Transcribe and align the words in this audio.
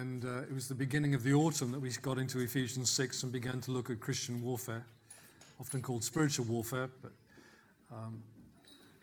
And 0.00 0.24
uh, 0.24 0.42
it 0.48 0.54
was 0.54 0.66
the 0.66 0.74
beginning 0.74 1.14
of 1.14 1.22
the 1.22 1.34
autumn 1.34 1.72
that 1.72 1.78
we 1.78 1.90
got 2.00 2.16
into 2.16 2.40
Ephesians 2.40 2.88
6 2.88 3.22
and 3.22 3.30
began 3.30 3.60
to 3.60 3.70
look 3.70 3.90
at 3.90 4.00
Christian 4.00 4.42
warfare, 4.42 4.82
often 5.60 5.82
called 5.82 6.02
spiritual 6.02 6.46
warfare, 6.46 6.88
but 7.02 7.12
um, 7.92 8.22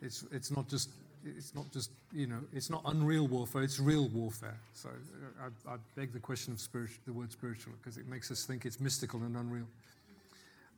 it's, 0.02 0.24
it's 0.32 0.50
not 0.50 0.68
just 0.68 0.90
it's 1.24 1.54
not 1.54 1.70
just 1.72 1.90
you 2.12 2.28
know 2.28 2.38
it's 2.52 2.70
not 2.70 2.80
unreal 2.86 3.26
warfare 3.26 3.62
it's 3.62 3.78
real 3.78 4.08
warfare. 4.08 4.56
So 4.72 4.88
uh, 4.88 5.50
i, 5.68 5.74
I 5.74 5.76
beg 5.94 6.12
the 6.12 6.20
question 6.20 6.52
of 6.54 6.68
the 7.04 7.12
word 7.12 7.30
spiritual 7.30 7.74
because 7.80 7.96
it 7.96 8.08
makes 8.08 8.30
us 8.30 8.44
think 8.44 8.64
it's 8.64 8.80
mystical 8.80 9.20
and 9.22 9.36
unreal. 9.36 9.66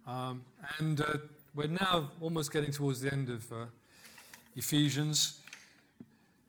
Um, 0.07 0.43
and 0.79 1.01
uh, 1.01 1.05
we're 1.55 1.69
now 1.69 2.11
almost 2.21 2.53
getting 2.53 2.73
towards 2.73 3.01
the 3.01 3.13
end 3.13 3.31
of 3.31 3.51
uh, 3.53 3.67
ephesians 4.55 5.41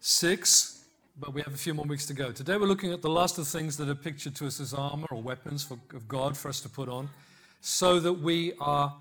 6 0.01 0.80
but 1.19 1.33
we 1.33 1.41
have 1.41 1.53
a 1.53 1.57
few 1.57 1.73
more 1.73 1.85
weeks 1.85 2.05
to 2.05 2.13
go 2.13 2.31
today 2.31 2.57
we're 2.57 2.65
looking 2.65 2.91
at 2.91 3.01
the 3.01 3.09
last 3.09 3.37
of 3.37 3.45
the 3.45 3.57
things 3.57 3.77
that 3.77 3.89
are 3.89 3.95
pictured 3.95 4.35
to 4.35 4.47
us 4.47 4.59
as 4.59 4.73
armor 4.73 5.07
or 5.11 5.21
weapons 5.21 5.63
for, 5.63 5.77
of 5.93 6.07
god 6.07 6.37
for 6.37 6.49
us 6.49 6.59
to 6.61 6.69
put 6.69 6.89
on 6.89 7.09
so 7.59 7.99
that 7.99 8.13
we 8.13 8.53
are 8.59 8.95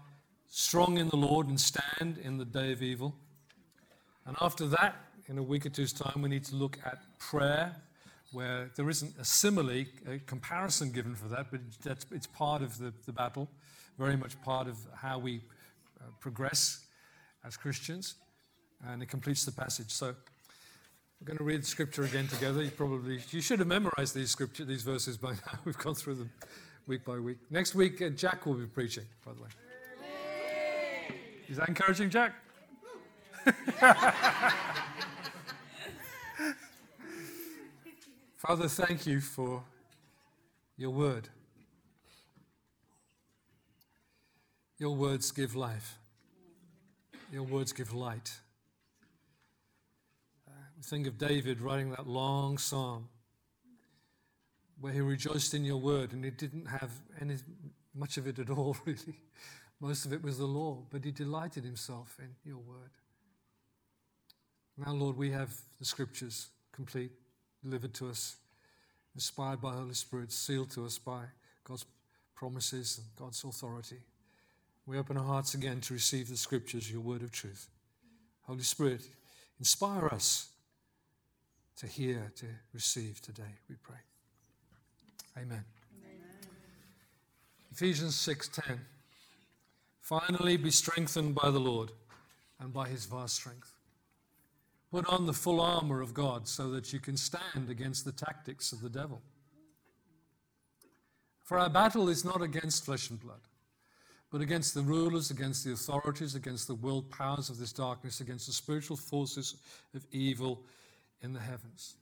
strong 0.49 0.99
in 0.99 1.09
the 1.09 1.17
lord 1.17 1.49
and 1.49 1.61
stand 1.61 2.19
in 2.23 2.37
the 2.37 2.45
day 2.45 2.73
of 2.73 2.83
evil 2.83 3.15
and 4.31 4.37
after 4.41 4.67
that, 4.69 4.95
in 5.27 5.39
a 5.39 5.43
week 5.43 5.67
or 5.67 5.71
two's 5.71 5.93
time, 5.93 6.23
we 6.23 6.29
need 6.29 6.45
to 6.45 6.55
look 6.55 6.79
at 6.85 6.99
prayer, 7.19 7.75
where 8.31 8.71
there 8.77 8.89
isn't 8.89 9.13
a 9.19 9.25
simile, 9.25 9.87
a 10.09 10.19
comparison 10.27 10.93
given 10.93 11.17
for 11.17 11.27
that, 11.27 11.47
but 11.51 11.61
that's, 11.83 12.07
it's 12.13 12.29
part 12.29 12.63
of 12.63 12.79
the, 12.79 12.93
the 13.07 13.13
battle, 13.13 13.51
very 13.99 14.17
much 14.17 14.41
part 14.43 14.69
of 14.69 14.77
how 14.95 15.19
we 15.19 15.41
uh, 16.01 16.05
progress 16.21 16.87
as 17.45 17.57
Christians, 17.57 18.15
and 18.87 19.03
it 19.03 19.09
completes 19.09 19.45
the 19.45 19.51
passage. 19.51 19.91
So 19.91 20.15
we're 21.21 21.27
going 21.27 21.39
to 21.39 21.45
read 21.45 21.67
scripture 21.67 22.05
again 22.05 22.27
together. 22.29 22.63
You 22.63 22.71
probably 22.71 23.21
you 23.31 23.43
should 23.43 23.59
have 23.59 23.69
memorized 23.69 24.15
these 24.15 24.31
scripture, 24.31 24.65
these 24.65 24.83
verses 24.83 25.19
by 25.19 25.33
now. 25.33 25.59
We've 25.65 25.77
gone 25.77 25.95
through 25.95 26.15
them 26.15 26.31
week 26.87 27.05
by 27.05 27.19
week. 27.19 27.37
Next 27.51 27.75
week, 27.75 28.01
uh, 28.01 28.09
Jack 28.09 28.47
will 28.47 28.55
be 28.55 28.65
preaching, 28.67 29.05
by 29.25 29.33
the 29.35 29.43
way. 29.43 29.49
Is 31.49 31.59
that 31.59 31.69
encouraging, 31.69 32.09
Jack? 32.11 32.33
Father, 38.37 38.69
thank 38.69 39.07
you 39.07 39.21
for 39.21 39.63
your 40.79 40.91
word. 40.91 41.29
Your 44.79 44.95
words 44.97 45.31
give 45.33 45.55
life. 45.55 45.99
Your 47.31 47.43
words 47.43 47.73
give 47.73 47.93
light. 47.93 48.41
Uh, 50.81 50.83
think 50.83 51.07
of 51.07 51.19
David 51.19 51.61
writing 51.61 51.91
that 51.91 52.07
long 52.07 52.59
psalm 52.59 53.09
where 54.81 54.93
he 54.93 55.01
rejoiced 55.01 55.55
in 55.55 55.65
your 55.65 55.77
word 55.77 56.13
and 56.13 56.25
he 56.25 56.31
didn't 56.31 56.67
have 56.67 56.91
any 57.21 57.37
much 57.95 58.17
of 58.17 58.27
it 58.27 58.39
at 58.39 58.51
all, 58.51 58.77
really. 58.85 59.21
Most 59.81 60.05
of 60.05 60.13
it 60.13 60.23
was 60.23 60.39
the 60.39 60.47
law, 60.47 60.83
but 60.91 61.05
he 61.05 61.11
delighted 61.11 61.65
himself 61.65 62.19
in 62.19 62.29
your 62.45 62.59
word. 62.59 62.91
Now, 64.77 64.93
Lord, 64.93 65.17
we 65.17 65.31
have 65.31 65.55
the 65.79 65.85
scriptures 65.85 66.49
complete, 66.73 67.13
delivered 67.63 67.95
to 67.95 68.09
us, 68.09 68.37
inspired 69.15 69.61
by 69.61 69.73
Holy 69.73 69.95
Spirit, 69.95 70.33
sealed 70.33 70.71
to 70.73 70.85
us 70.87 70.99
by 70.99 71.25
God's 71.65 71.87
promises 72.35 72.99
and 72.99 73.07
God's 73.17 73.43
authority. 73.45 73.99
We 74.87 74.99
open 74.99 75.17
our 75.17 75.25
hearts 75.25 75.55
again 75.55 75.81
to 75.83 75.95
receive 75.95 76.29
the 76.29 76.37
scriptures, 76.37 76.91
your 76.91 77.01
word 77.01 77.23
of 77.23 77.33
truth. 77.33 77.69
Holy 78.43 78.63
Spirit, 78.63 79.03
inspire 79.59 80.07
us 80.07 80.51
to 81.81 81.87
hear, 81.87 82.31
to 82.37 82.45
receive 82.75 83.23
today, 83.23 83.57
we 83.67 83.75
pray. 83.83 83.97
Amen. 85.39 85.65
Amen. 85.97 86.21
Ephesians 87.73 88.15
6:10 88.17 88.81
Finally 90.03 90.59
be 90.59 90.71
strengthened 90.71 91.35
by 91.35 91.51
the 91.51 91.59
Lord 91.59 91.93
and 92.59 92.71
by 92.71 92.87
his 92.87 93.07
vast 93.07 93.37
strength. 93.37 93.79
Put 94.91 95.07
on 95.07 95.25
the 95.25 95.33
full 95.33 95.59
armor 95.59 96.03
of 96.03 96.13
God 96.13 96.47
so 96.47 96.71
that 96.71 96.93
you 96.93 97.01
can 97.01 97.17
stand 97.17 97.71
against 97.71 98.05
the 98.05 98.13
tactics 98.13 98.73
of 98.73 98.83
the 98.83 98.91
devil. 98.91 99.23
For 101.45 101.59
our 101.59 101.71
battle 101.71 102.11
is 102.11 102.27
not 102.27 102.43
against 102.43 102.85
flesh 102.85 103.09
and 103.09 103.19
blood, 103.19 103.41
but 104.31 104.43
against 104.43 104.75
the 104.75 104.83
rulers, 104.83 105.31
against 105.31 105.65
the 105.65 105.73
authorities, 105.73 106.35
against 106.35 106.67
the 106.67 106.75
world 106.75 107.11
powers 107.11 107.49
of 107.49 107.57
this 107.57 107.73
darkness, 107.73 108.21
against 108.21 108.49
the 108.49 108.53
spiritual 108.53 108.99
forces 108.99 109.55
of 109.95 110.05
evil 110.11 110.67
in 111.23 111.33
the 111.33 111.41
heavens. 111.41 111.97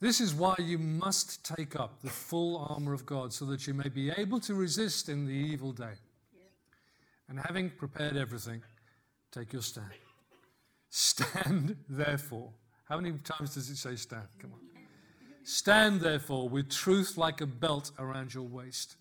This 0.00 0.20
is 0.20 0.34
why 0.34 0.54
you 0.58 0.78
must 0.78 1.44
take 1.44 1.78
up 1.78 2.00
the 2.00 2.08
full 2.08 2.66
armor 2.70 2.94
of 2.94 3.04
God 3.04 3.32
so 3.32 3.44
that 3.46 3.66
you 3.66 3.74
may 3.74 3.88
be 3.88 4.10
able 4.10 4.40
to 4.40 4.54
resist 4.54 5.08
in 5.10 5.26
the 5.26 5.32
evil 5.32 5.72
day. 5.72 5.92
And 7.28 7.38
having 7.38 7.70
prepared 7.70 8.16
everything, 8.16 8.62
take 9.30 9.52
your 9.52 9.62
stand. 9.62 9.90
Stand 10.88 11.76
therefore. 11.88 12.50
How 12.84 12.96
many 12.96 13.12
times 13.18 13.54
does 13.54 13.68
it 13.68 13.76
say 13.76 13.94
stand? 13.94 14.26
Come 14.40 14.52
on. 14.54 14.60
Stand 15.44 16.00
therefore 16.00 16.48
with 16.48 16.70
truth 16.70 17.16
like 17.16 17.40
a 17.40 17.46
belt 17.46 17.90
around 17.98 18.34
your 18.34 18.44
waist, 18.44 18.96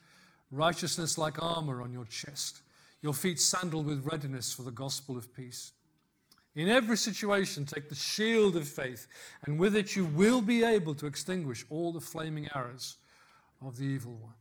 righteousness 0.51 1.17
like 1.17 1.41
armor 1.41 1.81
on 1.81 1.93
your 1.93 2.05
chest, 2.05 2.61
your 3.01 3.13
feet 3.13 3.39
sandaled 3.39 3.85
with 3.85 4.05
readiness 4.05 4.53
for 4.53 4.63
the 4.63 4.71
gospel 4.71 5.17
of 5.17 5.33
peace. 5.33 5.71
In 6.59 6.67
every 6.67 6.97
situation, 6.97 7.65
take 7.65 7.87
the 7.87 7.95
shield 7.95 8.57
of 8.57 8.67
faith, 8.67 9.07
and 9.45 9.57
with 9.57 9.77
it 9.77 9.95
you 9.95 10.03
will 10.03 10.41
be 10.41 10.65
able 10.65 10.93
to 10.95 11.05
extinguish 11.05 11.65
all 11.69 11.93
the 11.93 12.01
flaming 12.01 12.49
arrows 12.53 12.97
of 13.61 13.77
the 13.77 13.85
evil 13.85 14.15
one. 14.15 14.33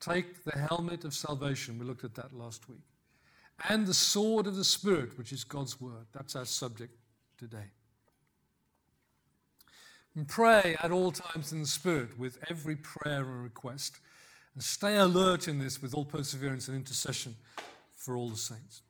Take 0.00 0.42
the 0.42 0.58
helmet 0.58 1.04
of 1.04 1.14
salvation. 1.14 1.78
We 1.78 1.84
looked 1.84 2.02
at 2.02 2.16
that 2.16 2.32
last 2.32 2.68
week 2.68 2.80
and 3.68 3.86
the 3.86 3.94
sword 3.94 4.48
of 4.48 4.56
the 4.56 4.64
Spirit, 4.64 5.16
which 5.16 5.32
is 5.32 5.44
God's 5.44 5.80
word. 5.80 6.06
That's 6.12 6.34
our 6.34 6.44
subject 6.44 6.96
today. 7.38 7.70
And 10.16 10.26
pray 10.26 10.76
at 10.82 10.90
all 10.90 11.12
times 11.12 11.52
in 11.52 11.60
the 11.60 11.68
Spirit 11.68 12.18
with 12.18 12.38
every 12.50 12.74
prayer 12.74 13.20
and 13.20 13.44
request. 13.44 14.00
And 14.54 14.64
stay 14.64 14.96
alert 14.96 15.46
in 15.46 15.60
this 15.60 15.80
with 15.80 15.94
all 15.94 16.04
perseverance 16.04 16.66
and 16.66 16.76
intercession 16.76 17.36
for 17.94 18.16
all 18.16 18.28
the 18.28 18.36
saints. 18.36 18.82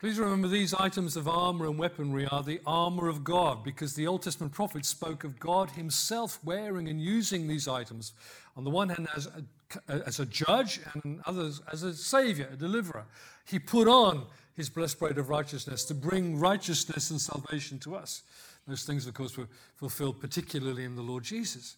Please 0.00 0.18
remember 0.18 0.46
these 0.46 0.74
items 0.74 1.16
of 1.16 1.26
armor 1.26 1.66
and 1.66 1.76
weaponry 1.76 2.26
are 2.28 2.44
the 2.44 2.60
armor 2.64 3.08
of 3.08 3.24
God 3.24 3.64
because 3.64 3.94
the 3.94 4.06
Old 4.06 4.22
Testament 4.22 4.52
prophets 4.52 4.88
spoke 4.88 5.24
of 5.24 5.40
God 5.40 5.70
Himself 5.70 6.38
wearing 6.44 6.88
and 6.88 7.00
using 7.00 7.48
these 7.48 7.66
items. 7.66 8.12
On 8.56 8.62
the 8.62 8.70
one 8.70 8.90
hand, 8.90 9.08
as 9.16 9.26
a 9.26 9.42
as 9.88 10.20
a 10.20 10.26
judge 10.26 10.80
and 11.04 11.20
others 11.26 11.60
as 11.72 11.82
a 11.82 11.94
savior, 11.94 12.48
a 12.52 12.56
deliverer. 12.56 13.04
He 13.44 13.58
put 13.58 13.88
on 13.88 14.26
his 14.54 14.68
blessed 14.68 14.98
breastplate 14.98 15.18
of 15.18 15.28
righteousness 15.28 15.84
to 15.84 15.94
bring 15.94 16.38
righteousness 16.38 17.10
and 17.10 17.20
salvation 17.20 17.78
to 17.80 17.94
us. 17.94 18.22
Those 18.66 18.84
things, 18.84 19.06
of 19.06 19.14
course, 19.14 19.36
were 19.36 19.48
fulfilled 19.76 20.20
particularly 20.20 20.84
in 20.84 20.96
the 20.96 21.02
Lord 21.02 21.24
Jesus. 21.24 21.76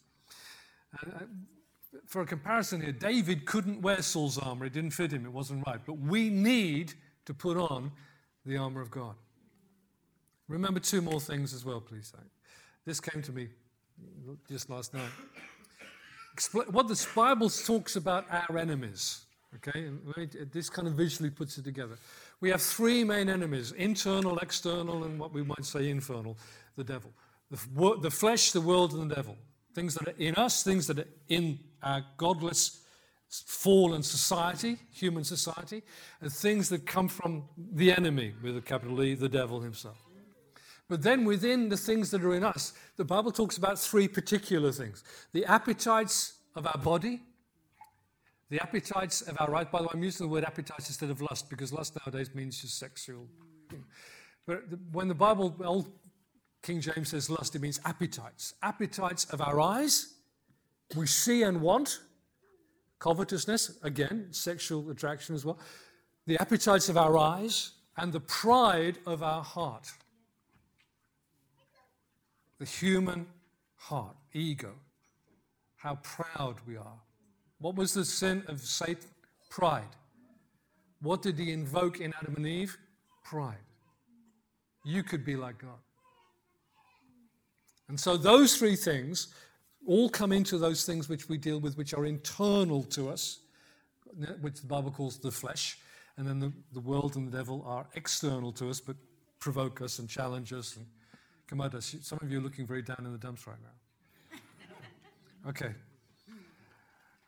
Uh, 0.94 1.20
for 2.06 2.22
a 2.22 2.26
comparison 2.26 2.80
here, 2.80 2.92
David 2.92 3.44
couldn't 3.44 3.82
wear 3.82 4.02
Saul's 4.02 4.38
armor. 4.38 4.66
It 4.66 4.72
didn't 4.72 4.90
fit 4.92 5.12
him, 5.12 5.24
it 5.24 5.32
wasn't 5.32 5.66
right. 5.66 5.80
But 5.84 5.98
we 5.98 6.30
need 6.30 6.94
to 7.26 7.34
put 7.34 7.56
on 7.56 7.92
the 8.46 8.56
armor 8.56 8.80
of 8.80 8.90
God. 8.90 9.14
Remember 10.48 10.80
two 10.80 11.00
more 11.00 11.20
things 11.20 11.54
as 11.54 11.64
well, 11.64 11.80
please. 11.80 12.12
This 12.84 13.00
came 13.00 13.22
to 13.22 13.32
me 13.32 13.48
just 14.48 14.70
last 14.70 14.94
night 14.94 15.10
what 16.70 16.88
the 16.88 17.06
Bible 17.14 17.50
talks 17.50 17.96
about 17.96 18.26
our 18.30 18.58
enemies. 18.58 19.22
Okay, 19.56 19.90
this 20.52 20.70
kind 20.70 20.86
of 20.86 20.94
visually 20.94 21.30
puts 21.30 21.58
it 21.58 21.64
together. 21.64 21.98
We 22.40 22.50
have 22.50 22.62
three 22.62 23.02
main 23.02 23.28
enemies 23.28 23.72
internal, 23.72 24.38
external, 24.38 25.04
and 25.04 25.18
what 25.18 25.32
we 25.32 25.42
might 25.42 25.64
say 25.64 25.90
infernal 25.90 26.36
the 26.76 26.84
devil. 26.84 27.10
The, 27.50 27.98
the 28.00 28.10
flesh, 28.10 28.52
the 28.52 28.60
world, 28.60 28.92
and 28.92 29.10
the 29.10 29.14
devil. 29.14 29.36
Things 29.74 29.94
that 29.94 30.08
are 30.08 30.14
in 30.18 30.36
us, 30.36 30.62
things 30.62 30.86
that 30.86 31.00
are 31.00 31.08
in 31.28 31.58
our 31.82 32.04
godless, 32.16 32.79
fallen 33.30 34.02
society, 34.02 34.76
human 34.92 35.24
society, 35.24 35.82
and 36.20 36.32
things 36.32 36.68
that 36.68 36.84
come 36.84 37.08
from 37.08 37.44
the 37.56 37.92
enemy, 37.92 38.34
with 38.42 38.56
a 38.56 38.60
capital 38.60 39.02
E, 39.02 39.14
the 39.14 39.28
devil 39.28 39.60
himself. 39.60 39.96
But 40.88 41.02
then 41.02 41.24
within 41.24 41.68
the 41.68 41.76
things 41.76 42.10
that 42.10 42.24
are 42.24 42.34
in 42.34 42.42
us, 42.42 42.72
the 42.96 43.04
Bible 43.04 43.30
talks 43.30 43.56
about 43.56 43.78
three 43.78 44.08
particular 44.08 44.72
things 44.72 45.04
the 45.32 45.44
appetites 45.44 46.34
of 46.56 46.66
our 46.66 46.78
body, 46.78 47.22
the 48.48 48.60
appetites 48.60 49.22
of 49.22 49.36
our 49.40 49.48
right. 49.48 49.70
By 49.70 49.78
the 49.78 49.84
way, 49.84 49.90
I'm 49.94 50.02
using 50.02 50.26
the 50.26 50.32
word 50.32 50.44
appetites 50.44 50.88
instead 50.88 51.10
of 51.10 51.22
lust 51.22 51.48
because 51.48 51.72
lust 51.72 51.96
nowadays 52.04 52.34
means 52.34 52.60
just 52.60 52.78
sexual. 52.78 53.28
But 54.46 54.64
when 54.90 55.06
the 55.06 55.14
Bible, 55.14 55.54
old 55.64 55.92
King 56.62 56.80
James 56.80 57.10
says 57.10 57.30
lust, 57.30 57.54
it 57.54 57.62
means 57.62 57.78
appetites. 57.84 58.54
Appetites 58.60 59.26
of 59.26 59.40
our 59.40 59.60
eyes, 59.60 60.14
we 60.96 61.06
see 61.06 61.44
and 61.44 61.60
want. 61.60 62.00
Covetousness, 63.00 63.78
again, 63.82 64.28
sexual 64.30 64.88
attraction 64.90 65.34
as 65.34 65.44
well. 65.44 65.58
The 66.26 66.40
appetites 66.40 66.88
of 66.88 66.96
our 66.96 67.18
eyes 67.18 67.72
and 67.96 68.12
the 68.12 68.20
pride 68.20 68.98
of 69.06 69.22
our 69.22 69.42
heart 69.42 69.90
the 72.60 72.66
human 72.66 73.26
heart, 73.74 74.14
ego, 74.34 74.74
how 75.76 75.98
proud 76.02 76.56
we 76.68 76.76
are. 76.76 77.00
What 77.58 77.74
was 77.74 77.94
the 77.94 78.04
sin 78.04 78.44
of 78.46 78.60
Satan? 78.60 79.08
Pride. 79.48 79.96
What 81.00 81.22
did 81.22 81.38
he 81.38 81.52
invoke 81.52 82.00
in 82.00 82.12
Adam 82.20 82.36
and 82.36 82.46
Eve? 82.46 82.76
Pride. 83.24 83.56
You 84.84 85.02
could 85.02 85.24
be 85.24 85.36
like 85.36 85.58
God. 85.58 85.80
And 87.88 87.98
so 87.98 88.16
those 88.16 88.56
three 88.56 88.76
things 88.76 89.34
all 89.86 90.08
come 90.08 90.32
into 90.32 90.58
those 90.58 90.84
things 90.84 91.08
which 91.08 91.28
we 91.28 91.38
deal 91.38 91.58
with, 91.58 91.76
which 91.76 91.94
are 91.94 92.06
internal 92.06 92.82
to 92.84 93.08
us, 93.08 93.40
which 94.40 94.60
the 94.60 94.66
Bible 94.66 94.90
calls 94.90 95.18
the 95.18 95.30
flesh. 95.30 95.78
And 96.16 96.26
then 96.26 96.38
the, 96.38 96.52
the 96.72 96.80
world 96.80 97.16
and 97.16 97.26
the 97.26 97.36
devil 97.36 97.64
are 97.66 97.86
external 97.94 98.52
to 98.52 98.68
us, 98.68 98.80
but 98.80 98.96
provoke 99.38 99.80
us 99.80 99.98
and 99.98 100.08
challenge 100.08 100.52
us 100.52 100.76
and 100.76 100.86
come 101.46 101.60
at 101.60 101.74
us. 101.74 101.96
Some 102.02 102.18
of 102.20 102.30
you 102.30 102.38
are 102.38 102.42
looking 102.42 102.66
very 102.66 102.82
down 102.82 102.98
in 103.00 103.12
the 103.12 103.18
dumps 103.18 103.46
right 103.46 103.56
now. 103.62 104.38
Okay. 105.48 105.72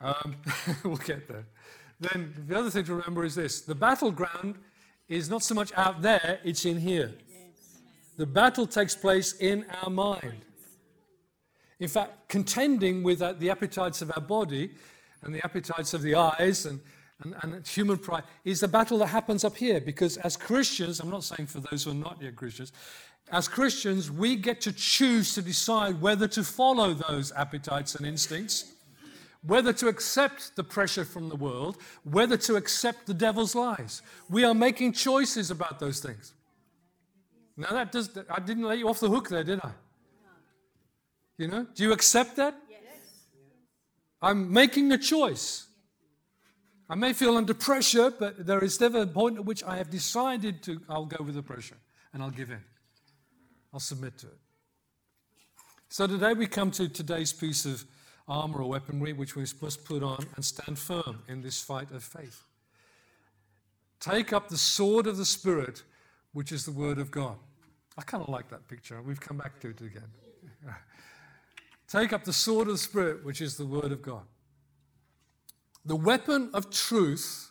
Um, 0.02 0.36
we'll 0.84 0.96
get 0.96 1.26
there. 1.28 1.46
Then 1.98 2.34
the 2.46 2.58
other 2.58 2.68
thing 2.68 2.84
to 2.84 2.94
remember 2.96 3.24
is 3.24 3.34
this 3.34 3.62
the 3.62 3.74
battleground 3.74 4.56
is 5.08 5.30
not 5.30 5.42
so 5.42 5.54
much 5.54 5.72
out 5.76 6.02
there, 6.02 6.40
it's 6.44 6.64
in 6.64 6.78
here. 6.78 7.12
The 8.16 8.26
battle 8.26 8.66
takes 8.66 8.94
place 8.94 9.34
in 9.34 9.64
our 9.82 9.88
mind. 9.90 10.44
In 11.82 11.88
fact, 11.88 12.28
contending 12.28 13.02
with 13.02 13.20
uh, 13.20 13.32
the 13.32 13.50
appetites 13.50 14.02
of 14.02 14.12
our 14.14 14.22
body 14.22 14.70
and 15.22 15.34
the 15.34 15.44
appetites 15.44 15.94
of 15.94 16.02
the 16.02 16.14
eyes 16.14 16.64
and, 16.64 16.78
and, 17.24 17.34
and, 17.42 17.66
human 17.66 17.98
pride 17.98 18.22
is 18.44 18.62
a 18.62 18.68
battle 18.68 18.98
that 18.98 19.08
happens 19.08 19.42
up 19.42 19.56
here 19.56 19.80
because 19.80 20.16
as 20.18 20.36
Christians, 20.36 21.00
I'm 21.00 21.10
not 21.10 21.24
saying 21.24 21.48
for 21.48 21.58
those 21.58 21.82
who 21.82 21.90
are 21.90 21.94
not 21.94 22.22
yet 22.22 22.36
Christians, 22.36 22.70
as 23.32 23.48
Christians, 23.48 24.12
we 24.12 24.36
get 24.36 24.60
to 24.60 24.72
choose 24.72 25.34
to 25.34 25.42
decide 25.42 26.00
whether 26.00 26.28
to 26.28 26.44
follow 26.44 26.94
those 26.94 27.32
appetites 27.32 27.96
and 27.96 28.06
instincts, 28.06 28.74
whether 29.44 29.72
to 29.72 29.88
accept 29.88 30.54
the 30.54 30.62
pressure 30.62 31.04
from 31.04 31.28
the 31.28 31.36
world, 31.36 31.78
whether 32.04 32.36
to 32.36 32.54
accept 32.54 33.06
the 33.06 33.14
devil's 33.14 33.56
lies. 33.56 34.02
We 34.30 34.44
are 34.44 34.54
making 34.54 34.92
choices 34.92 35.50
about 35.50 35.80
those 35.80 35.98
things. 35.98 36.32
Now, 37.56 37.70
that 37.70 37.90
does, 37.90 38.16
I 38.30 38.38
didn't 38.38 38.66
let 38.66 38.78
you 38.78 38.88
off 38.88 39.00
the 39.00 39.10
hook 39.10 39.28
there, 39.28 39.42
did 39.42 39.58
I? 39.64 39.72
You 41.42 41.48
know, 41.48 41.66
do 41.74 41.82
you 41.82 41.92
accept 41.92 42.36
that? 42.36 42.54
Yes. 42.70 42.78
I'm 44.22 44.52
making 44.52 44.92
a 44.92 44.96
choice. 44.96 45.66
I 46.88 46.94
may 46.94 47.12
feel 47.12 47.36
under 47.36 47.52
pressure, 47.52 48.12
but 48.12 48.46
there 48.46 48.62
is 48.62 48.80
never 48.80 49.02
a 49.02 49.06
point 49.08 49.38
at 49.38 49.44
which 49.44 49.64
I 49.64 49.76
have 49.76 49.90
decided 49.90 50.62
to, 50.62 50.80
I'll 50.88 51.04
go 51.04 51.24
with 51.24 51.34
the 51.34 51.42
pressure 51.42 51.78
and 52.14 52.22
I'll 52.22 52.30
give 52.30 52.52
in. 52.52 52.62
I'll 53.74 53.80
submit 53.80 54.18
to 54.18 54.28
it. 54.28 54.38
So 55.88 56.06
today 56.06 56.32
we 56.32 56.46
come 56.46 56.70
to 56.70 56.88
today's 56.88 57.32
piece 57.32 57.66
of 57.66 57.84
armor 58.28 58.62
or 58.62 58.68
weaponry 58.68 59.12
which 59.12 59.34
we 59.34 59.44
must 59.60 59.84
put 59.84 60.04
on 60.04 60.24
and 60.36 60.44
stand 60.44 60.78
firm 60.78 61.24
in 61.26 61.42
this 61.42 61.60
fight 61.60 61.90
of 61.90 62.04
faith. 62.04 62.44
Take 63.98 64.32
up 64.32 64.48
the 64.48 64.56
sword 64.56 65.08
of 65.08 65.16
the 65.16 65.24
Spirit, 65.24 65.82
which 66.34 66.52
is 66.52 66.64
the 66.64 66.70
Word 66.70 66.98
of 66.98 67.10
God. 67.10 67.34
I 67.98 68.02
kind 68.02 68.22
of 68.22 68.28
like 68.28 68.48
that 68.50 68.68
picture. 68.68 69.02
We've 69.02 69.20
come 69.20 69.38
back 69.38 69.58
to 69.62 69.70
it 69.70 69.80
again. 69.80 70.06
Take 71.92 72.14
up 72.14 72.24
the 72.24 72.32
sword 72.32 72.68
of 72.68 72.74
the 72.74 72.78
Spirit, 72.78 73.22
which 73.22 73.42
is 73.42 73.58
the 73.58 73.66
Word 73.66 73.92
of 73.92 74.00
God. 74.00 74.22
The 75.84 75.94
weapon 75.94 76.48
of 76.54 76.70
truth 76.70 77.50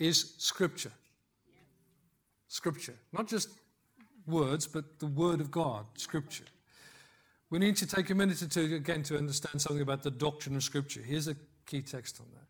is 0.00 0.34
Scripture. 0.38 0.90
Scripture. 2.48 2.96
Not 3.12 3.28
just 3.28 3.50
words, 4.26 4.66
but 4.66 4.98
the 4.98 5.06
Word 5.06 5.40
of 5.40 5.48
God, 5.52 5.86
Scripture. 5.96 6.46
We 7.50 7.60
need 7.60 7.76
to 7.76 7.86
take 7.86 8.10
a 8.10 8.16
minute 8.16 8.42
or 8.42 8.48
two 8.48 8.74
again 8.74 9.04
to 9.04 9.16
understand 9.16 9.62
something 9.62 9.82
about 9.82 10.02
the 10.02 10.10
doctrine 10.10 10.56
of 10.56 10.64
Scripture. 10.64 11.00
Here's 11.00 11.28
a 11.28 11.36
key 11.66 11.82
text 11.82 12.18
on 12.18 12.26
that. 12.34 12.46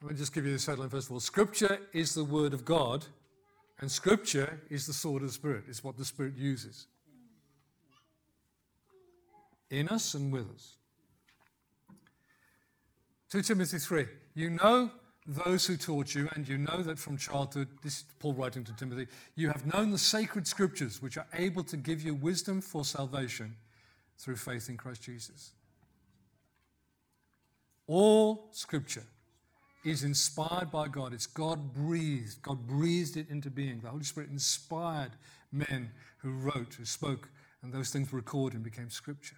Let 0.00 0.12
me 0.12 0.16
just 0.16 0.32
give 0.32 0.46
you 0.46 0.52
this 0.52 0.64
headline 0.64 0.88
first 0.88 1.08
of 1.08 1.12
all. 1.12 1.20
Scripture 1.20 1.78
is 1.92 2.14
the 2.14 2.24
Word 2.24 2.54
of 2.54 2.64
God, 2.64 3.04
and 3.80 3.92
Scripture 3.92 4.62
is 4.70 4.86
the 4.86 4.94
sword 4.94 5.20
of 5.20 5.28
the 5.28 5.34
Spirit, 5.34 5.64
is 5.68 5.84
what 5.84 5.98
the 5.98 6.06
Spirit 6.06 6.38
uses 6.38 6.86
in 9.70 9.88
us 9.88 10.14
and 10.14 10.32
with 10.32 10.48
us. 10.54 10.76
2 13.30 13.42
Timothy 13.42 13.78
3. 13.78 14.06
You 14.34 14.50
know 14.50 14.90
those 15.26 15.66
who 15.66 15.76
taught 15.76 16.14
you, 16.14 16.28
and 16.34 16.46
you 16.46 16.58
know 16.58 16.82
that 16.82 16.98
from 16.98 17.16
childhood, 17.16 17.68
this 17.82 17.98
is 17.98 18.04
Paul 18.20 18.34
writing 18.34 18.62
to 18.64 18.72
Timothy, 18.76 19.08
you 19.34 19.48
have 19.48 19.66
known 19.66 19.90
the 19.90 19.98
sacred 19.98 20.46
scriptures 20.46 21.02
which 21.02 21.18
are 21.18 21.26
able 21.34 21.64
to 21.64 21.76
give 21.76 22.02
you 22.02 22.14
wisdom 22.14 22.60
for 22.60 22.84
salvation 22.84 23.56
through 24.18 24.36
faith 24.36 24.68
in 24.68 24.76
Christ 24.76 25.02
Jesus. 25.02 25.52
All 27.88 28.48
scripture 28.52 29.04
is 29.84 30.04
inspired 30.04 30.70
by 30.70 30.88
God. 30.88 31.12
It's 31.12 31.26
God 31.26 31.72
breathed. 31.72 32.42
God 32.42 32.66
breathed 32.66 33.16
it 33.16 33.28
into 33.30 33.50
being. 33.50 33.80
The 33.80 33.88
Holy 33.88 34.04
Spirit 34.04 34.30
inspired 34.30 35.12
men 35.52 35.90
who 36.18 36.32
wrote, 36.32 36.74
who 36.74 36.84
spoke, 36.84 37.28
and 37.62 37.72
those 37.72 37.90
things 37.90 38.12
were 38.12 38.18
recorded 38.18 38.56
and 38.56 38.64
became 38.64 38.90
scripture. 38.90 39.36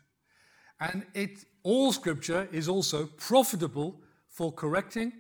And 0.81 1.05
it, 1.15 1.45
all 1.63 1.93
scripture 1.93 2.49
is 2.53 2.69
also 2.69 3.07
profitable 3.17 4.01
for 4.29 4.53
correcting, 4.53 5.13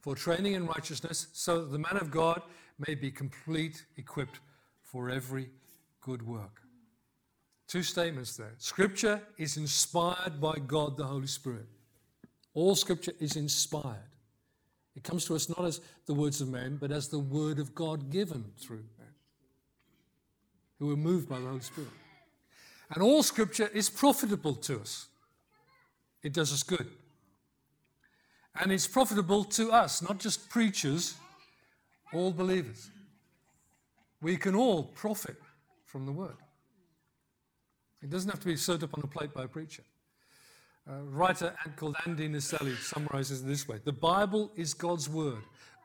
for 0.00 0.14
training 0.14 0.54
in 0.54 0.66
righteousness, 0.66 1.28
so 1.32 1.60
that 1.60 1.72
the 1.72 1.78
man 1.78 1.96
of 1.98 2.10
God 2.10 2.42
may 2.86 2.94
be 2.94 3.10
complete, 3.10 3.84
equipped 3.96 4.40
for 4.82 5.10
every 5.10 5.50
good 6.00 6.22
work. 6.22 6.62
Two 7.66 7.82
statements 7.82 8.36
there. 8.36 8.54
Scripture 8.58 9.20
is 9.38 9.56
inspired 9.56 10.40
by 10.40 10.54
God 10.66 10.96
the 10.96 11.04
Holy 11.04 11.26
Spirit. 11.26 11.66
All 12.54 12.76
scripture 12.76 13.12
is 13.20 13.36
inspired. 13.36 14.10
It 14.94 15.02
comes 15.02 15.26
to 15.26 15.34
us 15.34 15.48
not 15.48 15.64
as 15.64 15.80
the 16.06 16.14
words 16.14 16.40
of 16.40 16.48
men, 16.48 16.78
but 16.80 16.90
as 16.90 17.08
the 17.08 17.18
word 17.18 17.58
of 17.58 17.74
God 17.74 18.10
given 18.10 18.44
through 18.56 18.84
men 18.98 19.08
who 20.78 20.90
are 20.90 20.96
moved 20.96 21.28
by 21.28 21.38
the 21.38 21.46
Holy 21.46 21.60
Spirit. 21.60 21.90
And 22.90 23.02
all 23.02 23.22
scripture 23.22 23.68
is 23.72 23.90
profitable 23.90 24.54
to 24.54 24.80
us, 24.80 25.06
it 26.22 26.32
does 26.32 26.52
us 26.52 26.62
good. 26.62 26.88
And 28.58 28.72
it's 28.72 28.86
profitable 28.86 29.44
to 29.44 29.70
us, 29.70 30.00
not 30.00 30.18
just 30.18 30.48
preachers, 30.48 31.14
all 32.14 32.32
believers. 32.32 32.90
We 34.22 34.38
can 34.38 34.54
all 34.54 34.82
profit 34.82 35.36
from 35.84 36.06
the 36.06 36.12
word. 36.12 36.36
It 38.02 38.10
doesn't 38.10 38.30
have 38.30 38.40
to 38.40 38.46
be 38.46 38.56
served 38.56 38.82
up 38.82 38.94
on 38.94 39.04
a 39.04 39.06
plate 39.06 39.34
by 39.34 39.44
a 39.44 39.48
preacher. 39.48 39.82
A 40.88 41.02
writer 41.02 41.52
called 41.76 41.96
Andy 42.06 42.28
Naselli 42.28 42.76
summarizes 42.76 43.42
it 43.42 43.46
this 43.46 43.66
way 43.66 43.78
The 43.84 43.92
Bible 43.92 44.52
is 44.56 44.72
God's 44.72 45.08
word, 45.08 45.42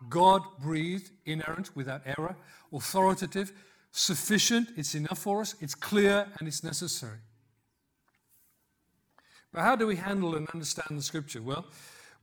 God 0.10 0.44
breathed, 0.60 1.10
inerrant, 1.26 1.76
without 1.76 2.02
error, 2.06 2.38
authoritative, 2.72 3.52
sufficient, 3.92 4.70
it's 4.78 4.96
enough 4.96 5.20
for 5.20 5.42
us, 5.42 5.56
it's 5.60 5.76
clear, 5.76 6.28
and 6.40 6.48
it's 6.48 6.64
necessary. 6.64 7.20
But 9.54 9.62
how 9.62 9.76
do 9.76 9.86
we 9.86 9.98
handle 9.98 10.36
and 10.36 10.48
understand 10.50 10.98
the 10.98 11.04
scripture? 11.04 11.42
Well, 11.42 11.66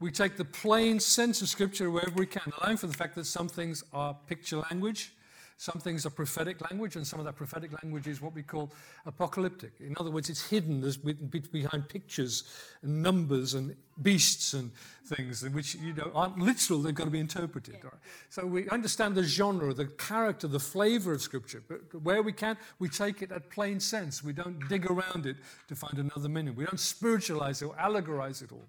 we 0.00 0.10
take 0.10 0.37
the 0.37 0.44
plain 0.44 1.00
sense 1.00 1.42
of 1.42 1.48
scripture 1.48 1.90
wherever 1.90 2.14
we 2.14 2.26
can, 2.26 2.52
allowing 2.60 2.76
for 2.76 2.87
the 2.87 2.94
fact 2.94 3.14
that 3.16 3.26
some 3.26 3.48
things 3.48 3.84
are 3.92 4.16
picture 4.26 4.62
language 4.70 5.12
some 5.61 5.81
things 5.81 6.07
are 6.07 6.11
prophetic 6.11 6.61
language, 6.71 6.95
and 6.95 7.05
some 7.05 7.19
of 7.19 7.27
that 7.27 7.35
prophetic 7.35 7.73
language 7.83 8.07
is 8.07 8.23
what 8.23 8.33
we 8.33 8.45
call 8.45 8.71
apocalyptic. 9.07 9.73
In 9.81 9.97
other 9.99 10.09
words, 10.09 10.31
it's 10.31 10.49
hidden 10.49 10.88
behind 11.50 11.88
pictures 11.88 12.45
and 12.83 13.03
numbers 13.03 13.55
and 13.55 13.75
beasts 14.00 14.55
and 14.55 14.71
things, 15.07 15.43
which 15.49 15.75
you 15.75 15.95
know 15.95 16.12
aren't 16.15 16.38
literal. 16.38 16.81
They've 16.81 16.95
got 16.95 17.07
to 17.07 17.11
be 17.11 17.19
interpreted. 17.19 17.75
Right? 17.83 17.93
So 18.31 18.47
we 18.47 18.69
understand 18.69 19.17
the 19.17 19.25
genre, 19.25 19.75
the 19.75 19.87
character, 19.87 20.47
the 20.47 20.61
flavor 20.61 21.12
of 21.12 21.23
Scripture, 21.23 21.61
but 21.67 22.03
where 22.05 22.23
we 22.23 22.33
can, 22.33 22.57
we 22.79 22.88
take 22.88 23.21
it 23.21 23.33
at 23.33 23.50
plain 23.50 23.81
sense. 23.81 24.23
We 24.23 24.33
don't 24.33 24.61
dig 24.69 24.88
around 24.88 25.27
it 25.27 25.38
to 25.67 25.75
find 25.75 25.99
another 25.99 26.29
meaning. 26.29 26.55
We 26.55 26.67
don't 26.67 26.79
spiritualize 26.79 27.62
it 27.62 27.67
or 27.67 27.75
allegorize 27.75 28.43
it 28.43 28.53
all. 28.53 28.69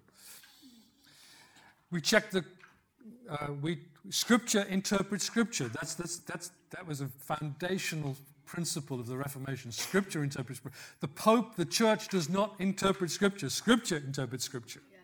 We 1.92 2.00
check 2.00 2.32
the 2.32 2.44
uh, 3.30 3.52
we 3.62 3.78
Scripture 4.08 4.62
interprets 4.68 5.24
Scripture. 5.24 5.68
That's, 5.68 5.94
that's, 5.94 6.18
that's, 6.18 6.50
that 6.70 6.86
was 6.86 7.00
a 7.00 7.08
foundational 7.08 8.16
principle 8.46 8.98
of 8.98 9.06
the 9.06 9.16
Reformation. 9.16 9.70
Scripture 9.72 10.22
interprets. 10.24 10.60
The 11.00 11.08
Pope, 11.08 11.56
the 11.56 11.64
Church 11.64 12.08
does 12.08 12.28
not 12.28 12.54
interpret 12.58 13.10
Scripture. 13.10 13.48
Scripture 13.48 13.96
interprets 13.96 14.44
Scripture. 14.44 14.82
Yeah. 14.90 14.98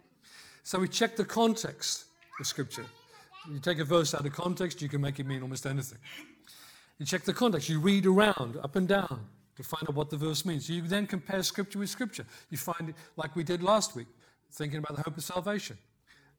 So 0.63 0.79
we 0.81 0.89
check 0.89 1.17
the 1.17 1.25
context 1.25 2.07
of 2.41 2.47
Scripture. 2.47 2.87
You 3.51 3.61
take 3.61 3.79
a 3.79 3.85
verse 3.85 4.15
out 4.15 4.27
of 4.27 4.33
context, 4.33 4.83
you 4.83 4.89
can 4.89 5.01
make 5.01 5.21
it 5.21 5.27
mean 5.27 5.43
almost 5.43 5.67
anything. 5.67 5.99
You 6.99 7.07
check 7.07 7.23
the 7.23 7.33
context. 7.33 7.69
You 7.69 7.79
read 7.79 8.07
around, 8.07 8.57
up 8.63 8.75
and 8.75 8.89
down, 8.89 9.21
to 9.57 9.63
find 9.63 9.89
out 9.89 9.95
what 9.95 10.11
the 10.11 10.17
verse 10.17 10.45
means. 10.45 10.69
You 10.69 10.83
then 10.83 11.07
compare 11.07 11.43
Scripture 11.43 11.79
with 11.79 11.91
Scripture. 11.91 12.25
You 12.51 12.59
find 12.59 12.89
it 12.89 12.95
like 13.17 13.37
we 13.37 13.45
did 13.45 13.63
last 13.63 13.95
week, 13.95 14.09
thinking 14.51 14.79
about 14.79 14.97
the 14.97 15.03
hope 15.03 15.17
of 15.17 15.23
salvation. 15.23 15.79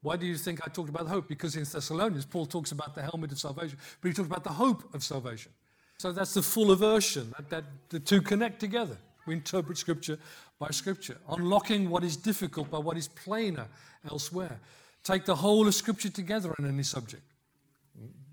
Why 0.01 0.15
do 0.15 0.25
you 0.25 0.35
think 0.35 0.61
I 0.65 0.69
talked 0.69 0.89
about 0.89 1.07
hope? 1.07 1.27
Because 1.27 1.55
in 1.55 1.63
Thessalonians, 1.63 2.25
Paul 2.25 2.45
talks 2.45 2.71
about 2.71 2.95
the 2.95 3.01
helmet 3.01 3.31
of 3.31 3.39
salvation, 3.39 3.77
but 4.01 4.07
he 4.07 4.13
talks 4.13 4.27
about 4.27 4.43
the 4.43 4.51
hope 4.51 4.93
of 4.93 5.03
salvation. 5.03 5.51
So 5.97 6.11
that's 6.11 6.35
the 6.35 6.43
full 6.43 6.71
aversion, 6.71 7.33
that, 7.37 7.49
that 7.49 7.63
the 7.89 7.99
two 7.99 8.21
connect 8.21 8.59
together. 8.59 8.97
We 9.25 9.33
interpret 9.33 9.77
Scripture 9.77 10.17
by 10.59 10.69
Scripture, 10.69 11.17
unlocking 11.29 11.89
what 11.89 12.03
is 12.03 12.15
difficult 12.15 12.69
by 12.69 12.77
what 12.77 12.97
is 12.97 13.07
plainer 13.07 13.67
elsewhere. 14.09 14.59
Take 15.03 15.25
the 15.25 15.35
whole 15.35 15.67
of 15.67 15.73
Scripture 15.73 16.09
together 16.09 16.53
on 16.59 16.65
any 16.65 16.83
subject, 16.83 17.23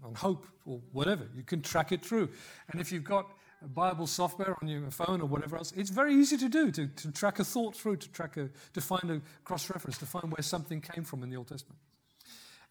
on 0.04 0.14
hope 0.14 0.47
or 0.66 0.80
whatever. 0.92 1.26
You 1.35 1.42
can 1.42 1.62
track 1.62 1.92
it 1.92 2.04
through. 2.04 2.28
And 2.71 2.80
if 2.80 2.92
you've 2.92 3.04
got 3.04 3.26
Bible 3.68 4.06
software 4.06 4.56
on 4.61 4.68
your 4.68 4.90
phone 4.90 5.21
or 5.21 5.26
whatever 5.26 5.56
else, 5.56 5.73
it's 5.76 5.90
very 5.90 6.14
easy 6.14 6.37
to 6.37 6.49
do, 6.49 6.71
to, 6.71 6.87
to 6.87 7.12
track 7.12 7.38
a 7.38 7.44
thought 7.44 7.76
through, 7.76 7.97
to, 7.97 8.11
track 8.11 8.37
a, 8.37 8.49
to 8.73 8.80
find 8.80 9.11
a 9.11 9.21
cross 9.44 9.71
reference, 9.71 9.99
to 9.99 10.06
find 10.06 10.30
where 10.30 10.42
something 10.42 10.80
came 10.80 11.04
from 11.04 11.23
in 11.23 11.30
the 11.30 11.37
Old 11.37 11.49
Testament. 11.49 11.78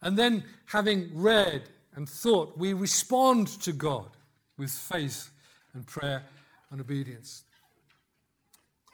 And 0.02 0.18
then, 0.18 0.44
having 0.66 1.10
read 1.14 1.62
and 1.94 2.08
thought, 2.08 2.58
we 2.58 2.72
respond 2.72 3.48
to 3.62 3.72
God 3.72 4.08
with 4.56 4.70
faith 4.70 5.30
and 5.72 5.86
prayer 5.86 6.22
and 6.70 6.80
obedience. 6.80 7.44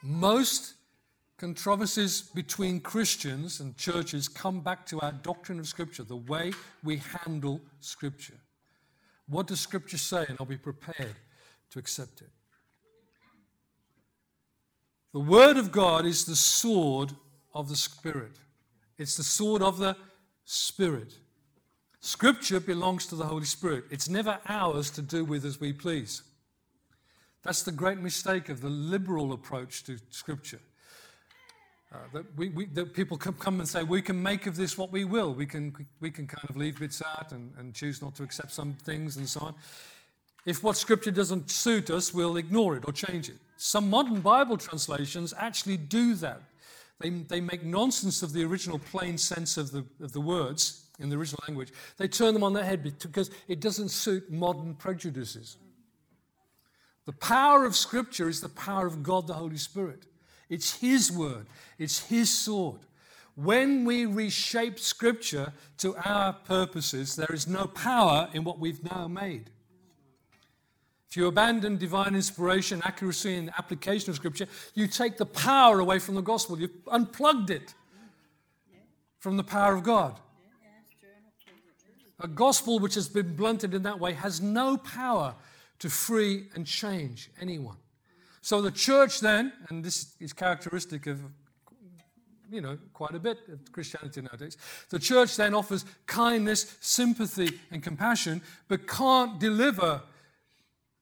Most 0.03 0.75
controversies 1.37 2.21
between 2.21 2.79
Christians 2.79 3.59
and 3.59 3.75
churches 3.75 4.27
come 4.27 4.61
back 4.61 4.85
to 4.87 4.99
our 5.01 5.11
doctrine 5.11 5.59
of 5.59 5.67
Scripture, 5.67 6.03
the 6.03 6.15
way 6.15 6.53
we 6.83 6.97
handle 7.25 7.59
Scripture. 7.79 8.37
What 9.27 9.47
does 9.47 9.59
Scripture 9.59 9.97
say? 9.97 10.25
And 10.27 10.37
I'll 10.39 10.45
be 10.45 10.57
prepared 10.57 11.15
to 11.71 11.79
accept 11.79 12.21
it. 12.21 12.29
The 15.13 15.19
Word 15.19 15.57
of 15.57 15.71
God 15.71 16.05
is 16.05 16.25
the 16.25 16.35
sword 16.35 17.11
of 17.53 17.67
the 17.67 17.75
Spirit, 17.75 18.37
it's 18.97 19.17
the 19.17 19.23
sword 19.23 19.61
of 19.61 19.77
the 19.77 19.95
Spirit. 20.45 21.13
Scripture 22.03 22.59
belongs 22.59 23.05
to 23.05 23.15
the 23.15 23.25
Holy 23.25 23.45
Spirit. 23.45 23.83
It's 23.91 24.09
never 24.09 24.39
ours 24.47 24.89
to 24.91 25.03
do 25.03 25.23
with 25.23 25.45
as 25.45 25.59
we 25.59 25.71
please. 25.71 26.23
That's 27.43 27.61
the 27.61 27.71
great 27.71 27.99
mistake 27.99 28.49
of 28.49 28.59
the 28.59 28.69
liberal 28.69 29.33
approach 29.33 29.83
to 29.83 29.97
Scripture. 30.09 30.59
Uh, 31.93 31.97
that, 32.13 32.25
we, 32.37 32.49
we, 32.49 32.65
that 32.67 32.93
people 32.93 33.17
come, 33.17 33.59
and 33.59 33.67
say, 33.67 33.83
we 33.83 34.01
can 34.01 34.21
make 34.21 34.47
of 34.47 34.55
this 34.55 34.77
what 34.77 34.91
we 34.91 35.03
will. 35.03 35.33
We 35.33 35.45
can, 35.45 35.75
we 35.99 36.09
can 36.09 36.25
kind 36.25 36.49
of 36.49 36.55
leave 36.55 36.79
bits 36.79 37.01
out 37.03 37.33
and, 37.33 37.51
and 37.57 37.73
choose 37.73 38.01
not 38.01 38.15
to 38.15 38.23
accept 38.23 38.51
some 38.51 38.73
things 38.73 39.17
and 39.17 39.27
so 39.27 39.41
on. 39.41 39.55
If 40.45 40.63
what 40.63 40.77
Scripture 40.77 41.11
doesn't 41.11 41.51
suit 41.51 41.89
us, 41.89 42.13
we'll 42.13 42.37
ignore 42.37 42.75
it 42.75 42.83
or 42.87 42.91
change 42.91 43.29
it. 43.29 43.37
Some 43.57 43.89
modern 43.89 44.21
Bible 44.21 44.57
translations 44.57 45.33
actually 45.37 45.77
do 45.77 46.15
that. 46.15 46.41
They, 46.99 47.09
they 47.09 47.41
make 47.41 47.63
nonsense 47.63 48.23
of 48.23 48.33
the 48.33 48.43
original 48.43 48.79
plain 48.79 49.17
sense 49.17 49.57
of 49.57 49.71
the, 49.71 49.85
of 50.01 50.13
the 50.13 50.21
words 50.21 50.85
in 50.99 51.09
the 51.09 51.17
original 51.17 51.43
language. 51.47 51.71
They 51.97 52.07
turn 52.07 52.33
them 52.33 52.43
on 52.43 52.53
their 52.53 52.63
head 52.63 52.83
because 52.83 53.31
it 53.47 53.59
doesn't 53.59 53.89
suit 53.89 54.31
modern 54.31 54.75
prejudices. 54.75 55.57
The 57.05 57.13
power 57.13 57.65
of 57.65 57.75
Scripture 57.75 58.29
is 58.29 58.41
the 58.41 58.49
power 58.49 58.85
of 58.85 59.03
God 59.03 59.27
the 59.27 59.33
Holy 59.33 59.57
Spirit. 59.57 60.05
It's 60.49 60.77
His 60.79 61.11
word, 61.11 61.47
it's 61.77 62.07
His 62.07 62.29
sword. 62.29 62.81
When 63.35 63.85
we 63.85 64.05
reshape 64.05 64.79
Scripture 64.79 65.53
to 65.77 65.95
our 65.95 66.33
purposes, 66.33 67.15
there 67.15 67.33
is 67.33 67.47
no 67.47 67.65
power 67.65 68.29
in 68.33 68.43
what 68.43 68.59
we've 68.59 68.83
now 68.83 69.07
made. 69.07 69.49
If 71.11 71.17
you 71.17 71.27
abandon 71.27 71.75
divine 71.75 72.15
inspiration, 72.15 72.81
accuracy, 72.85 73.35
and 73.35 73.51
application 73.57 74.11
of 74.11 74.15
Scripture, 74.15 74.47
you 74.75 74.87
take 74.87 75.17
the 75.17 75.25
power 75.25 75.81
away 75.81 75.99
from 75.99 76.15
the 76.15 76.21
gospel. 76.21 76.57
You've 76.57 76.71
unplugged 76.89 77.49
it 77.49 77.73
from 79.19 79.35
the 79.35 79.43
power 79.43 79.75
of 79.75 79.83
God. 79.83 80.17
A 82.21 82.29
gospel 82.29 82.79
which 82.79 82.95
has 82.95 83.09
been 83.09 83.35
blunted 83.35 83.73
in 83.73 83.83
that 83.83 83.99
way 83.99 84.13
has 84.13 84.39
no 84.39 84.77
power 84.77 85.35
to 85.79 85.89
free 85.89 86.45
and 86.55 86.65
change 86.65 87.29
anyone. 87.41 87.75
So 88.41 88.61
the 88.61 88.71
church 88.71 89.19
then, 89.19 89.51
and 89.67 89.83
this 89.83 90.13
is 90.21 90.31
characteristic 90.31 91.07
of 91.07 91.19
you 92.49 92.61
know, 92.61 92.77
quite 92.93 93.15
a 93.15 93.19
bit 93.19 93.37
of 93.51 93.69
Christianity 93.73 94.21
nowadays. 94.21 94.55
The 94.89 94.99
church 94.99 95.35
then 95.35 95.53
offers 95.53 95.83
kindness, 96.05 96.77
sympathy, 96.79 97.59
and 97.69 97.83
compassion, 97.83 98.41
but 98.69 98.87
can't 98.87 99.39
deliver 99.41 100.03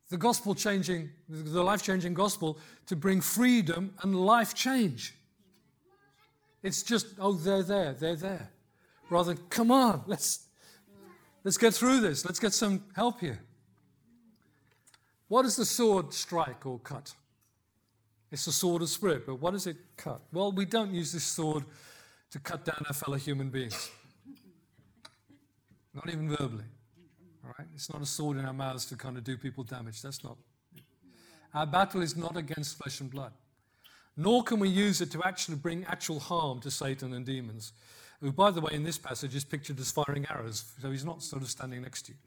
the 0.09 0.17
gospel 0.17 0.55
changing, 0.55 1.09
the 1.29 1.63
life 1.63 1.83
changing 1.83 2.13
gospel 2.15 2.57
to 2.87 2.95
bring 2.95 3.21
freedom 3.21 3.93
and 4.01 4.15
life 4.15 4.53
change. 4.53 5.15
It's 6.63 6.83
just, 6.83 7.07
oh, 7.19 7.33
they're 7.33 7.63
there, 7.63 7.93
they're 7.93 8.15
there. 8.15 8.49
Rather, 9.09 9.33
than, 9.33 9.43
come 9.49 9.71
on, 9.71 10.03
let's, 10.07 10.47
let's 11.43 11.57
get 11.57 11.73
through 11.73 12.01
this, 12.01 12.25
let's 12.25 12.39
get 12.39 12.53
some 12.53 12.83
help 12.95 13.19
here. 13.19 13.39
What 15.27 15.43
does 15.43 15.55
the 15.55 15.65
sword 15.65 16.11
strike 16.13 16.65
or 16.65 16.79
cut? 16.79 17.13
It's 18.31 18.45
the 18.45 18.51
sword 18.51 18.81
of 18.81 18.89
spirit, 18.89 19.25
but 19.25 19.35
what 19.35 19.51
does 19.51 19.67
it 19.67 19.77
cut? 19.95 20.21
Well, 20.33 20.51
we 20.51 20.65
don't 20.65 20.93
use 20.93 21.11
this 21.11 21.23
sword 21.23 21.63
to 22.31 22.39
cut 22.39 22.65
down 22.65 22.83
our 22.87 22.93
fellow 22.93 23.17
human 23.17 23.49
beings, 23.49 23.89
not 25.93 26.07
even 26.09 26.29
verbally. 26.29 26.65
It's 27.73 27.91
not 27.91 28.01
a 28.01 28.05
sword 28.05 28.37
in 28.37 28.45
our 28.45 28.53
mouths 28.53 28.85
to 28.87 28.95
kind 28.95 29.17
of 29.17 29.23
do 29.23 29.37
people 29.37 29.63
damage. 29.63 30.01
That's 30.01 30.23
not. 30.23 30.37
Our 31.53 31.65
battle 31.65 32.01
is 32.01 32.15
not 32.15 32.37
against 32.37 32.77
flesh 32.77 32.99
and 32.99 33.09
blood. 33.09 33.31
Nor 34.15 34.43
can 34.43 34.59
we 34.59 34.69
use 34.69 35.01
it 35.01 35.11
to 35.11 35.23
actually 35.23 35.55
bring 35.55 35.85
actual 35.85 36.19
harm 36.19 36.59
to 36.61 36.69
Satan 36.71 37.13
and 37.13 37.25
demons, 37.25 37.71
who, 38.19 38.31
by 38.31 38.51
the 38.51 38.59
way, 38.59 38.73
in 38.73 38.83
this 38.83 38.97
passage 38.97 39.33
is 39.33 39.45
pictured 39.45 39.79
as 39.79 39.91
firing 39.91 40.25
arrows, 40.29 40.65
so 40.81 40.91
he's 40.91 41.05
not 41.05 41.23
sort 41.23 41.41
of 41.41 41.49
standing 41.49 41.81
next 41.81 42.03
to 42.03 42.11
you. 42.11 42.17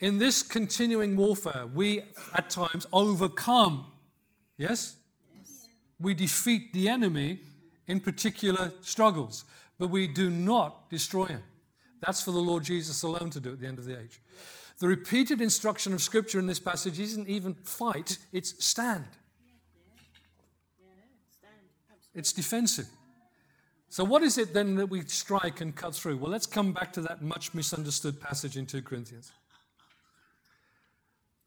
In 0.00 0.18
this 0.18 0.42
continuing 0.42 1.16
warfare, 1.16 1.66
we 1.74 2.02
at 2.34 2.50
times 2.50 2.86
overcome. 2.92 3.86
Yes? 4.58 4.96
yes? 5.38 5.68
We 6.00 6.14
defeat 6.14 6.72
the 6.72 6.88
enemy 6.88 7.40
in 7.86 8.00
particular 8.00 8.72
struggles, 8.80 9.44
but 9.78 9.88
we 9.88 10.06
do 10.06 10.30
not 10.30 10.90
destroy 10.90 11.26
him. 11.26 11.42
That's 12.00 12.22
for 12.22 12.30
the 12.30 12.38
Lord 12.38 12.64
Jesus 12.64 13.02
alone 13.02 13.30
to 13.30 13.40
do 13.40 13.52
at 13.52 13.60
the 13.60 13.66
end 13.66 13.78
of 13.78 13.84
the 13.84 13.98
age. 13.98 14.20
The 14.78 14.88
repeated 14.88 15.40
instruction 15.40 15.92
of 15.94 16.02
Scripture 16.02 16.38
in 16.38 16.46
this 16.46 16.60
passage 16.60 17.00
isn't 17.00 17.28
even 17.28 17.54
fight, 17.54 18.18
it's 18.32 18.64
stand. 18.64 19.06
It's 22.14 22.32
defensive. 22.32 22.88
So, 23.88 24.02
what 24.04 24.22
is 24.22 24.38
it 24.38 24.52
then 24.52 24.74
that 24.76 24.86
we 24.86 25.02
strike 25.02 25.60
and 25.60 25.74
cut 25.74 25.94
through? 25.94 26.16
Well, 26.16 26.30
let's 26.30 26.46
come 26.46 26.72
back 26.72 26.92
to 26.94 27.02
that 27.02 27.22
much 27.22 27.54
misunderstood 27.54 28.20
passage 28.20 28.56
in 28.56 28.66
2 28.66 28.82
Corinthians. 28.82 29.32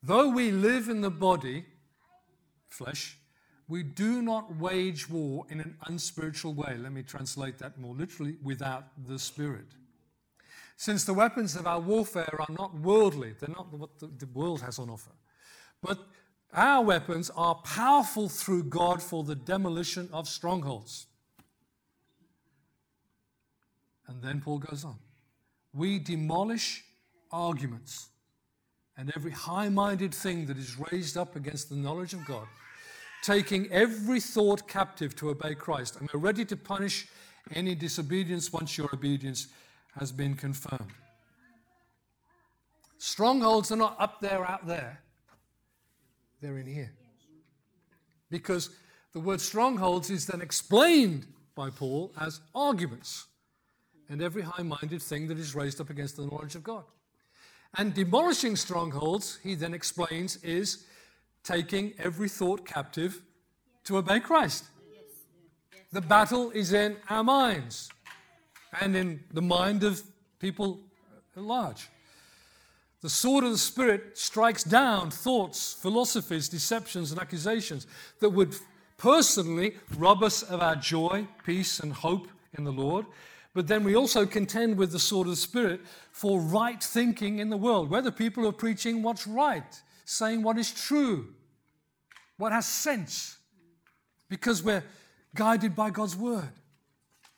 Though 0.01 0.29
we 0.29 0.51
live 0.51 0.87
in 0.87 1.01
the 1.01 1.09
body, 1.09 1.65
flesh, 2.69 3.17
we 3.67 3.83
do 3.83 4.21
not 4.21 4.55
wage 4.55 5.09
war 5.09 5.45
in 5.49 5.59
an 5.59 5.75
unspiritual 5.87 6.53
way. 6.53 6.77
Let 6.77 6.91
me 6.91 7.03
translate 7.03 7.57
that 7.59 7.79
more 7.79 7.93
literally 7.93 8.37
without 8.41 8.85
the 9.07 9.19
Spirit. 9.19 9.67
Since 10.79 11.03
the 11.03 11.13
weapons 11.13 11.57
of 11.57 11.67
our 11.67 11.81
warfare 11.81 12.39
are 12.39 12.55
not 12.57 12.73
worldly, 12.73 13.33
they're 13.37 13.53
not 13.53 13.69
what 13.73 13.99
the 13.99 14.27
world 14.27 14.61
has 14.61 14.79
on 14.79 14.89
offer, 14.89 15.11
but 15.83 15.99
our 16.53 16.81
weapons 16.81 17.29
are 17.35 17.55
powerful 17.55 18.29
through 18.29 18.63
God 18.63 19.03
for 19.03 19.25
the 19.25 19.35
demolition 19.35 20.07
of 20.13 20.25
strongholds. 20.25 21.07
And 24.07 24.23
then 24.23 24.39
Paul 24.39 24.59
goes 24.59 24.85
on. 24.85 24.95
We 25.73 25.99
demolish 25.99 26.85
arguments 27.29 28.07
and 28.95 29.11
every 29.17 29.31
high 29.31 29.67
minded 29.67 30.15
thing 30.15 30.45
that 30.45 30.57
is 30.57 30.79
raised 30.93 31.17
up 31.17 31.35
against 31.35 31.67
the 31.67 31.75
knowledge 31.75 32.13
of 32.13 32.23
God, 32.23 32.47
taking 33.21 33.69
every 33.69 34.21
thought 34.21 34.65
captive 34.69 35.13
to 35.17 35.31
obey 35.31 35.55
Christ. 35.55 35.97
And 35.99 36.09
we're 36.13 36.21
ready 36.21 36.45
to 36.45 36.55
punish 36.55 37.09
any 37.53 37.75
disobedience 37.75 38.53
once 38.53 38.77
your 38.77 38.89
obedience 38.93 39.49
has 39.97 40.11
been 40.11 40.35
confirmed. 40.35 40.91
Strongholds 42.97 43.71
are 43.71 43.77
not 43.77 43.95
up 43.99 44.19
there, 44.19 44.45
out 44.45 44.67
there. 44.67 45.01
They're 46.41 46.57
in 46.57 46.67
here. 46.67 46.91
Because 48.29 48.69
the 49.13 49.19
word 49.19 49.41
strongholds 49.41 50.09
is 50.09 50.27
then 50.27 50.41
explained 50.41 51.25
by 51.55 51.69
Paul 51.69 52.13
as 52.19 52.41
arguments 52.53 53.27
and 54.09 54.21
every 54.21 54.41
high 54.41 54.63
minded 54.63 55.01
thing 55.01 55.27
that 55.27 55.37
is 55.39 55.55
raised 55.55 55.79
up 55.81 55.89
against 55.89 56.17
the 56.17 56.25
knowledge 56.25 56.55
of 56.55 56.63
God. 56.63 56.83
And 57.77 57.93
demolishing 57.93 58.55
strongholds, 58.55 59.39
he 59.43 59.55
then 59.55 59.73
explains, 59.73 60.37
is 60.37 60.85
taking 61.43 61.93
every 61.99 62.29
thought 62.29 62.65
captive 62.65 63.21
to 63.85 63.97
obey 63.97 64.19
Christ. 64.19 64.65
The 65.91 66.01
battle 66.01 66.51
is 66.51 66.73
in 66.73 66.97
our 67.09 67.23
minds 67.23 67.89
and 68.79 68.95
in 68.95 69.23
the 69.31 69.41
mind 69.41 69.83
of 69.83 70.01
people 70.39 70.79
at 71.35 71.43
large. 71.43 71.89
The 73.01 73.09
sword 73.09 73.43
of 73.45 73.51
the 73.51 73.57
Spirit 73.57 74.17
strikes 74.17 74.63
down 74.63 75.09
thoughts, 75.09 75.73
philosophies, 75.73 76.49
deceptions, 76.49 77.11
and 77.11 77.19
accusations 77.19 77.87
that 78.19 78.29
would 78.29 78.55
personally 78.97 79.77
rob 79.97 80.21
us 80.23 80.43
of 80.43 80.61
our 80.61 80.75
joy, 80.75 81.25
peace, 81.45 81.79
and 81.79 81.93
hope 81.93 82.27
in 82.57 82.65
the 82.65 82.71
Lord. 82.71 83.05
But 83.53 83.67
then 83.67 83.83
we 83.83 83.95
also 83.95 84.25
contend 84.25 84.77
with 84.77 84.91
the 84.91 84.99
sword 84.99 85.27
of 85.27 85.31
the 85.31 85.37
Spirit 85.37 85.81
for 86.11 86.39
right 86.39 86.83
thinking 86.83 87.39
in 87.39 87.49
the 87.49 87.57
world, 87.57 87.89
whether 87.89 88.11
people 88.11 88.45
are 88.47 88.51
preaching 88.51 89.01
what's 89.01 89.25
right, 89.25 89.81
saying 90.03 90.43
what 90.43 90.57
is 90.57 90.71
true, 90.71 91.33
what 92.37 92.51
has 92.51 92.65
sense. 92.65 93.37
because 94.29 94.61
we're 94.63 94.83
guided 95.35 95.75
by 95.75 95.89
God's 95.89 96.15
word. 96.15 96.51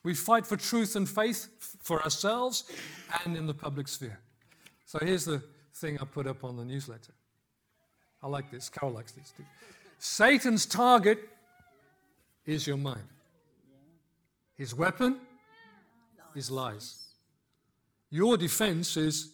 We 0.02 0.14
fight 0.14 0.46
for 0.46 0.56
truth 0.56 0.96
and 0.96 1.08
faith 1.08 1.48
for 1.80 2.02
ourselves 2.02 2.64
and 3.24 3.36
in 3.36 3.46
the 3.46 3.54
public 3.54 3.88
sphere. 3.88 4.18
So 4.84 4.98
here's 5.00 5.24
the 5.24 5.42
thing 5.74 5.98
I 6.00 6.04
put 6.04 6.26
up 6.26 6.44
on 6.44 6.56
the 6.56 6.64
newsletter. 6.64 7.12
I 8.22 8.26
like 8.26 8.50
this. 8.50 8.68
Carol 8.68 8.94
likes 8.94 9.12
this 9.12 9.32
too. 9.36 9.44
Satan's 9.98 10.66
target 10.66 11.18
is 12.46 12.66
your 12.66 12.76
mind. 12.76 13.04
His 14.56 14.74
weapon 14.74 15.18
is 16.34 16.50
lies. 16.50 16.98
Your 18.10 18.36
defense 18.36 18.96
is 18.96 19.32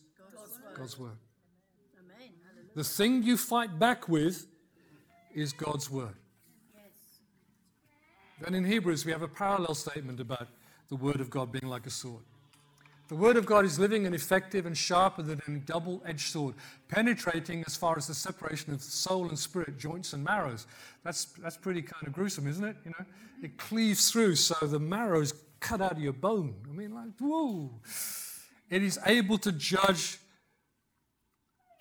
God's 0.74 0.98
word. 0.98 1.16
The 2.74 2.84
thing 2.84 3.22
you 3.22 3.36
fight 3.36 3.78
back 3.78 4.08
with 4.08 4.46
is 5.34 5.52
God's 5.52 5.90
word. 5.90 6.14
Then 8.40 8.54
in 8.54 8.64
Hebrews, 8.64 9.04
we 9.04 9.10
have 9.10 9.22
a 9.22 9.28
parallel 9.28 9.74
statement 9.74 10.20
about 10.20 10.46
the 10.88 10.96
word 10.96 11.20
of 11.20 11.30
God 11.30 11.52
being 11.52 11.68
like 11.68 11.86
a 11.86 11.90
sword. 11.90 12.22
The 13.08 13.16
word 13.16 13.38
of 13.38 13.46
God 13.46 13.64
is 13.64 13.78
living 13.78 14.04
and 14.04 14.14
effective 14.14 14.66
and 14.66 14.76
sharper 14.76 15.22
than 15.22 15.40
a 15.46 15.50
double 15.60 16.02
edged 16.04 16.30
sword, 16.30 16.54
penetrating 16.88 17.64
as 17.66 17.74
far 17.74 17.96
as 17.96 18.06
the 18.06 18.14
separation 18.14 18.74
of 18.74 18.82
soul 18.82 19.28
and 19.28 19.38
spirit, 19.38 19.78
joints 19.78 20.12
and 20.12 20.22
marrows. 20.22 20.66
That's, 21.04 21.24
that's 21.24 21.56
pretty 21.56 21.80
kind 21.80 22.06
of 22.06 22.12
gruesome, 22.12 22.46
isn't 22.46 22.64
it? 22.64 22.76
You 22.84 22.90
know, 22.90 23.06
it 23.42 23.56
cleaves 23.56 24.10
through, 24.10 24.34
so 24.36 24.66
the 24.66 24.78
marrow 24.78 25.22
is 25.22 25.32
cut 25.60 25.80
out 25.80 25.92
of 25.92 26.00
your 26.00 26.12
bone. 26.12 26.54
I 26.68 26.72
mean, 26.72 26.94
like, 26.94 27.08
whoa. 27.18 27.70
It 28.68 28.82
is 28.82 28.98
able 29.06 29.38
to 29.38 29.52
judge 29.52 30.18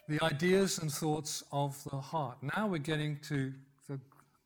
the 0.08 0.24
ideas 0.24 0.80
and 0.80 0.90
thoughts 0.90 1.44
of 1.52 1.84
the 1.92 1.98
heart. 1.98 2.38
Now 2.42 2.68
we're 2.68 2.78
getting 2.78 3.20
to 3.28 3.52
the 3.90 4.00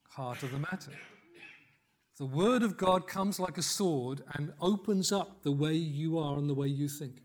heart 0.09 0.41
of 0.41 0.51
the 0.51 0.57
matter. 0.57 0.91
The 2.21 2.27
Word 2.27 2.61
of 2.61 2.77
God 2.77 3.07
comes 3.07 3.39
like 3.39 3.57
a 3.57 3.63
sword 3.63 4.21
and 4.35 4.53
opens 4.61 5.11
up 5.11 5.41
the 5.41 5.51
way 5.51 5.73
you 5.73 6.19
are 6.19 6.37
and 6.37 6.47
the 6.47 6.53
way 6.53 6.67
you 6.67 6.87
think 6.87 7.15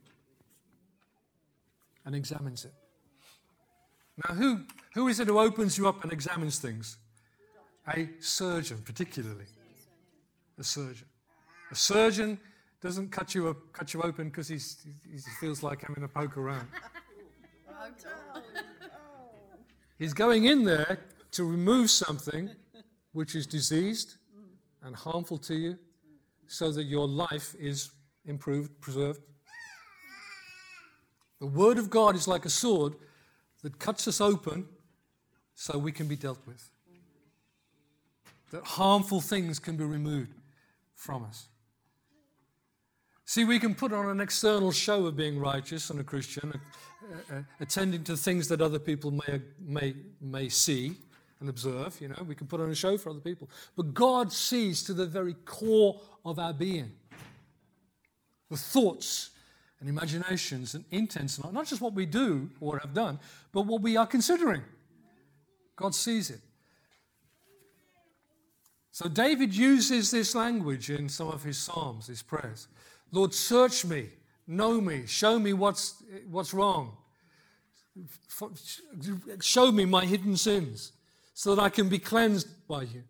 and 2.07 2.15
examines 2.15 2.65
it. 2.65 2.73
Now, 4.25 4.35
who, 4.37 4.63
who 4.95 5.09
is 5.09 5.21
it 5.21 5.27
who 5.27 5.39
opens 5.39 5.77
you 5.77 5.87
up 5.87 6.03
and 6.03 6.11
examines 6.15 6.59
things? 6.59 6.97
A 7.95 8.09
surgeon, 8.21 8.81
particularly. 8.87 9.45
A 10.59 10.65
surgeon. 10.65 11.07
A 11.71 11.75
surgeon 11.75 12.41
doesn't 12.81 13.13
cut 13.13 13.35
you, 13.35 13.49
up, 13.49 13.59
cut 13.75 13.93
you 13.93 14.01
open 14.01 14.31
because 14.31 14.49
he 14.49 14.59
feels 15.39 15.63
like 15.63 15.83
having 15.83 16.05
a 16.05 16.09
poke 16.09 16.39
around. 16.39 16.69
He's 19.99 20.15
going 20.15 20.47
in 20.47 20.65
there 20.65 21.01
to 21.33 21.45
remove 21.45 21.91
something 21.91 22.49
which 23.13 23.35
is 23.35 23.47
diseased 23.47 24.17
and 24.87 24.95
harmful 24.95 25.37
to 25.37 25.55
you 25.55 25.77
so 26.47 26.71
that 26.71 26.85
your 26.85 27.09
life 27.09 27.57
is 27.59 27.91
improved, 28.25 28.81
preserved. 28.81 29.21
The 31.41 31.47
Word 31.47 31.77
of 31.77 31.91
God 31.91 32.15
is 32.15 32.29
like 32.29 32.45
a 32.45 32.51
sword 32.51 32.95
that 33.63 33.81
cuts 33.81 34.07
us 34.07 34.21
open 34.21 34.69
so 35.55 35.77
we 35.77 35.91
can 35.91 36.07
be 36.07 36.15
dealt 36.15 36.39
with. 36.47 36.71
That 38.53 38.65
harmful 38.65 39.21
things 39.21 39.59
can 39.59 39.77
be 39.77 39.85
removed 39.85 40.33
from 40.95 41.25
us. 41.25 41.49
See, 43.25 43.45
we 43.45 43.59
can 43.59 43.75
put 43.75 43.93
on 43.93 44.09
an 44.09 44.21
external 44.21 44.71
show 44.71 45.07
of 45.07 45.17
being 45.17 45.41
righteous 45.41 45.91
and 45.91 45.99
a 45.99 46.05
Christian, 46.05 46.61
attending 47.59 48.05
to 48.05 48.17
things 48.17 48.47
that 48.49 48.63
other 48.63 48.79
people 48.79 49.11
may, 49.11 49.41
may, 49.59 49.95
may 50.21 50.49
see 50.49 50.95
and 51.41 51.49
observe. 51.49 52.01
You 52.01 52.09
know, 52.09 52.25
we 52.27 52.35
can 52.35 52.47
put 52.47 52.61
on 52.61 52.71
a 52.71 52.75
show 52.75 52.97
for 52.99 53.11
other 53.11 53.21
people. 53.21 53.49
But 53.77 53.95
God 53.95 54.33
sees 54.33 54.83
to 54.85 54.95
the 54.95 55.07
very 55.07 55.35
core 55.45 56.01
of 56.25 56.39
our 56.39 56.53
being 56.53 56.93
the 58.49 58.57
thoughts 58.57 59.31
and 59.81 59.89
imaginations 59.89 60.75
and 60.75 60.85
intents, 60.91 61.43
not 61.43 61.67
just 61.67 61.83
what 61.83 61.95
we 61.95 62.07
do 62.07 62.49
or 62.61 62.79
have 62.79 62.95
done, 62.95 63.19
but 63.53 63.63
what 63.63 63.83
we 63.83 63.97
are 63.97 64.07
considering. 64.07 64.63
God 65.75 65.95
sees 65.95 66.31
it. 66.31 66.41
So 68.93 69.09
David 69.09 69.55
uses 69.55 70.11
this 70.11 70.35
language 70.35 70.89
in 70.91 71.09
some 71.09 71.29
of 71.29 71.43
his 71.43 71.59
psalms, 71.59 72.07
his 72.07 72.23
prayers. 72.23 72.69
Lord, 73.13 73.35
search 73.35 73.85
me, 73.85 74.09
know 74.47 74.81
me, 74.81 75.05
show 75.07 75.39
me 75.39 75.53
what's, 75.53 76.03
what's 76.31 76.55
wrong. 76.55 76.97
Show 79.41 79.73
me 79.73 79.85
my 79.85 80.07
hidden 80.07 80.37
sins 80.37 80.93
so 81.37 81.55
that 81.55 81.63
I 81.63 81.69
can 81.69 81.91
be 81.91 81.99
cleansed 81.99 82.49
by 82.67 82.81
you. 82.85 83.05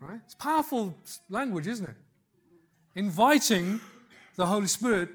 Right? 0.00 0.20
It's 0.24 0.34
powerful 0.34 0.96
language, 1.28 1.66
isn't 1.66 1.86
it? 1.86 1.96
Inviting 2.94 3.78
the 4.36 4.46
Holy 4.46 4.66
Spirit 4.66 5.10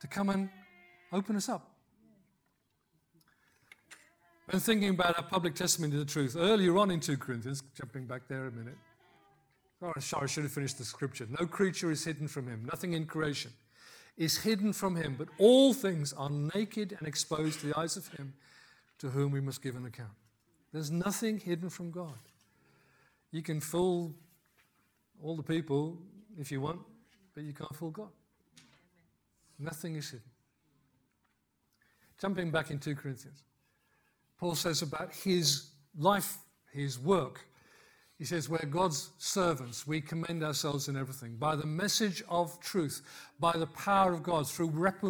to 0.00 0.06
come 0.06 0.30
and 0.30 0.48
open 1.12 1.36
us 1.36 1.50
up. 1.50 1.70
When 4.46 4.58
thinking 4.58 4.88
about 4.88 5.18
our 5.18 5.22
public 5.22 5.54
testimony 5.54 5.92
to 5.92 5.98
the 5.98 6.06
truth, 6.06 6.34
earlier 6.34 6.78
on 6.78 6.90
in 6.90 6.98
2 6.98 7.18
Corinthians, 7.18 7.62
jumping 7.76 8.06
back 8.06 8.22
there 8.26 8.46
a 8.46 8.50
minute. 8.50 8.78
Oh, 9.82 9.92
sorry, 9.98 10.24
I 10.24 10.26
should 10.28 10.44
have 10.44 10.52
finished 10.52 10.78
the 10.78 10.84
scripture. 10.84 11.26
No 11.38 11.44
creature 11.44 11.90
is 11.90 12.02
hidden 12.02 12.26
from 12.26 12.48
him, 12.48 12.64
nothing 12.64 12.94
in 12.94 13.04
creation 13.04 13.52
is 14.16 14.38
hidden 14.38 14.72
from 14.72 14.96
him, 14.96 15.14
but 15.16 15.28
all 15.38 15.72
things 15.74 16.14
are 16.14 16.30
naked 16.30 16.96
and 16.98 17.06
exposed 17.06 17.60
to 17.60 17.66
the 17.66 17.78
eyes 17.78 17.96
of 17.96 18.08
him 18.08 18.32
to 18.98 19.10
whom 19.10 19.30
we 19.30 19.40
must 19.40 19.62
give 19.62 19.76
an 19.76 19.84
account. 19.86 20.10
There's 20.72 20.90
nothing 20.90 21.38
hidden 21.38 21.68
from 21.68 21.90
God. 21.90 22.18
You 23.32 23.42
can 23.42 23.60
fool 23.60 24.14
all 25.22 25.36
the 25.36 25.42
people 25.42 25.98
if 26.38 26.50
you 26.50 26.60
want, 26.60 26.80
but 27.34 27.44
you 27.44 27.52
can't 27.52 27.74
fool 27.74 27.90
God. 27.90 28.10
Nothing 29.58 29.96
is 29.96 30.10
hidden. 30.10 30.26
Jumping 32.20 32.50
back 32.50 32.70
in 32.70 32.78
2 32.78 32.94
Corinthians, 32.94 33.42
Paul 34.38 34.54
says 34.54 34.82
about 34.82 35.12
his 35.14 35.70
life, 35.96 36.38
his 36.72 36.98
work. 36.98 37.46
He 38.18 38.24
says, 38.24 38.48
We're 38.48 38.58
God's 38.58 39.10
servants. 39.18 39.86
We 39.86 40.00
commend 40.00 40.42
ourselves 40.44 40.88
in 40.88 40.96
everything 40.96 41.36
by 41.36 41.56
the 41.56 41.66
message 41.66 42.22
of 42.28 42.60
truth, 42.60 43.02
by 43.38 43.52
the 43.52 43.66
power 43.66 44.12
of 44.12 44.22
God, 44.22 44.48
through 44.48 44.68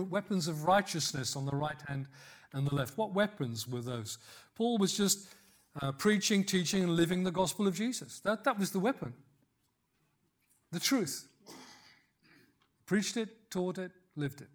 weapons 0.09 0.49
of 0.49 0.65
righteousness 0.65 1.37
on 1.37 1.47
the 1.47 1.57
right 1.57 1.81
hand 1.87 2.07
and 2.53 2.67
the 2.67 2.75
left. 2.75 2.97
What 2.97 3.15
weapons 3.15 3.69
were 3.69 3.83
those? 3.83 4.19
Paul 4.55 4.79
was 4.79 4.97
just 4.97 5.29
uh, 5.81 5.93
preaching, 5.93 6.45
teaching, 6.45 6.83
and 6.83 6.97
living 6.97 7.25
the 7.25 7.31
gospel 7.31 7.67
of 7.67 7.75
Jesus. 7.75 8.21
That, 8.21 8.45
that 8.45 8.59
was 8.59 8.71
the 8.71 8.81
weapon. 8.81 9.13
The 10.73 10.81
truth. 10.81 11.27
Preached 12.87 13.17
it, 13.17 13.51
taught 13.51 13.79
it, 13.79 13.93
lived 14.17 14.41
it. 14.41 14.49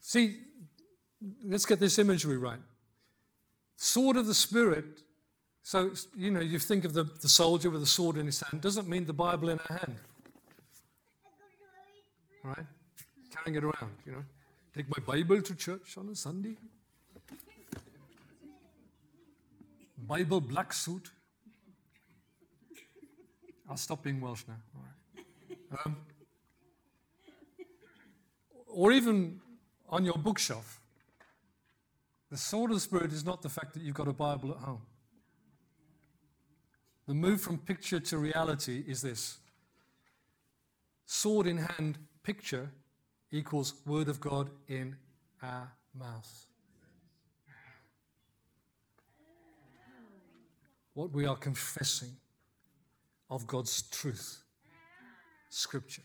See, 0.00 0.38
let's 1.44 1.64
get 1.64 1.80
this 1.80 1.98
imagery 1.98 2.36
right. 2.36 2.58
Sword 3.76 4.16
of 4.16 4.26
the 4.26 4.34
Spirit. 4.34 5.02
So, 5.62 5.92
you 6.16 6.30
know, 6.30 6.40
you 6.40 6.58
think 6.58 6.84
of 6.84 6.92
the, 6.92 7.04
the 7.04 7.28
soldier 7.28 7.70
with 7.70 7.82
a 7.82 7.86
sword 7.86 8.16
in 8.16 8.26
his 8.26 8.40
hand, 8.40 8.60
doesn't 8.60 8.88
mean 8.88 9.06
the 9.06 9.12
Bible 9.12 9.50
in 9.50 9.58
her 9.58 9.78
hand. 9.78 9.96
Right? 12.42 12.66
Carrying 13.30 13.56
it 13.56 13.64
around, 13.64 13.94
you 14.04 14.12
know. 14.12 14.24
Take 14.74 14.86
my 14.88 15.02
Bible 15.04 15.42
to 15.42 15.54
church 15.54 15.96
on 15.96 16.08
a 16.08 16.14
Sunday. 16.14 16.56
Bible 20.06 20.40
black 20.40 20.72
suit. 20.72 21.10
I'll 23.68 23.76
stop 23.76 24.02
being 24.02 24.20
Welsh 24.20 24.42
now. 24.48 24.54
Um, 25.84 25.96
or 28.66 28.92
even 28.92 29.40
on 29.88 30.04
your 30.04 30.14
bookshelf. 30.14 30.80
The 32.30 32.36
sword 32.36 32.70
of 32.70 32.76
the 32.76 32.80
Spirit 32.80 33.12
is 33.12 33.24
not 33.24 33.42
the 33.42 33.48
fact 33.48 33.74
that 33.74 33.82
you've 33.82 33.94
got 33.94 34.08
a 34.08 34.12
Bible 34.12 34.52
at 34.52 34.58
home. 34.58 34.82
The 37.06 37.14
move 37.14 37.40
from 37.40 37.58
picture 37.58 37.98
to 37.98 38.18
reality 38.18 38.84
is 38.86 39.02
this 39.02 39.38
sword 41.06 41.46
in 41.48 41.58
hand 41.58 41.98
picture 42.22 42.70
equals 43.32 43.74
Word 43.84 44.08
of 44.08 44.20
God 44.20 44.50
in 44.68 44.96
our 45.42 45.72
mouth. 45.98 46.46
What 50.94 51.12
we 51.12 51.26
are 51.26 51.36
confessing 51.36 52.10
of 53.28 53.46
God's 53.46 53.82
truth, 53.82 54.42
Scripture. 55.48 56.02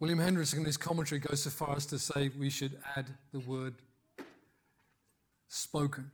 William 0.00 0.18
Hendriksen, 0.18 0.58
in 0.58 0.64
his 0.64 0.76
commentary, 0.76 1.18
goes 1.20 1.42
so 1.42 1.50
far 1.50 1.76
as 1.76 1.86
to 1.86 1.98
say 1.98 2.30
we 2.38 2.50
should 2.50 2.78
add 2.96 3.06
the 3.32 3.40
word 3.40 3.74
spoken 5.48 6.10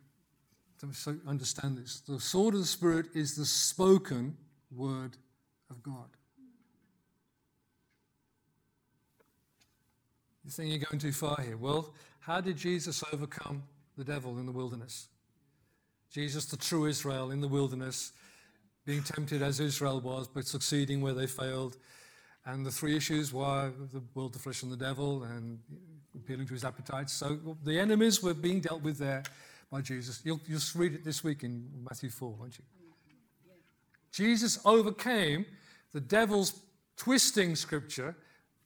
to 0.79 1.21
understand 1.27 1.77
this. 1.77 2.01
The 2.01 2.21
sword 2.21 2.55
of 2.55 2.61
the 2.61 2.67
Spirit 2.67 3.07
is 3.15 3.35
the 3.35 3.45
spoken 3.45 4.37
word 4.71 5.17
of 5.71 5.83
God. 5.83 6.09
You 10.45 10.51
think 10.51 10.71
you're 10.71 10.79
going 10.79 11.01
too 11.01 11.13
far 11.13 11.37
here? 11.43 11.57
Well, 11.57 11.93
how 12.21 12.41
did 12.41 12.57
Jesus 12.57 13.05
overcome 13.13 13.63
the 13.97 14.05
devil 14.05 14.39
in 14.39 14.47
the 14.47 14.53
wilderness? 14.53 15.09
Jesus, 16.11 16.45
the 16.47 16.57
true 16.57 16.87
Israel 16.87 17.31
in 17.31 17.41
the 17.41 17.49
wilderness, 17.49 18.13
being 18.85 19.03
tempted 19.03 19.43
as 19.43 19.61
Israel 19.61 20.01
was, 20.01 20.27
but 20.27 20.47
succeeding 20.47 21.01
where 21.01 21.15
they 21.15 21.27
failed. 21.27 21.77
And 22.47 22.65
the 22.67 22.71
three 22.71 22.97
issues 22.97 23.33
were 23.33 23.73
the 23.93 24.03
world, 24.15 24.33
the 24.33 24.39
flesh, 24.39 24.63
and 24.63 24.73
the 24.73 24.77
devil, 24.77 25.23
and 25.23 25.61
appealing 26.15 26.47
to 26.47 26.55
his 26.55 26.65
appetites. 26.65 27.13
So 27.13 27.57
the 27.63 27.79
enemies 27.79 28.23
were 28.23 28.35
being 28.35 28.61
dealt 28.61 28.83
with 28.83 28.99
there 28.99 29.23
by 29.71 29.83
Jesus. 29.83 30.21
You'll, 30.25 30.41
you'll 30.47 30.61
read 30.75 30.95
it 30.95 31.05
this 31.05 31.23
week 31.23 31.45
in 31.45 31.69
Matthew 31.89 32.11
4, 32.11 32.31
won't 32.31 32.59
you? 32.59 32.65
Jesus 34.13 34.59
overcame 34.65 35.47
the 35.93 36.01
devil's 36.01 36.61
twisting 36.97 37.55
scripture 37.55 38.17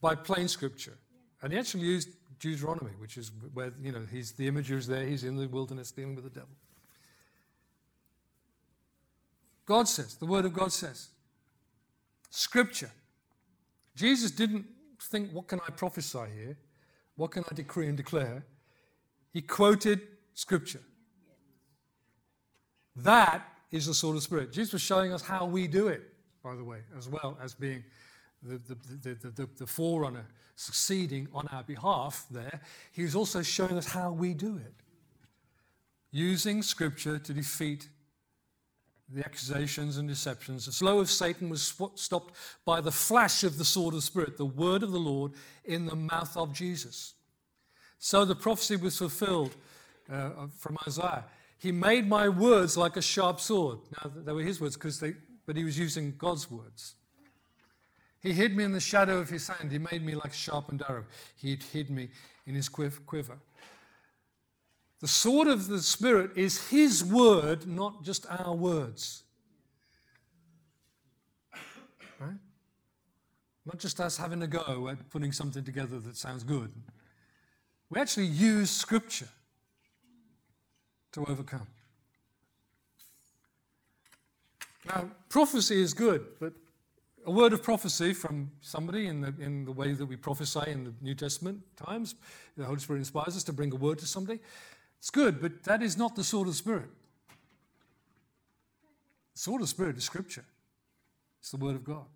by 0.00 0.14
plain 0.14 0.48
scripture. 0.48 0.96
And 1.42 1.52
he 1.52 1.58
actually 1.58 1.84
used 1.84 2.08
Deuteronomy, 2.40 2.92
which 2.98 3.18
is 3.18 3.30
where, 3.52 3.72
you 3.82 3.92
know, 3.92 4.02
he's, 4.10 4.32
the 4.32 4.46
imagery 4.46 4.78
is 4.78 4.86
there, 4.86 5.04
he's 5.04 5.24
in 5.24 5.36
the 5.36 5.46
wilderness 5.46 5.90
dealing 5.90 6.14
with 6.14 6.24
the 6.24 6.30
devil. 6.30 6.54
God 9.66 9.88
says, 9.88 10.16
the 10.16 10.26
Word 10.26 10.44
of 10.44 10.52
God 10.52 10.72
says. 10.72 11.08
Scripture. 12.30 12.90
Jesus 13.96 14.30
didn't 14.30 14.66
think, 15.00 15.30
what 15.32 15.46
can 15.48 15.60
I 15.66 15.70
prophesy 15.70 16.18
here? 16.36 16.56
What 17.16 17.30
can 17.30 17.44
I 17.50 17.54
decree 17.54 17.86
and 17.86 17.96
declare? 17.96 18.44
He 19.32 19.40
quoted 19.40 20.00
Scripture. 20.34 20.80
That 22.96 23.42
is 23.70 23.86
the 23.86 23.94
sword 23.94 24.16
of 24.16 24.22
Spirit. 24.22 24.52
Jesus 24.52 24.72
was 24.74 24.82
showing 24.82 25.12
us 25.12 25.22
how 25.22 25.46
we 25.46 25.66
do 25.66 25.88
it, 25.88 26.02
by 26.42 26.54
the 26.54 26.64
way, 26.64 26.80
as 26.96 27.08
well 27.08 27.38
as 27.42 27.54
being 27.54 27.82
the, 28.42 28.58
the, 28.58 29.14
the, 29.14 29.30
the, 29.30 29.48
the 29.58 29.66
forerunner 29.66 30.26
succeeding 30.56 31.26
on 31.32 31.48
our 31.48 31.64
behalf 31.64 32.26
there. 32.30 32.60
He 32.92 33.02
was 33.02 33.14
also 33.14 33.42
showing 33.42 33.76
us 33.76 33.86
how 33.86 34.12
we 34.12 34.34
do 34.34 34.56
it. 34.56 34.74
Using 36.10 36.62
Scripture 36.62 37.18
to 37.18 37.32
defeat 37.32 37.88
the 39.14 39.24
accusations 39.24 39.96
and 39.96 40.08
deceptions. 40.08 40.66
The 40.66 40.72
slow 40.72 40.98
of 40.98 41.08
Satan 41.08 41.48
was 41.48 41.74
stopped 41.94 42.34
by 42.64 42.80
the 42.80 42.90
flash 42.90 43.44
of 43.44 43.58
the 43.58 43.64
sword 43.64 43.94
of 43.94 44.02
Spirit, 44.02 44.36
the 44.36 44.44
word 44.44 44.82
of 44.82 44.90
the 44.90 44.98
Lord 44.98 45.32
in 45.64 45.86
the 45.86 45.94
mouth 45.94 46.36
of 46.36 46.52
Jesus. 46.52 47.14
So 47.98 48.24
the 48.24 48.34
prophecy 48.34 48.76
was 48.76 48.98
fulfilled 48.98 49.54
uh, 50.12 50.48
from 50.58 50.76
Isaiah. 50.86 51.24
He 51.58 51.72
made 51.72 52.08
my 52.08 52.28
words 52.28 52.76
like 52.76 52.96
a 52.96 53.02
sharp 53.02 53.40
sword. 53.40 53.78
Now, 53.92 54.10
they 54.14 54.32
were 54.32 54.42
his 54.42 54.60
words, 54.60 54.74
because 54.74 55.00
they, 55.00 55.14
but 55.46 55.56
he 55.56 55.64
was 55.64 55.78
using 55.78 56.14
God's 56.18 56.50
words. 56.50 56.94
He 58.20 58.32
hid 58.32 58.56
me 58.56 58.64
in 58.64 58.72
the 58.72 58.80
shadow 58.80 59.18
of 59.18 59.30
his 59.30 59.46
hand. 59.48 59.70
He 59.70 59.78
made 59.78 60.04
me 60.04 60.14
like 60.14 60.32
a 60.32 60.36
sharpened 60.36 60.82
arrow. 60.88 61.04
He 61.36 61.58
hid 61.72 61.90
me 61.90 62.10
in 62.46 62.54
his 62.54 62.68
quiver. 62.68 63.38
The 65.00 65.08
sword 65.08 65.48
of 65.48 65.68
the 65.68 65.80
Spirit 65.80 66.30
is 66.36 66.68
His 66.68 67.04
word, 67.04 67.66
not 67.66 68.02
just 68.02 68.26
our 68.30 68.54
words. 68.54 69.22
Right? 72.18 72.38
Not 73.66 73.78
just 73.78 74.00
us 74.00 74.16
having 74.16 74.42
a 74.42 74.46
go 74.46 74.88
at 74.88 75.10
putting 75.10 75.32
something 75.32 75.64
together 75.64 75.98
that 75.98 76.16
sounds 76.16 76.44
good. 76.44 76.72
We 77.90 78.00
actually 78.00 78.26
use 78.26 78.70
Scripture 78.70 79.28
to 81.12 81.24
overcome. 81.26 81.66
Now, 84.86 85.10
prophecy 85.28 85.80
is 85.80 85.94
good, 85.94 86.26
but 86.40 86.52
a 87.26 87.30
word 87.30 87.52
of 87.52 87.62
prophecy 87.62 88.12
from 88.12 88.50
somebody 88.60 89.06
in 89.06 89.20
the, 89.20 89.34
in 89.38 89.64
the 89.64 89.72
way 89.72 89.92
that 89.92 90.04
we 90.04 90.16
prophesy 90.16 90.70
in 90.70 90.84
the 90.84 90.92
New 91.00 91.14
Testament 91.14 91.62
times, 91.76 92.14
the 92.56 92.64
Holy 92.64 92.78
Spirit 92.78 92.98
inspires 92.98 93.36
us 93.36 93.44
to 93.44 93.52
bring 93.52 93.72
a 93.72 93.76
word 93.76 93.98
to 94.00 94.06
somebody. 94.06 94.40
It's 95.04 95.10
good, 95.10 95.42
but 95.42 95.64
that 95.64 95.82
is 95.82 95.98
not 95.98 96.16
the 96.16 96.24
sword 96.24 96.48
of 96.48 96.54
Spirit. 96.54 96.88
The 99.34 99.38
sword 99.38 99.60
of 99.60 99.68
Spirit 99.68 99.98
is 99.98 100.04
Scripture, 100.04 100.46
it's 101.40 101.50
the 101.50 101.58
Word 101.58 101.74
of 101.74 101.84
God. 101.84 102.06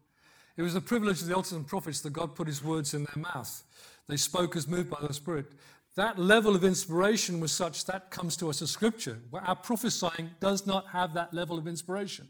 It 0.56 0.62
was 0.62 0.72
the 0.72 0.80
privilege 0.80 1.20
of 1.20 1.26
the 1.26 1.34
Old 1.34 1.44
Testament 1.44 1.66
prophets 1.66 2.00
that 2.00 2.14
God 2.14 2.34
put 2.34 2.46
His 2.46 2.64
words 2.64 2.94
in 2.94 3.04
their 3.04 3.22
mouth. 3.22 3.62
They 4.06 4.16
spoke 4.16 4.56
as 4.56 4.66
moved 4.66 4.88
by 4.88 5.06
the 5.06 5.12
Spirit. 5.12 5.52
That 5.96 6.18
level 6.18 6.56
of 6.56 6.64
inspiration 6.64 7.40
was 7.40 7.52
such 7.52 7.84
that 7.84 8.10
comes 8.10 8.38
to 8.38 8.48
us 8.48 8.62
as 8.62 8.70
Scripture. 8.70 9.18
Our 9.34 9.56
prophesying 9.56 10.30
does 10.40 10.66
not 10.66 10.86
have 10.86 11.12
that 11.12 11.34
level 11.34 11.58
of 11.58 11.68
inspiration. 11.68 12.26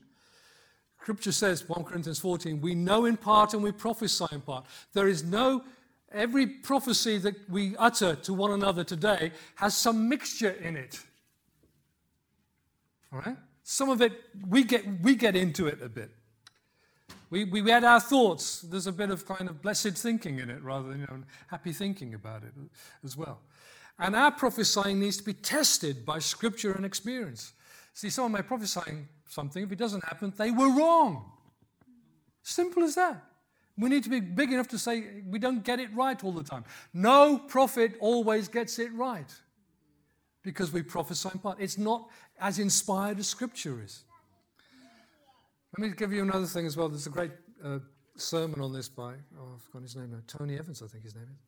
Scripture 1.01 1.31
says, 1.31 1.69
1 1.69 1.85
Corinthians 1.85 2.19
14, 2.19 2.61
we 2.61 2.75
know 2.75 3.05
in 3.05 3.17
part 3.17 3.55
and 3.55 3.63
we 3.63 3.71
prophesy 3.71 4.27
in 4.33 4.41
part. 4.41 4.67
There 4.93 5.07
is 5.07 5.23
no 5.23 5.63
Every 6.13 6.47
prophecy 6.47 7.19
that 7.19 7.49
we 7.51 7.77
utter 7.77 8.15
to 8.15 8.35
one 8.35 8.53
another 8.53 8.83
today 8.83 9.33
has 9.57 9.77
some 9.77 10.09
mixture 10.09 10.51
in 10.51 10.77
it. 10.77 11.01
All 13.13 13.21
right? 13.21 13.37
Some 13.63 13.91
of 13.91 14.01
it, 14.01 14.13
we 14.49 14.65
get, 14.65 14.85
we 15.03 15.15
get 15.15 15.37
into 15.37 15.67
it 15.67 15.83
a 15.83 15.89
bit. 15.89 16.11
We, 17.31 17.45
we 17.45 17.71
add 17.71 17.85
our 17.85 18.01
thoughts. 18.01 18.63
There's 18.63 18.87
a 18.87 18.93
bit 18.93 19.11
of 19.11 19.27
kind 19.27 19.51
of 19.51 19.61
blessed 19.61 19.99
thinking 19.99 20.39
in 20.39 20.49
it 20.49 20.63
rather 20.63 20.89
than 20.89 21.01
you 21.01 21.07
know, 21.07 21.25
happy 21.49 21.73
thinking 21.73 22.15
about 22.15 22.43
it 22.43 22.53
as 23.05 23.17
well. 23.17 23.41
And 23.99 24.17
our 24.17 24.31
prophesying 24.31 25.01
needs 25.01 25.19
to 25.19 25.25
be 25.25 25.35
tested 25.35 26.07
by 26.07 26.21
scripture 26.21 26.73
and 26.73 26.87
experience. 26.87 27.53
See, 27.93 28.09
someone 28.11 28.33
may 28.33 28.43
prophesy 28.43 28.81
something, 29.29 29.63
if 29.63 29.73
it 29.73 29.79
doesn't 29.79 30.05
happen, 30.05 30.33
they 30.37 30.51
were 30.51 30.71
wrong. 30.71 31.33
Simple 32.43 32.85
as 32.85 32.95
that. 32.95 33.23
We 33.79 33.89
need 33.89 34.03
to 34.05 34.11
be 34.11 34.21
big 34.21 34.53
enough 34.53 34.69
to 34.69 34.79
say 34.79 35.23
we 35.27 35.39
don't 35.39 35.63
get 35.63 35.79
it 35.79 35.95
right 35.95 36.23
all 36.25 36.33
the 36.33 36.43
time. 36.43 36.65
No 36.93 37.39
prophet 37.39 37.95
always 38.01 38.49
gets 38.49 38.79
it 38.81 38.93
right 38.93 39.33
because 40.43 40.73
we 40.73 40.83
prophesy 40.83 41.29
in 41.33 41.39
part. 41.39 41.59
It's 41.61 41.79
not 41.79 42.09
as 42.41 42.59
inspired 42.59 43.21
as 43.21 43.29
Scripture 43.29 43.81
is. 43.83 44.05
Let 45.77 45.89
me 45.89 45.95
give 45.97 46.13
you 46.13 46.23
another 46.23 46.47
thing 46.47 46.67
as 46.67 46.77
well. 46.77 46.89
There's 46.89 47.07
a 47.07 47.11
great 47.11 47.31
uh, 47.65 47.79
sermon 48.17 48.61
on 48.61 48.73
this 48.73 48.89
by, 48.89 49.15
oh, 49.39 49.55
I've 49.55 49.63
forgotten 49.63 49.83
his 49.83 49.97
name 49.97 50.11
now, 50.11 50.23
Tony 50.27 50.59
Evans, 50.59 50.83
I 50.83 50.87
think 50.87 51.05
his 51.05 51.15
name 51.15 51.29
is, 51.31 51.39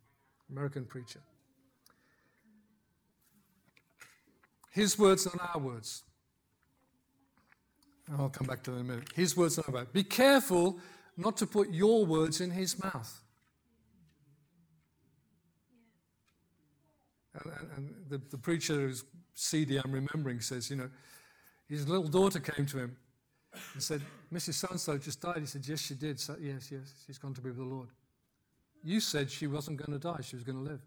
American 0.51 0.85
preacher. 0.85 1.21
His 4.71 4.97
words, 4.97 5.27
not 5.27 5.51
our 5.55 5.61
words. 5.61 6.05
I'll 8.17 8.29
come 8.29 8.47
back 8.47 8.63
to 8.65 8.71
that 8.71 8.77
in 8.77 8.83
a 8.83 8.89
minute. 8.89 9.09
His 9.15 9.37
words, 9.37 9.57
not 9.57 9.69
our 9.69 9.75
words. 9.75 9.91
Be 9.93 10.05
careful 10.05 10.79
not 11.17 11.37
to 11.39 11.47
put 11.47 11.71
your 11.71 12.07
words 12.07 12.41
in 12.41 12.51
his 12.51 12.83
mouth. 12.83 13.23
And, 17.35 17.53
and, 17.77 17.95
the, 18.09 18.21
the 18.31 18.39
preacher 18.39 18.75
whose 18.75 19.05
CD 19.35 19.77
I'm 19.77 19.93
remembering 19.93 20.41
says, 20.41 20.69
you 20.69 20.77
know, 20.77 20.91
his 21.69 21.89
little 21.89 22.09
daughter 22.09 22.41
came 22.41 22.67
to 22.67 22.79
him 22.79 22.97
and 23.75 23.83
said, 23.83 24.03
Mrs. 24.33 24.79
So 24.79 24.99
just 24.99 25.21
died. 25.21 25.39
He 25.39 25.47
said, 25.47 25.67
Yes, 25.67 25.81
she 25.81 25.95
did. 25.95 26.19
So, 26.19 26.37
yes, 26.41 26.71
yes, 26.73 26.93
she's 27.07 27.19
gone 27.19 27.35
to 27.35 27.41
be 27.41 27.51
with 27.51 27.59
the 27.59 27.65
Lord. 27.65 27.89
You 28.83 29.01
said 29.01 29.31
she 29.31 29.47
wasn't 29.47 29.77
going 29.77 29.93
to 29.93 29.99
die, 29.99 30.21
she 30.23 30.37
was 30.37 30.45
going 30.45 30.65
to 30.65 30.71
live. 30.71 30.81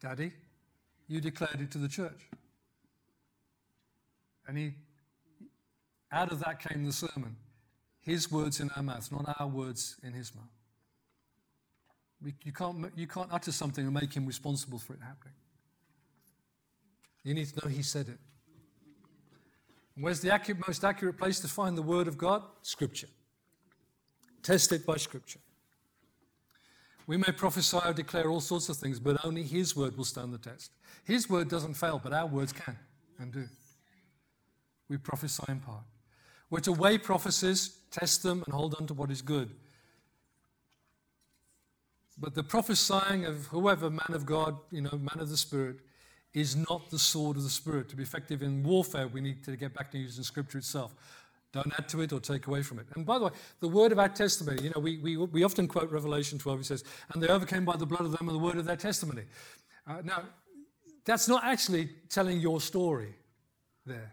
Daddy, 0.00 0.32
you 1.08 1.20
declared 1.20 1.60
it 1.60 1.70
to 1.72 1.78
the 1.78 1.88
church. 1.88 2.28
And 4.46 4.56
he 4.56 4.72
out 6.12 6.32
of 6.32 6.40
that 6.40 6.60
came 6.60 6.84
the 6.84 6.92
sermon. 6.92 7.36
His 8.00 8.30
words 8.30 8.60
in 8.60 8.70
our 8.76 8.82
mouth, 8.82 9.10
not 9.12 9.36
our 9.38 9.46
words 9.46 9.96
in 10.02 10.12
his 10.12 10.34
mouth. 10.34 10.44
You, 12.44 12.52
can't, 12.52 12.92
you 12.96 13.06
can't 13.06 13.28
utter 13.32 13.52
something 13.52 13.84
and 13.84 13.94
make 13.94 14.12
him 14.12 14.26
responsible 14.26 14.78
for 14.78 14.94
it 14.94 15.00
happening. 15.00 15.34
You 17.24 17.34
need 17.34 17.46
to 17.48 17.64
know 17.64 17.70
he 17.70 17.82
said 17.82 18.08
it. 18.08 18.18
And 19.94 20.04
where's 20.04 20.20
the 20.20 20.32
accurate, 20.32 20.66
most 20.66 20.84
accurate 20.84 21.18
place 21.18 21.40
to 21.40 21.48
find 21.48 21.76
the 21.76 21.82
word 21.82 22.08
of 22.08 22.16
God? 22.16 22.42
Scripture. 22.62 23.08
Test 24.42 24.72
it 24.72 24.86
by 24.86 24.96
Scripture. 24.96 25.40
We 27.06 27.16
may 27.16 27.32
prophesy 27.32 27.78
or 27.84 27.92
declare 27.92 28.28
all 28.28 28.40
sorts 28.40 28.68
of 28.68 28.76
things, 28.76 29.00
but 29.00 29.24
only 29.24 29.42
His 29.42 29.74
word 29.74 29.96
will 29.96 30.04
stand 30.04 30.32
the 30.32 30.38
test. 30.38 30.70
His 31.04 31.28
word 31.28 31.48
doesn't 31.48 31.74
fail, 31.74 32.00
but 32.02 32.12
our 32.12 32.26
words 32.26 32.52
can 32.52 32.76
and 33.18 33.32
do. 33.32 33.46
We 34.88 34.96
prophesy 34.96 35.42
in 35.48 35.60
part. 35.60 35.84
We're 36.50 36.60
to 36.60 36.72
weigh 36.72 36.98
prophecies, 36.98 37.78
test 37.90 38.22
them, 38.22 38.42
and 38.44 38.52
hold 38.52 38.74
on 38.78 38.86
to 38.88 38.94
what 38.94 39.10
is 39.10 39.22
good. 39.22 39.50
But 42.18 42.34
the 42.34 42.42
prophesying 42.42 43.24
of 43.24 43.46
whoever, 43.46 43.88
man 43.88 44.10
of 44.10 44.26
God, 44.26 44.58
you 44.70 44.82
know, 44.82 44.90
man 44.92 45.20
of 45.20 45.30
the 45.30 45.36
Spirit, 45.36 45.76
is 46.34 46.54
not 46.54 46.90
the 46.90 46.98
sword 46.98 47.36
of 47.36 47.44
the 47.44 47.50
Spirit. 47.50 47.88
To 47.88 47.96
be 47.96 48.02
effective 48.02 48.42
in 48.42 48.62
warfare, 48.62 49.08
we 49.08 49.20
need 49.20 49.42
to 49.44 49.56
get 49.56 49.72
back 49.74 49.90
to 49.92 49.98
using 49.98 50.22
Scripture 50.22 50.58
itself. 50.58 50.94
Don't 51.52 51.72
add 51.78 51.88
to 51.88 52.00
it 52.02 52.12
or 52.12 52.20
take 52.20 52.46
away 52.46 52.62
from 52.62 52.78
it. 52.78 52.86
And 52.94 53.04
by 53.04 53.18
the 53.18 53.24
way, 53.26 53.30
the 53.58 53.68
word 53.68 53.90
of 53.90 53.98
our 53.98 54.08
testimony, 54.08 54.62
you 54.62 54.70
know, 54.70 54.80
we, 54.80 54.98
we, 54.98 55.16
we 55.16 55.42
often 55.42 55.66
quote 55.66 55.90
Revelation 55.90 56.38
12, 56.38 56.60
it 56.60 56.66
says, 56.66 56.84
and 57.12 57.22
they 57.22 57.26
overcame 57.26 57.64
by 57.64 57.76
the 57.76 57.86
blood 57.86 58.02
of 58.02 58.12
them 58.12 58.28
and 58.28 58.36
the 58.36 58.42
word 58.42 58.56
of 58.56 58.66
their 58.66 58.76
testimony. 58.76 59.22
Uh, 59.86 60.02
now, 60.04 60.22
that's 61.04 61.26
not 61.26 61.42
actually 61.42 61.88
telling 62.08 62.38
your 62.38 62.60
story 62.60 63.14
there. 63.84 64.12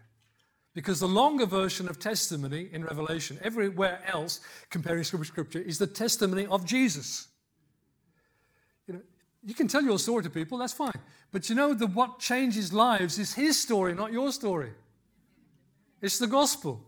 Because 0.74 1.00
the 1.00 1.08
longer 1.08 1.46
version 1.46 1.88
of 1.88 1.98
testimony 1.98 2.68
in 2.72 2.84
Revelation, 2.84 3.38
everywhere 3.42 4.00
else, 4.06 4.40
comparing 4.70 5.02
scripture 5.04 5.24
scripture, 5.24 5.60
is 5.60 5.78
the 5.78 5.86
testimony 5.86 6.46
of 6.46 6.64
Jesus. 6.64 7.28
You 8.86 8.94
know, 8.94 9.00
You 9.42 9.54
can 9.54 9.66
tell 9.66 9.82
your 9.82 9.98
story 9.98 10.22
to 10.22 10.30
people, 10.30 10.58
that's 10.58 10.72
fine. 10.72 10.92
But 11.32 11.48
you 11.48 11.54
know 11.54 11.74
that 11.74 11.88
what 11.88 12.18
changes 12.18 12.72
lives 12.72 13.18
is 13.18 13.34
his 13.34 13.60
story, 13.60 13.94
not 13.94 14.12
your 14.12 14.30
story. 14.32 14.72
It's 16.00 16.18
the 16.18 16.26
gospel. 16.26 16.84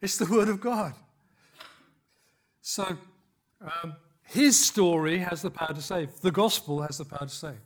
It's 0.00 0.16
the 0.16 0.26
word 0.26 0.48
of 0.48 0.60
God. 0.60 0.94
So 2.62 2.96
um, 3.60 3.96
his 4.22 4.58
story 4.58 5.18
has 5.18 5.42
the 5.42 5.50
power 5.50 5.74
to 5.74 5.82
save. 5.82 6.20
The 6.20 6.30
gospel 6.30 6.82
has 6.82 6.98
the 6.98 7.04
power 7.04 7.26
to 7.26 7.28
save. 7.28 7.60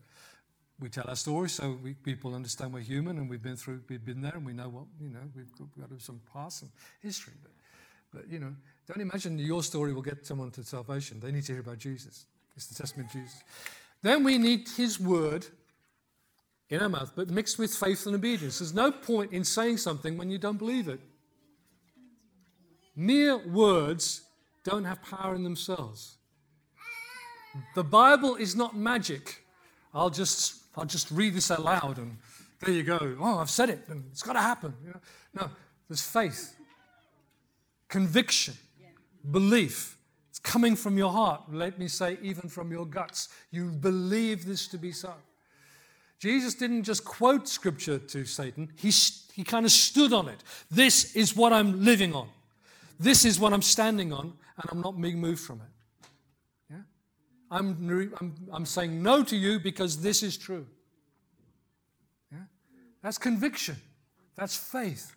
We 0.81 0.89
tell 0.89 1.05
our 1.09 1.17
story 1.17 1.49
so 1.49 1.79
we, 1.83 1.95
people 1.95 2.35
understand 2.35 2.73
we're 2.73 2.81
human 2.81 3.19
and 3.19 3.31
we've 3.31 3.43
been 3.43 3.57
through, 3.57 3.83
we've 3.89 4.05
been 4.05 4.21
there 4.21 4.33
and 4.35 4.45
we 4.45 4.53
know 4.53 4.69
what, 4.69 4.85
you 5.01 5.11
know, 5.11 5.21
we've 5.37 5.53
got, 5.57 6.01
some 6.01 6.21
past 6.33 6.63
and 6.63 6.71
history. 7.01 7.35
But, 7.43 7.53
but, 8.13 8.31
you 8.31 8.39
know, 8.39 8.53
don't 8.89 9.01
imagine 9.01 9.39
your 9.39 9.63
story 9.63 9.93
will 9.93 10.03
get 10.03 10.27
someone 10.27 10.51
to 10.53 10.65
salvation. 10.65 11.21
They 11.21 11.31
need 11.31 11.45
to 11.45 11.53
hear 11.53 11.61
about 11.61 11.79
Jesus. 11.79 12.27
It's 12.57 12.67
the 12.67 12.75
testament 12.75 13.11
of 13.11 13.13
Jesus. 13.15 13.43
Then 14.03 14.25
we 14.25 14.39
need 14.39 14.69
his 14.77 14.99
word 14.99 15.47
in 16.69 16.81
our 16.81 16.89
mouth, 16.89 17.13
but 17.15 17.31
mixed 17.31 17.59
with 17.59 17.75
faith 17.75 18.07
and 18.07 18.15
obedience. 18.15 18.59
There's 18.59 18.75
no 18.75 18.91
point 18.91 19.33
in 19.33 19.45
saying 19.45 19.77
something 19.77 20.17
when 20.17 20.31
you 20.31 20.39
don't 20.39 20.57
believe 20.59 20.89
it. 20.89 21.01
Mere 22.97 23.37
words 23.37 24.23
don't 24.65 24.85
have 24.85 25.03
power 25.03 25.35
in 25.35 25.45
themselves. 25.45 26.17
The 27.75 27.85
Bible 27.85 28.37
is 28.37 28.57
not 28.57 28.77
magic. 28.77 29.42
I'll 29.95 30.11
just, 30.11 30.63
I'll 30.77 30.85
just 30.85 31.11
read 31.11 31.35
this 31.35 31.51
out 31.51 31.63
loud 31.63 31.99
and 31.99 32.17
there 32.61 32.75
you 32.75 32.83
go. 32.83 33.17
Oh, 33.21 33.39
I've 33.39 33.51
said 33.51 33.71
it 33.71 33.81
and 33.89 34.05
it's 34.11 34.23
got 34.23 34.35
to 34.35 34.41
happen. 34.41 34.75
You 34.85 34.91
know? 34.91 35.01
No, 35.35 35.51
there's 35.89 36.03
faith, 36.03 36.55
conviction, 37.89 38.55
belief. 39.31 39.99
It's 40.31 40.39
coming 40.39 40.77
from 40.77 40.97
your 40.97 41.13
heart. 41.13 41.43
Let 41.53 41.79
me 41.79 41.89
say, 41.89 42.17
even 42.23 42.49
from 42.49 42.71
your 42.71 42.87
guts. 42.87 43.29
You 43.51 43.67
believe 43.67 44.47
this 44.47 44.67
to 44.69 44.79
be 44.79 44.93
so. 44.93 45.13
Jesus 46.19 46.55
didn't 46.55 46.85
just 46.85 47.05
quote 47.05 47.49
scripture 47.49 47.99
to 47.99 48.25
Satan, 48.25 48.71
he, 48.77 48.93
he 49.35 49.43
kind 49.43 49.67
of 49.67 49.73
stood 49.73 50.13
on 50.13 50.29
it. 50.29 50.43
This 50.71 51.17
is 51.17 51.37
what 51.37 51.53
I'm 51.53 51.85
living 51.85 52.15
on. 52.15 52.29
This 53.01 53.25
is 53.25 53.41
what 53.41 53.53
I'm 53.53 53.61
standing 53.61 54.13
on, 54.13 54.33
and 54.57 54.71
I'm 54.71 54.81
not 54.81 55.01
being 55.01 55.21
moved 55.21 55.41
from 55.41 55.61
it. 55.61 55.72
I'm, 57.53 58.11
I'm, 58.19 58.35
I'm 58.51 58.67
saying 58.67 59.03
no 59.03 59.23
to 59.25 59.37
you 59.37 59.61
because 59.61 60.01
this 60.01 60.23
is 60.23 60.39
true. 60.39 60.67
Yeah? 62.33 62.39
That's 63.03 63.19
conviction, 63.19 63.77
that's 64.35 64.57
faith. 64.57 65.15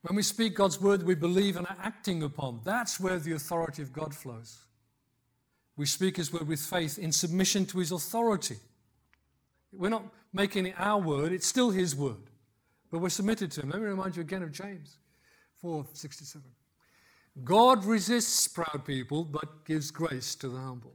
When 0.00 0.16
we 0.16 0.22
speak 0.22 0.56
God's 0.56 0.80
word, 0.80 1.04
we 1.04 1.14
believe 1.14 1.56
and 1.56 1.66
are 1.66 1.76
acting 1.80 2.24
upon. 2.24 2.60
That's 2.64 2.98
where 2.98 3.18
the 3.18 3.32
authority 3.32 3.82
of 3.82 3.92
God 3.92 4.12
flows. 4.12 4.58
We 5.76 5.86
speak 5.86 6.16
His 6.16 6.32
word 6.32 6.48
with 6.48 6.58
faith 6.58 6.98
in 6.98 7.12
submission 7.12 7.66
to 7.66 7.78
His 7.78 7.92
authority. 7.92 8.56
We're 9.72 9.90
not 9.90 10.04
making 10.32 10.66
it 10.66 10.74
our 10.78 11.00
word, 11.00 11.32
it's 11.32 11.46
still 11.46 11.70
His 11.70 11.94
word. 11.94 12.30
But 12.90 12.98
we're 12.98 13.10
submitted 13.10 13.52
to 13.52 13.60
Him. 13.60 13.70
Let 13.70 13.80
me 13.80 13.86
remind 13.86 14.16
you 14.16 14.22
again 14.22 14.42
of 14.42 14.52
James 14.52 14.96
4 15.60 15.86
67. 15.92 16.42
God 17.44 17.84
resists 17.84 18.46
proud 18.46 18.84
people, 18.84 19.24
but 19.24 19.64
gives 19.64 19.90
grace 19.90 20.34
to 20.36 20.48
the 20.48 20.58
humble. 20.58 20.92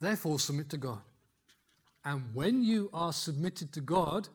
Therefore, 0.00 0.38
submit 0.38 0.68
to 0.70 0.76
God. 0.76 1.00
And 2.04 2.24
when 2.34 2.62
you 2.62 2.90
are 2.92 3.12
submitted 3.12 3.72
to 3.72 3.80
God, 3.80 4.28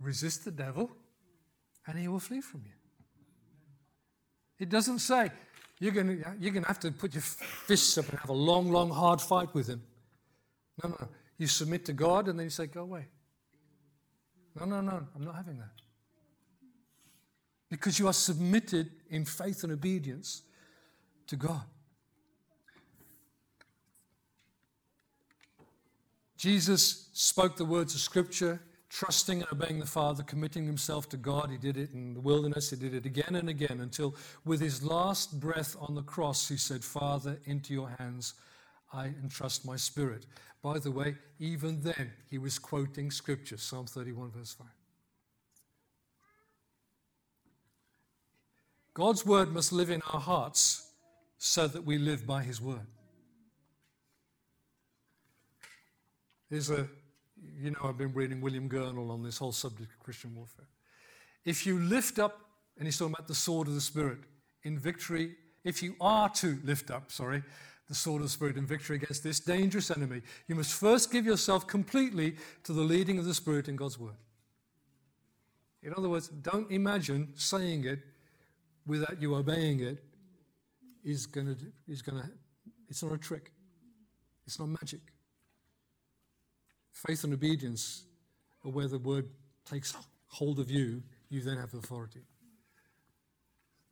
resist 0.00 0.44
the 0.44 0.50
devil, 0.50 0.90
and 1.86 1.98
he 1.98 2.08
will 2.08 2.20
flee 2.20 2.40
from 2.40 2.62
you. 2.64 2.72
It 4.58 4.68
doesn't 4.68 4.98
say 5.00 5.30
you're 5.80 5.92
going 5.92 6.24
you're 6.40 6.52
to 6.52 6.60
have 6.62 6.80
to 6.80 6.90
put 6.90 7.14
your 7.14 7.22
fists 7.22 7.96
up 7.98 8.08
and 8.08 8.18
have 8.18 8.30
a 8.30 8.32
long, 8.32 8.70
long, 8.70 8.90
hard 8.90 9.20
fight 9.20 9.54
with 9.54 9.68
him. 9.68 9.82
No, 10.82 10.90
No, 10.90 10.96
no. 11.00 11.08
You 11.38 11.46
submit 11.46 11.84
to 11.86 11.92
God 11.92 12.28
and 12.28 12.38
then 12.38 12.46
you 12.46 12.50
say, 12.50 12.66
Go 12.66 12.82
away. 12.82 13.06
No, 14.58 14.66
no, 14.66 14.80
no. 14.80 15.06
I'm 15.14 15.24
not 15.24 15.36
having 15.36 15.58
that. 15.58 15.70
Because 17.70 17.98
you 17.98 18.06
are 18.06 18.14
submitted 18.14 18.90
in 19.10 19.24
faith 19.24 19.62
and 19.62 19.72
obedience 19.72 20.42
to 21.26 21.36
God. 21.36 21.62
Jesus 26.36 27.10
spoke 27.12 27.56
the 27.56 27.64
words 27.64 27.94
of 27.94 28.00
Scripture, 28.00 28.60
trusting 28.88 29.42
and 29.42 29.52
obeying 29.52 29.80
the 29.80 29.86
Father, 29.86 30.22
committing 30.22 30.66
himself 30.66 31.08
to 31.10 31.16
God. 31.16 31.50
He 31.50 31.58
did 31.58 31.76
it 31.76 31.92
in 31.92 32.14
the 32.14 32.20
wilderness, 32.20 32.70
he 32.70 32.76
did 32.76 32.94
it 32.94 33.04
again 33.04 33.34
and 33.34 33.48
again 33.48 33.80
until, 33.80 34.14
with 34.44 34.60
his 34.60 34.82
last 34.82 35.40
breath 35.40 35.76
on 35.80 35.94
the 35.94 36.02
cross, 36.02 36.48
he 36.48 36.56
said, 36.56 36.84
Father, 36.84 37.38
into 37.44 37.74
your 37.74 37.90
hands 37.98 38.34
I 38.92 39.06
entrust 39.22 39.66
my 39.66 39.76
spirit. 39.76 40.26
By 40.62 40.78
the 40.78 40.90
way, 40.90 41.16
even 41.38 41.82
then, 41.82 42.12
he 42.30 42.38
was 42.38 42.58
quoting 42.58 43.10
scripture, 43.10 43.58
Psalm 43.58 43.86
31, 43.86 44.30
verse 44.30 44.54
5. 44.54 44.66
God's 48.98 49.24
word 49.24 49.52
must 49.52 49.72
live 49.72 49.90
in 49.90 50.02
our 50.12 50.18
hearts 50.18 50.90
so 51.38 51.68
that 51.68 51.84
we 51.84 51.98
live 51.98 52.26
by 52.26 52.42
his 52.42 52.60
word. 52.60 52.84
A, 56.50 56.56
you 56.56 57.70
know, 57.70 57.78
I've 57.84 57.96
been 57.96 58.12
reading 58.12 58.40
William 58.40 58.68
Gurnall 58.68 59.12
on 59.12 59.22
this 59.22 59.38
whole 59.38 59.52
subject 59.52 59.92
of 59.92 60.00
Christian 60.00 60.34
warfare. 60.34 60.66
If 61.44 61.64
you 61.64 61.78
lift 61.78 62.18
up, 62.18 62.40
and 62.76 62.88
he's 62.88 62.98
talking 62.98 63.14
about 63.14 63.28
the 63.28 63.36
sword 63.36 63.68
of 63.68 63.74
the 63.74 63.80
Spirit 63.80 64.18
in 64.64 64.80
victory, 64.80 65.36
if 65.62 65.80
you 65.80 65.94
are 66.00 66.28
to 66.30 66.58
lift 66.64 66.90
up, 66.90 67.12
sorry, 67.12 67.44
the 67.86 67.94
sword 67.94 68.22
of 68.22 68.26
the 68.26 68.32
Spirit 68.32 68.56
in 68.56 68.66
victory 68.66 68.96
against 68.96 69.22
this 69.22 69.38
dangerous 69.38 69.92
enemy, 69.92 70.22
you 70.48 70.56
must 70.56 70.72
first 70.72 71.12
give 71.12 71.24
yourself 71.24 71.68
completely 71.68 72.34
to 72.64 72.72
the 72.72 72.82
leading 72.82 73.20
of 73.20 73.26
the 73.26 73.34
Spirit 73.34 73.68
in 73.68 73.76
God's 73.76 73.96
Word. 73.96 74.16
In 75.84 75.94
other 75.96 76.08
words, 76.08 76.26
don't 76.26 76.68
imagine 76.72 77.28
saying 77.36 77.84
it 77.84 78.00
without 78.88 79.20
you 79.22 79.36
obeying 79.36 79.80
it 79.80 80.02
is 81.04 81.26
going 81.26 81.46
to, 81.46 81.56
is 81.86 82.02
going 82.02 82.20
to, 82.20 82.28
it's 82.88 83.02
not 83.02 83.12
a 83.12 83.18
trick. 83.18 83.52
It's 84.46 84.58
not 84.58 84.68
magic. 84.68 85.00
Faith 86.92 87.22
and 87.22 87.32
obedience 87.32 88.04
are 88.64 88.72
where 88.72 88.88
the 88.88 88.98
Word 88.98 89.28
takes 89.64 89.94
hold 90.26 90.58
of 90.58 90.70
you, 90.70 91.02
you 91.28 91.40
then 91.42 91.56
have 91.58 91.72
authority 91.74 92.22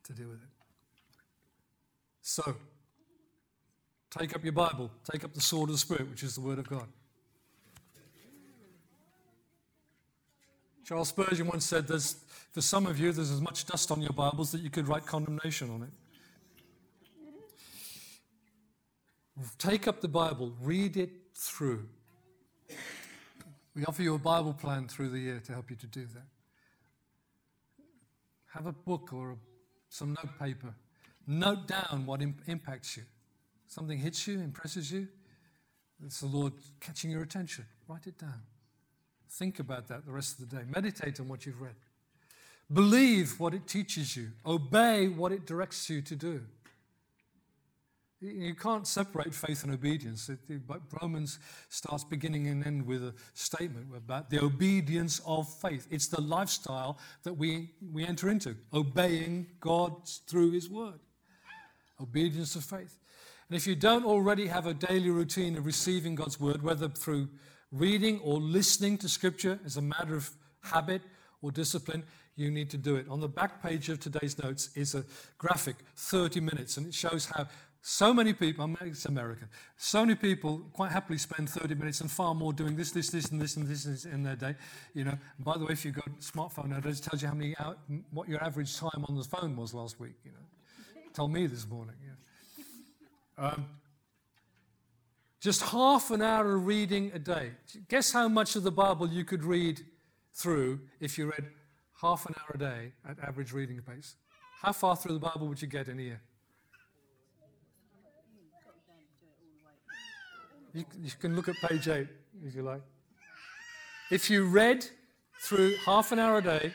to 0.03 0.13
deal 0.13 0.29
with 0.29 0.43
it. 0.43 0.49
So, 2.23 2.57
Take 4.19 4.35
up 4.35 4.43
your 4.45 4.53
Bible, 4.53 4.91
take 5.11 5.25
up 5.25 5.35
the 5.35 5.41
sword 5.41 5.69
of 5.69 5.75
the 5.75 5.79
Spirit, 5.79 6.09
which 6.09 6.23
is 6.23 6.35
the 6.37 6.41
Word 6.41 6.59
of 6.59 6.69
God. 6.69 6.87
Charles 10.87 11.09
Spurgeon 11.09 11.49
once 11.49 11.65
said, 11.65 11.89
there's, 11.89 12.15
For 12.53 12.61
some 12.61 12.87
of 12.87 13.01
you, 13.01 13.11
there's 13.11 13.33
as 13.33 13.41
much 13.41 13.67
dust 13.67 13.91
on 13.91 14.01
your 14.01 14.13
Bibles 14.13 14.53
that 14.53 14.61
you 14.61 14.71
could 14.71 14.87
write 14.87 15.05
condemnation 15.05 15.69
on 15.69 15.83
it. 15.83 15.91
Take 19.59 19.89
up 19.89 20.01
the 20.01 20.09
Bible, 20.09 20.55
read 20.63 20.97
it 20.97 21.11
through. 21.35 21.89
We 23.75 23.85
offer 23.85 24.03
you 24.03 24.15
a 24.15 24.19
Bible 24.19 24.55
plan 24.55 24.87
through 24.87 25.09
the 25.09 25.19
year 25.19 25.41
to 25.47 25.53
help 25.53 25.71
you 25.71 25.77
to 25.77 25.87
do 25.89 26.07
that. 26.15 26.29
Have 28.55 28.67
a 28.67 28.73
book 28.73 29.13
or 29.13 29.33
a, 29.33 29.37
some 29.89 30.11
note 30.11 30.39
paper. 30.39 30.73
Note 31.27 31.67
down 31.67 32.05
what 32.07 32.23
impacts 32.47 32.97
you. 32.97 33.03
Something 33.67 33.99
hits 33.99 34.29
you, 34.29 34.39
impresses 34.39 34.93
you. 34.93 35.09
It's 36.05 36.21
the 36.21 36.27
Lord 36.27 36.53
catching 36.79 37.11
your 37.11 37.23
attention. 37.23 37.67
Write 37.89 38.07
it 38.07 38.19
down. 38.19 38.41
Think 39.39 39.59
about 39.59 39.89
that 39.89 40.07
the 40.07 40.13
rest 40.13 40.41
of 40.41 40.49
the 40.49 40.57
day. 40.57 40.63
Meditate 40.67 41.21
on 41.21 41.29
what 41.29 41.45
you've 41.45 41.61
read. 41.61 41.75
Believe 42.73 43.39
what 43.39 43.53
it 43.53 43.67
teaches 43.67 44.17
you. 44.17 44.29
Obey 44.47 45.09
what 45.09 45.31
it 45.31 45.47
directs 45.47 45.91
you 45.91 46.01
to 46.03 46.17
do. 46.17 46.41
You 48.19 48.55
can't 48.55 48.87
separate 48.87 49.35
faith 49.35 49.63
and 49.63 49.75
obedience. 49.75 50.31
Romans 51.03 51.39
starts 51.69 52.03
beginning 52.03 52.47
and 52.49 52.67
end 52.67 52.87
with 52.87 53.05
a 53.05 53.15
statement 53.35 53.89
about 53.95 54.31
the 54.31 54.43
obedience 54.43 55.21
of 55.27 55.53
faith. 55.61 55.87
It's 55.91 56.09
the 56.09 56.23
lifestyle 56.23 56.99
that 57.25 57.35
we, 57.35 57.73
we 57.93 58.07
enter 58.07 58.31
into, 58.31 58.57
obeying 58.73 59.49
God 59.61 60.09
through 60.27 60.53
His 60.53 60.71
word. 60.71 60.99
Obedience 62.01 62.57
of 62.57 62.65
faith. 62.65 62.99
And 63.51 63.57
if 63.57 63.67
you 63.67 63.77
don't 63.77 64.07
already 64.07 64.47
have 64.47 64.67
a 64.67 64.75
daily 64.75 65.11
routine 65.11 65.57
of 65.59 65.67
receiving 65.67 66.15
God's 66.15 66.41
word, 66.41 66.63
whether 66.63 66.89
through 66.89 67.29
reading 67.73 68.21
or 68.21 68.39
listening 68.39 68.99
to 68.99 69.09
scripture 69.09 69.59
as 69.65 69.77
a 69.77 69.83
matter 69.83 70.15
of 70.17 70.31
habit 70.63 71.03
or 71.43 71.51
discipline, 71.51 72.05
you 72.37 72.51
need 72.51 72.71
to 72.71 72.77
do 72.77 72.97
it. 72.97 73.09
On 73.09 73.21
the 73.21 73.29
back 73.29 73.63
page 73.63 73.89
of 73.89 73.99
today's 73.99 74.41
notes 74.43 74.71
is 74.75 74.95
a 74.95 75.05
graphic, 75.39 75.77
30 75.97 76.41
minutes, 76.41 76.77
and 76.77 76.87
it 76.87 76.95
shows 76.95 77.27
how 77.27 77.47
so 77.89 78.13
many 78.13 78.33
people, 78.33 78.65
I'm 78.65 78.77
American, 79.07 79.49
so 79.77 80.05
many 80.05 80.17
people 80.17 80.59
quite 80.73 80.91
happily 80.91 81.19
spend 81.19 81.49
30 81.49 81.77
minutes 81.77 82.01
and 82.01 82.11
far 82.11 82.35
more 82.35 82.53
doing 82.53 82.75
this, 82.75 82.91
this, 82.91 83.11
this, 83.11 83.31
and 83.31 83.41
this, 83.41 83.57
and 83.57 83.65
this 83.65 84.05
in 84.05 84.25
their 84.25 84.35
day. 84.35 84.57
You 84.93 85.05
know, 85.05 85.17
by 85.39 85.57
the 85.57 85.65
way, 85.65 85.73
if 85.73 85.85
you've 85.85 85.95
got 85.95 86.09
a 86.09 86.11
smartphone 86.11 86.71
nowadays, 86.71 86.99
it 86.99 87.05
tells 87.05 87.23
you 87.23 87.29
how 87.29 87.35
many 87.35 87.55
hour, 87.61 87.77
what 88.11 88.29
your 88.29 88.43
average 88.43 88.77
time 88.77 89.05
on 89.09 89.15
the 89.15 89.23
phone 89.23 89.55
was 89.55 89.73
last 89.73 90.01
week. 90.01 90.17
You 90.25 90.33
know, 90.33 91.03
told 91.15 91.33
me 91.33 91.47
this 91.47 91.65
morning. 91.69 91.95
Yeah. 92.05 93.47
Um, 93.47 93.67
Just 95.47 95.63
half 95.63 96.11
an 96.11 96.23
hour 96.23 96.57
of 96.57 96.67
reading 96.67 97.13
a 97.15 97.21
day. 97.21 97.53
Guess 97.87 98.11
how 98.11 98.27
much 98.27 98.57
of 98.57 98.65
the 98.65 98.73
Bible 98.73 99.09
you 99.09 99.23
could 99.23 99.45
read 99.45 99.81
through 100.35 100.81
if 100.99 101.17
you 101.17 101.27
read 101.27 101.45
half 102.01 102.27
an 102.27 102.35
hour 102.37 102.51
a 102.55 102.59
day 102.59 102.93
at 103.09 103.17
average 103.21 103.53
reading 103.53 103.81
pace? 103.81 104.17
How 104.61 104.73
far 104.73 104.97
through 104.97 105.13
the 105.13 105.21
Bible 105.21 105.47
would 105.47 105.63
you 105.63 105.69
get 105.69 105.87
in 105.87 106.01
a 106.01 106.03
year? 106.03 106.21
You, 110.75 110.85
you 111.01 111.13
can 111.21 111.37
look 111.37 111.47
at 111.49 111.55
page 111.63 111.87
8 111.87 112.09
if 112.45 112.53
you 112.57 112.63
like. 112.63 112.83
If 114.11 114.29
you 114.29 114.47
read 114.47 114.85
through 115.43 115.77
half 115.85 116.11
an 116.11 116.19
hour 116.19 116.39
a 116.39 116.43
day, 116.43 116.73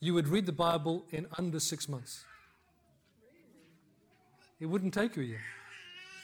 you 0.00 0.14
would 0.14 0.28
read 0.28 0.46
the 0.46 0.52
Bible 0.52 1.04
in 1.10 1.26
under 1.36 1.60
six 1.60 1.90
months. 1.90 2.24
It 4.60 4.64
wouldn't 4.64 4.94
take 4.94 5.14
you 5.16 5.24
a 5.24 5.26
year. 5.26 5.42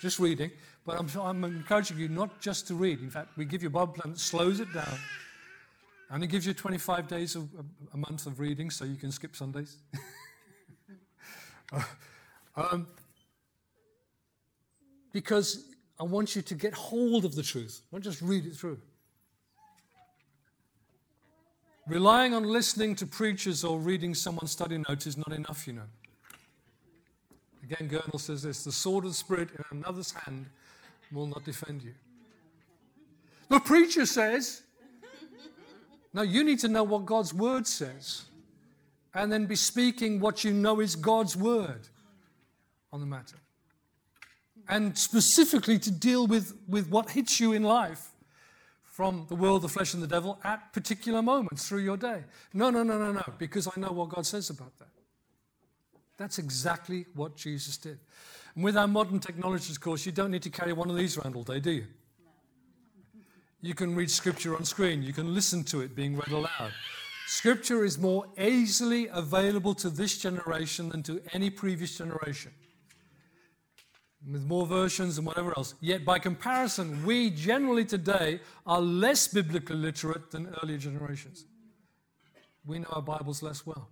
Just 0.00 0.18
reading. 0.18 0.50
But 0.88 1.00
I'm, 1.00 1.20
I'm 1.20 1.44
encouraging 1.44 1.98
you 1.98 2.08
not 2.08 2.40
just 2.40 2.66
to 2.68 2.74
read. 2.74 3.02
In 3.02 3.10
fact, 3.10 3.36
we 3.36 3.44
give 3.44 3.62
you 3.62 3.68
a 3.68 3.70
Bible 3.70 3.92
plan 3.92 4.14
that 4.14 4.18
slows 4.18 4.58
it 4.58 4.72
down. 4.72 4.98
And 6.08 6.24
it 6.24 6.28
gives 6.28 6.46
you 6.46 6.54
25 6.54 7.06
days 7.06 7.36
of, 7.36 7.46
a, 7.92 7.96
month 7.98 8.24
of 8.24 8.40
reading 8.40 8.70
so 8.70 8.86
you 8.86 8.96
can 8.96 9.12
skip 9.12 9.36
Sundays. 9.36 9.76
um, 12.56 12.86
because 15.12 15.66
I 16.00 16.04
want 16.04 16.34
you 16.34 16.40
to 16.40 16.54
get 16.54 16.72
hold 16.72 17.26
of 17.26 17.34
the 17.34 17.42
truth, 17.42 17.82
not 17.92 18.00
just 18.00 18.22
read 18.22 18.46
it 18.46 18.56
through. 18.56 18.80
Relying 21.86 22.32
on 22.32 22.44
listening 22.44 22.94
to 22.94 23.04
preachers 23.04 23.62
or 23.62 23.78
reading 23.78 24.14
someone's 24.14 24.52
study 24.52 24.78
notes 24.88 25.06
is 25.06 25.18
not 25.18 25.32
enough, 25.32 25.66
you 25.66 25.74
know. 25.74 25.88
Again, 27.62 27.90
Gurnall 27.90 28.18
says 28.18 28.42
this 28.42 28.64
the 28.64 28.72
sword 28.72 29.04
of 29.04 29.10
the 29.10 29.16
Spirit 29.16 29.50
in 29.50 29.80
another's 29.80 30.12
hand 30.12 30.46
will 31.12 31.26
not 31.26 31.44
defend 31.44 31.82
you. 31.82 31.94
The 33.48 33.60
preacher 33.60 34.06
says, 34.06 34.62
Now 36.12 36.22
you 36.22 36.44
need 36.44 36.58
to 36.60 36.68
know 36.68 36.84
what 36.84 37.06
God's 37.06 37.32
word 37.32 37.66
says 37.66 38.24
and 39.14 39.32
then 39.32 39.46
be 39.46 39.56
speaking 39.56 40.20
what 40.20 40.44
you 40.44 40.52
know 40.52 40.80
is 40.80 40.94
God's 40.96 41.36
word 41.36 41.88
on 42.92 43.00
the 43.00 43.06
matter. 43.06 43.36
And 44.68 44.96
specifically 44.98 45.78
to 45.78 45.90
deal 45.90 46.26
with, 46.26 46.54
with 46.68 46.88
what 46.90 47.10
hits 47.10 47.40
you 47.40 47.52
in 47.52 47.62
life 47.62 48.10
from 48.84 49.26
the 49.28 49.34
world, 49.34 49.62
the 49.62 49.68
flesh, 49.68 49.94
and 49.94 50.02
the 50.02 50.06
devil 50.06 50.38
at 50.44 50.72
particular 50.72 51.22
moments 51.22 51.68
through 51.68 51.80
your 51.80 51.96
day. 51.96 52.24
No, 52.52 52.68
no, 52.68 52.82
no, 52.82 52.98
no, 52.98 53.12
no, 53.12 53.22
because 53.38 53.66
I 53.66 53.80
know 53.80 53.92
what 53.92 54.10
God 54.10 54.26
says 54.26 54.50
about 54.50 54.76
that. 54.78 54.88
That's 56.18 56.38
exactly 56.38 57.06
what 57.14 57.36
Jesus 57.36 57.76
did. 57.76 57.98
And 58.54 58.64
with 58.64 58.76
our 58.76 58.88
modern 58.88 59.20
technologies, 59.20 59.76
of 59.76 59.80
course, 59.80 60.04
you 60.04 60.12
don't 60.12 60.32
need 60.32 60.42
to 60.42 60.50
carry 60.50 60.72
one 60.72 60.90
of 60.90 60.96
these 60.96 61.16
around 61.16 61.36
all 61.36 61.44
day, 61.44 61.60
do 61.60 61.70
you? 61.70 61.86
You 63.60 63.74
can 63.74 63.94
read 63.94 64.10
scripture 64.10 64.56
on 64.56 64.64
screen, 64.64 65.02
you 65.02 65.12
can 65.12 65.34
listen 65.34 65.64
to 65.64 65.80
it 65.80 65.94
being 65.96 66.16
read 66.16 66.30
aloud. 66.30 66.72
Scripture 67.26 67.84
is 67.84 67.98
more 67.98 68.26
easily 68.38 69.08
available 69.08 69.74
to 69.74 69.90
this 69.90 70.18
generation 70.18 70.88
than 70.88 71.02
to 71.04 71.20
any 71.32 71.50
previous 71.50 71.98
generation, 71.98 72.52
with 74.30 74.44
more 74.44 74.66
versions 74.66 75.18
and 75.18 75.26
whatever 75.26 75.52
else. 75.56 75.74
Yet, 75.80 76.04
by 76.04 76.18
comparison, 76.18 77.04
we 77.04 77.30
generally 77.30 77.84
today 77.84 78.40
are 78.66 78.80
less 78.80 79.28
biblically 79.28 79.76
literate 79.76 80.30
than 80.30 80.54
earlier 80.62 80.78
generations. 80.78 81.44
We 82.64 82.78
know 82.78 82.88
our 82.92 83.02
Bibles 83.02 83.42
less 83.42 83.66
well. 83.66 83.88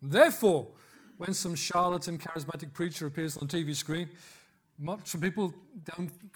Therefore, 0.00 0.68
when 1.16 1.34
some 1.34 1.54
charlatan 1.54 2.18
charismatic 2.18 2.72
preacher 2.72 3.06
appears 3.06 3.36
on 3.36 3.48
the 3.48 3.56
TV 3.56 3.74
screen, 3.74 4.08
some 5.04 5.20
people 5.20 5.52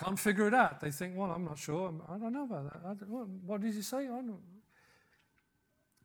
can't 0.03 0.18
figure 0.18 0.48
it 0.48 0.55
out. 0.55 0.81
They 0.81 0.90
think, 0.90 1.16
well, 1.16 1.31
I'm 1.31 1.44
not 1.44 1.59
sure. 1.59 1.94
I 2.09 2.18
don't 2.18 2.33
know 2.33 2.44
about 2.44 2.98
that. 2.98 3.09
What, 3.09 3.29
what 3.46 3.61
did 3.61 3.75
he 3.75 3.83
say? 3.83 4.09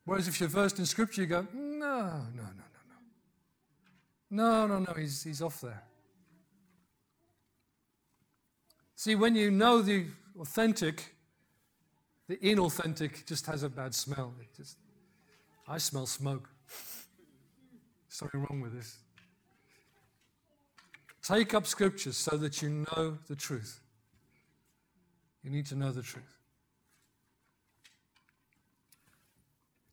Whereas 0.06 0.28
if 0.28 0.39
you're 0.39 0.50
versed 0.50 0.78
in 0.78 0.86
Scripture, 0.86 1.22
you 1.22 1.28
go, 1.28 1.48
no, 1.54 2.28
no, 2.36 2.43
no, 2.43 2.43
no, 2.46 2.93
no. 4.30 4.67
No, 4.67 4.67
no, 4.67 4.80
no, 4.80 4.93
he's, 4.93 5.24
he's 5.24 5.41
off 5.41 5.62
there. 5.62 5.84
See, 8.96 9.15
when 9.15 9.36
you 9.36 9.50
know 9.52 9.82
the 9.82 10.06
authentic, 10.39 11.15
the 12.28 12.38
inauthentic 12.38 13.26
just 13.26 13.46
has 13.48 13.63
a 13.63 13.70
bad 13.70 13.96
smell. 13.96 14.34
It 14.39 14.56
just, 14.56 14.78
I 15.67 15.78
smell 15.80 16.06
smoke. 16.06 16.50
Something 18.17 18.39
wrong 18.49 18.62
with 18.62 18.73
this. 18.73 18.97
Take 21.21 21.53
up 21.53 21.67
scriptures 21.67 22.17
so 22.17 22.36
that 22.38 22.63
you 22.63 22.69
know 22.69 23.19
the 23.27 23.36
truth. 23.36 23.80
You 25.43 25.51
need 25.51 25.67
to 25.67 25.75
know 25.75 25.91
the 25.91 26.01
truth. 26.01 26.36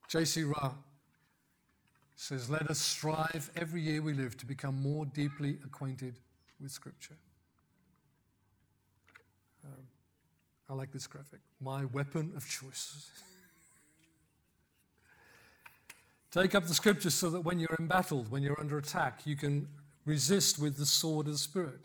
J.C. 0.09 0.45
Ryle 0.45 0.79
says, 2.17 2.49
Let 2.49 2.71
us 2.71 2.79
strive 2.79 3.51
every 3.57 3.83
year 3.83 4.01
we 4.01 4.15
live 4.15 4.39
to 4.39 4.47
become 4.47 4.81
more 4.81 5.05
deeply 5.05 5.59
acquainted 5.63 6.19
with 6.63 6.71
Scripture. 6.71 7.19
Um, 9.67 9.83
I 10.71 10.73
like 10.73 10.93
this 10.93 11.07
graphic. 11.07 11.41
My 11.61 11.85
weapon 11.85 12.33
of 12.35 12.49
choice. 12.49 13.11
Take 16.35 16.57
up 16.57 16.67
the 16.67 16.75
scriptures 16.75 17.15
so 17.15 17.31
that 17.31 17.43
when 17.43 17.61
you're 17.61 17.77
embattled, 17.79 18.29
when 18.29 18.43
you're 18.43 18.59
under 18.59 18.77
attack, 18.79 19.21
you 19.25 19.37
can 19.37 19.69
resist 20.05 20.59
with 20.59 20.77
the 20.77 20.85
sword 20.85 21.27
of 21.27 21.35
the 21.35 21.39
Spirit 21.39 21.79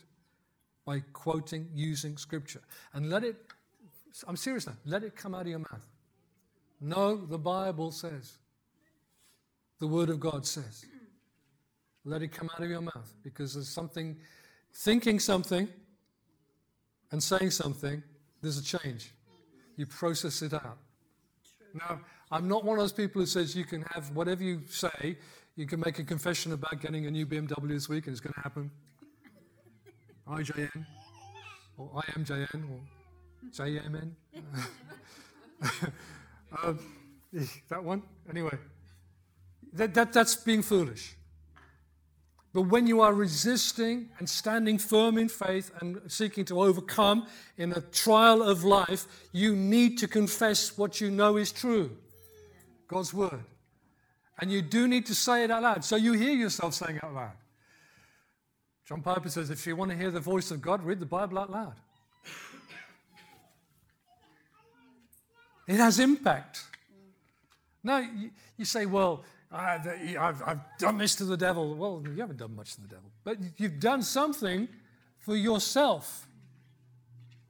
by 0.84 1.04
quoting, 1.12 1.68
using 1.72 2.16
scripture. 2.16 2.60
And 2.92 3.08
let 3.08 3.22
it, 3.22 3.36
I'm 4.26 4.36
serious 4.36 4.66
now, 4.66 4.72
let 4.84 5.04
it 5.04 5.14
come 5.14 5.36
out 5.36 5.42
of 5.42 5.46
your 5.46 5.60
mouth. 5.60 5.86
No, 6.80 7.14
the 7.14 7.38
Bible 7.38 7.92
says. 7.92 8.38
The 9.78 9.86
Word 9.86 10.10
of 10.10 10.18
God 10.18 10.44
says. 10.44 10.84
Let 12.04 12.22
it 12.22 12.32
come 12.32 12.50
out 12.52 12.60
of 12.60 12.68
your 12.68 12.80
mouth 12.80 13.14
because 13.22 13.54
there's 13.54 13.68
something, 13.68 14.16
thinking 14.74 15.20
something 15.20 15.68
and 17.12 17.22
saying 17.22 17.52
something, 17.52 18.02
there's 18.42 18.58
a 18.58 18.78
change. 18.78 19.12
You 19.76 19.86
process 19.86 20.42
it 20.42 20.54
out. 20.54 20.78
Now, 21.72 22.00
I'm 22.32 22.46
not 22.46 22.64
one 22.64 22.78
of 22.78 22.82
those 22.82 22.92
people 22.92 23.20
who 23.20 23.26
says 23.26 23.56
you 23.56 23.64
can 23.64 23.82
have 23.92 24.10
whatever 24.10 24.42
you 24.42 24.62
say, 24.68 25.16
you 25.56 25.66
can 25.66 25.80
make 25.80 25.98
a 25.98 26.04
confession 26.04 26.52
about 26.52 26.80
getting 26.80 27.06
a 27.06 27.10
new 27.10 27.26
BMW 27.26 27.68
this 27.68 27.88
week 27.88 28.06
and 28.06 28.12
it's 28.12 28.20
going 28.20 28.34
to 28.34 28.40
happen. 28.40 28.70
IJN, 30.28 30.86
or 31.76 31.90
IMJN, 31.90 32.70
or 32.70 32.80
JMN. 33.50 34.12
um, 36.62 36.78
that 37.68 37.82
one? 37.82 38.02
Anyway, 38.28 38.56
that, 39.72 39.92
that, 39.94 40.12
that's 40.12 40.36
being 40.36 40.62
foolish. 40.62 41.16
But 42.52 42.62
when 42.62 42.86
you 42.86 43.00
are 43.00 43.12
resisting 43.12 44.10
and 44.18 44.28
standing 44.28 44.78
firm 44.78 45.18
in 45.18 45.28
faith 45.28 45.72
and 45.80 46.00
seeking 46.06 46.44
to 46.46 46.62
overcome 46.62 47.26
in 47.56 47.72
a 47.72 47.80
trial 47.80 48.42
of 48.42 48.62
life, 48.62 49.06
you 49.32 49.56
need 49.56 49.98
to 49.98 50.06
confess 50.06 50.78
what 50.78 51.00
you 51.00 51.10
know 51.10 51.36
is 51.36 51.50
true 51.50 51.96
God's 52.90 53.14
word. 53.14 53.44
And 54.40 54.50
you 54.50 54.62
do 54.62 54.88
need 54.88 55.06
to 55.06 55.14
say 55.14 55.44
it 55.44 55.50
out 55.50 55.62
loud. 55.62 55.84
So 55.84 55.94
you 55.94 56.12
hear 56.14 56.32
yourself 56.32 56.74
saying 56.74 56.96
it 56.96 57.04
out 57.04 57.14
loud. 57.14 57.36
John 58.84 59.00
Piper 59.00 59.28
says 59.28 59.48
if 59.50 59.64
you 59.64 59.76
want 59.76 59.92
to 59.92 59.96
hear 59.96 60.10
the 60.10 60.18
voice 60.18 60.50
of 60.50 60.60
God, 60.60 60.82
read 60.82 60.98
the 60.98 61.06
Bible 61.06 61.38
out 61.38 61.50
loud. 61.50 61.74
It 65.68 65.76
has 65.76 66.00
impact. 66.00 66.64
Now, 67.84 68.04
you, 68.56 68.64
say, 68.64 68.86
well, 68.86 69.22
I've 69.52 70.60
done 70.78 70.98
this 70.98 71.14
to 71.16 71.24
the 71.24 71.36
devil. 71.36 71.76
Well, 71.76 72.02
you 72.04 72.20
haven't 72.20 72.38
done 72.38 72.56
much 72.56 72.74
to 72.74 72.80
the 72.80 72.88
devil, 72.88 73.10
but 73.22 73.38
you've 73.56 73.78
done 73.78 74.02
something 74.02 74.68
for 75.20 75.36
yourself 75.36 76.26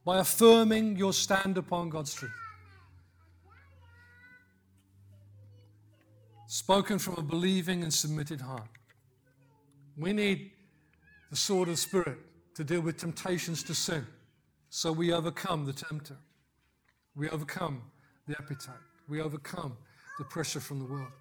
by 0.05 0.19
affirming 0.19 0.97
your 0.97 1.13
stand 1.13 1.57
upon 1.57 1.89
God's 1.89 2.13
truth. 2.13 2.31
Spoken 6.51 6.99
from 6.99 7.15
a 7.15 7.21
believing 7.21 7.81
and 7.81 7.93
submitted 7.93 8.41
heart. 8.41 8.67
We 9.95 10.11
need 10.11 10.51
the 11.29 11.37
sword 11.37 11.69
of 11.69 11.79
Spirit 11.79 12.17
to 12.55 12.65
deal 12.65 12.81
with 12.81 12.97
temptations 12.97 13.63
to 13.63 13.73
sin 13.73 14.05
so 14.69 14.91
we 14.91 15.13
overcome 15.13 15.65
the 15.65 15.71
tempter. 15.71 16.17
We 17.15 17.29
overcome 17.29 17.81
the 18.27 18.35
appetite. 18.37 18.75
We 19.07 19.21
overcome 19.21 19.77
the 20.17 20.25
pressure 20.25 20.59
from 20.59 20.79
the 20.79 20.85
world. 20.85 21.13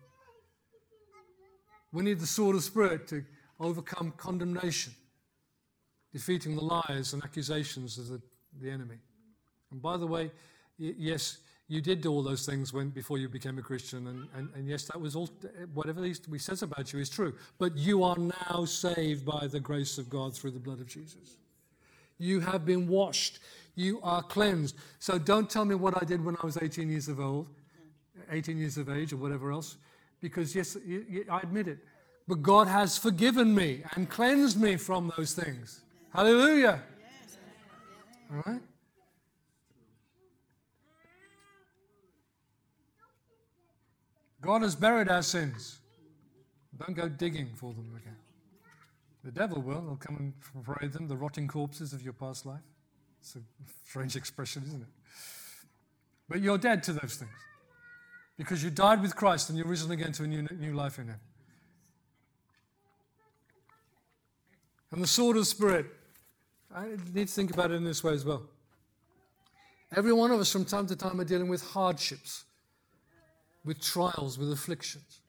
We 1.92 2.02
need 2.02 2.18
the 2.18 2.26
sword 2.26 2.56
of 2.56 2.64
Spirit 2.64 3.06
to 3.08 3.24
overcome 3.60 4.12
condemnation, 4.16 4.94
defeating 6.12 6.56
the 6.56 6.64
lies 6.64 7.12
and 7.12 7.22
accusations 7.22 7.98
of 7.98 8.08
the, 8.08 8.20
the 8.60 8.68
enemy. 8.68 8.98
And 9.70 9.80
by 9.80 9.96
the 9.96 10.08
way, 10.08 10.32
yes, 10.76 11.38
you 11.70 11.80
did 11.80 12.00
do 12.00 12.10
all 12.10 12.24
those 12.24 12.44
things 12.44 12.72
when, 12.72 12.88
before 12.88 13.16
you 13.16 13.28
became 13.28 13.56
a 13.56 13.62
Christian, 13.62 14.08
and, 14.08 14.26
and, 14.34 14.48
and 14.56 14.68
yes, 14.68 14.86
that 14.86 15.00
was 15.00 15.14
all, 15.14 15.30
whatever 15.72 16.02
he 16.02 16.14
says 16.36 16.64
about 16.64 16.92
you 16.92 16.98
is 16.98 17.08
true. 17.08 17.32
But 17.58 17.76
you 17.76 18.02
are 18.02 18.16
now 18.18 18.64
saved 18.64 19.24
by 19.24 19.46
the 19.46 19.60
grace 19.60 19.96
of 19.96 20.10
God 20.10 20.34
through 20.34 20.50
the 20.50 20.58
blood 20.58 20.80
of 20.80 20.88
Jesus. 20.88 21.36
You 22.18 22.40
have 22.40 22.66
been 22.66 22.88
washed. 22.88 23.38
You 23.76 24.00
are 24.02 24.20
cleansed. 24.20 24.74
So 24.98 25.16
don't 25.16 25.48
tell 25.48 25.64
me 25.64 25.76
what 25.76 25.96
I 25.96 26.04
did 26.04 26.24
when 26.24 26.36
I 26.42 26.44
was 26.44 26.58
18 26.60 26.90
years 26.90 27.06
of 27.06 27.20
old, 27.20 27.46
18 28.32 28.58
years 28.58 28.76
of 28.76 28.90
age, 28.90 29.12
or 29.12 29.18
whatever 29.18 29.52
else, 29.52 29.76
because 30.20 30.56
yes, 30.56 30.76
I 31.30 31.38
admit 31.38 31.68
it. 31.68 31.78
But 32.26 32.42
God 32.42 32.66
has 32.66 32.98
forgiven 32.98 33.54
me 33.54 33.84
and 33.94 34.10
cleansed 34.10 34.60
me 34.60 34.74
from 34.74 35.12
those 35.16 35.34
things. 35.34 35.82
Hallelujah. 36.12 36.82
All 38.32 38.42
right? 38.44 38.60
God 44.40 44.62
has 44.62 44.74
buried 44.74 45.08
our 45.08 45.22
sins. 45.22 45.78
Don't 46.78 46.94
go 46.94 47.08
digging 47.08 47.50
for 47.56 47.72
them 47.72 47.94
again. 47.96 48.16
The 49.22 49.30
devil 49.30 49.60
will. 49.60 49.82
He'll 49.82 49.96
come 49.96 50.16
and 50.16 50.64
parade 50.64 50.92
them, 50.92 51.08
the 51.08 51.16
rotting 51.16 51.46
corpses 51.46 51.92
of 51.92 52.02
your 52.02 52.14
past 52.14 52.46
life. 52.46 52.60
It's 53.20 53.36
a 53.36 53.40
strange 53.86 54.16
expression, 54.16 54.62
isn't 54.66 54.82
it? 54.82 54.88
But 56.28 56.40
you're 56.40 56.58
dead 56.58 56.82
to 56.84 56.92
those 56.92 57.16
things 57.16 57.30
because 58.38 58.64
you 58.64 58.70
died 58.70 59.02
with 59.02 59.14
Christ 59.14 59.50
and 59.50 59.58
you're 59.58 59.66
risen 59.66 59.90
again 59.90 60.12
to 60.12 60.24
a 60.24 60.26
new, 60.26 60.46
new 60.58 60.72
life 60.72 60.98
in 60.98 61.08
Him. 61.08 61.20
And 64.92 65.02
the 65.02 65.06
sword 65.06 65.36
of 65.36 65.42
the 65.42 65.46
Spirit, 65.46 65.86
I 66.74 66.86
need 67.12 67.28
to 67.28 67.34
think 67.34 67.52
about 67.52 67.70
it 67.70 67.74
in 67.74 67.84
this 67.84 68.02
way 68.02 68.14
as 68.14 68.24
well. 68.24 68.42
Every 69.94 70.12
one 70.12 70.30
of 70.30 70.40
us 70.40 70.50
from 70.50 70.64
time 70.64 70.86
to 70.86 70.96
time 70.96 71.20
are 71.20 71.24
dealing 71.24 71.48
with 71.48 71.62
hardships, 71.62 72.44
with 73.64 73.80
trials, 73.80 74.38
with 74.38 74.50
afflictions. 74.52 75.20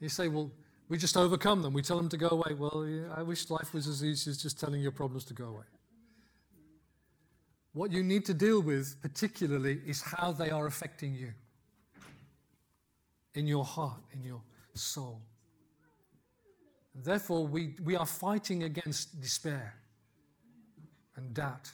You 0.00 0.08
say, 0.08 0.28
well, 0.28 0.50
we 0.88 0.98
just 0.98 1.16
overcome 1.16 1.62
them. 1.62 1.72
We 1.72 1.82
tell 1.82 1.96
them 1.96 2.08
to 2.10 2.16
go 2.16 2.28
away. 2.28 2.54
Well, 2.54 2.86
yeah, 2.86 3.14
I 3.16 3.22
wish 3.22 3.48
life 3.50 3.72
was 3.72 3.86
as 3.86 4.04
easy 4.04 4.30
as 4.30 4.42
just 4.42 4.58
telling 4.60 4.80
your 4.80 4.92
problems 4.92 5.24
to 5.26 5.34
go 5.34 5.46
away. 5.46 5.64
What 7.72 7.90
you 7.90 8.02
need 8.02 8.26
to 8.26 8.34
deal 8.34 8.60
with, 8.60 9.00
particularly, 9.00 9.80
is 9.86 10.02
how 10.02 10.32
they 10.32 10.50
are 10.50 10.66
affecting 10.66 11.14
you 11.14 11.32
in 13.34 13.46
your 13.46 13.64
heart, 13.64 14.02
in 14.12 14.22
your 14.22 14.42
soul. 14.74 15.22
Therefore, 16.94 17.46
we, 17.46 17.74
we 17.82 17.96
are 17.96 18.04
fighting 18.04 18.64
against 18.64 19.18
despair 19.20 19.74
and 21.16 21.32
doubt 21.32 21.70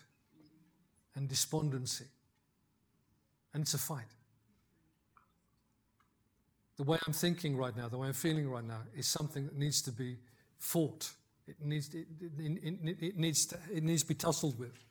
and 1.17 1.29
despondency. 1.29 2.07
And 3.53 3.63
it's 3.63 3.75
a 3.75 3.79
fight. 3.79 4.07
The 6.79 6.85
way 6.85 6.99
I'm 7.07 7.13
thinking 7.13 7.57
right 7.57 7.77
now, 7.77 7.89
the 7.89 7.99
way 7.99 8.07
I'm 8.07 8.15
feeling 8.15 8.49
right 8.49 8.65
now, 8.65 8.81
is 8.97 9.07
something 9.07 9.45
that 9.45 9.59
needs 9.59 9.83
to 9.83 9.93
be 9.93 10.17
fought. 10.59 11.11
It 11.47 11.57
needs, 11.61 11.93
it, 11.95 12.07
it, 12.39 12.99
it, 13.01 13.17
needs, 13.17 13.47
to, 13.47 13.59
it 13.73 13.83
needs 13.83 14.03
to 14.03 14.09
be 14.09 14.15
tussled 14.15 14.59
with. 14.59 14.85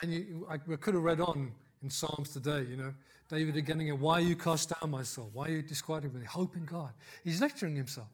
And 0.00 0.12
you, 0.14 0.46
I, 0.48 0.54
I 0.54 0.76
could 0.76 0.94
have 0.94 1.02
read 1.02 1.20
on 1.20 1.52
in 1.82 1.90
Psalms 1.90 2.30
today, 2.30 2.64
you 2.70 2.76
know, 2.76 2.94
David 3.28 3.56
again, 3.56 3.80
again, 3.80 4.00
why 4.00 4.14
are 4.14 4.20
you 4.20 4.36
cast 4.36 4.72
down, 4.80 4.90
my 4.90 5.02
soul? 5.02 5.30
Why 5.32 5.46
are 5.46 5.50
you 5.50 5.62
disquieted 5.62 6.14
me? 6.14 6.24
Hope 6.24 6.56
in 6.56 6.64
God. 6.64 6.92
He's 7.24 7.40
lecturing 7.40 7.76
himself. 7.76 8.08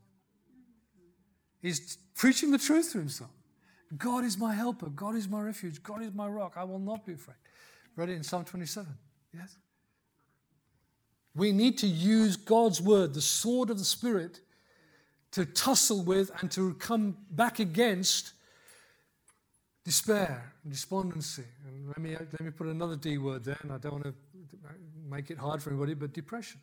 He's 1.63 1.99
preaching 2.17 2.51
the 2.51 2.59
truth 2.59 2.93
to 2.93 2.99
himself. 2.99 3.31
God 3.97 4.25
is 4.25 4.37
my 4.37 4.55
helper. 4.55 4.89
God 4.89 5.15
is 5.15 5.29
my 5.29 5.41
refuge. 5.41 5.83
God 5.83 6.03
is 6.03 6.13
my 6.13 6.27
rock. 6.27 6.55
I 6.57 6.65
will 6.65 6.79
not 6.79 7.07
be 7.07 7.13
afraid. 7.13 7.37
Read 7.97 8.09
it 8.09 8.15
in 8.15 8.23
Psalm 8.25 8.45
27. 8.45 8.87
Yes? 9.33 9.57
We 11.35 11.53
need 11.53 11.79
to 11.79 11.87
use 11.87 12.37
God's 12.37 12.81
word, 12.81 13.15
the 13.15 13.21
sword 13.21 13.71
of 13.71 13.79
the 13.79 13.85
Spirit, 13.85 14.41
to 15.33 15.45
tussle 15.45 16.03
with 16.03 16.31
and 16.41 16.51
to 16.53 16.75
come 16.75 17.17
back 17.31 17.59
against 17.59 18.33
despair 19.85 20.53
and 20.63 20.73
despondency. 20.73 21.45
And 21.67 21.89
let 21.89 21.99
me, 21.99 22.17
let 22.17 22.41
me 22.41 22.51
put 22.51 22.69
another 22.69 22.97
D 22.97 23.19
word 23.19 23.45
there, 23.45 23.59
and 23.63 23.73
I 23.73 23.79
don't 23.79 23.93
want 23.93 24.05
to 24.05 24.15
make 25.09 25.31
it 25.31 25.39
hard 25.39 25.63
for 25.63 25.71
anybody, 25.71 25.95
but 25.95 26.13
depression. 26.13 26.61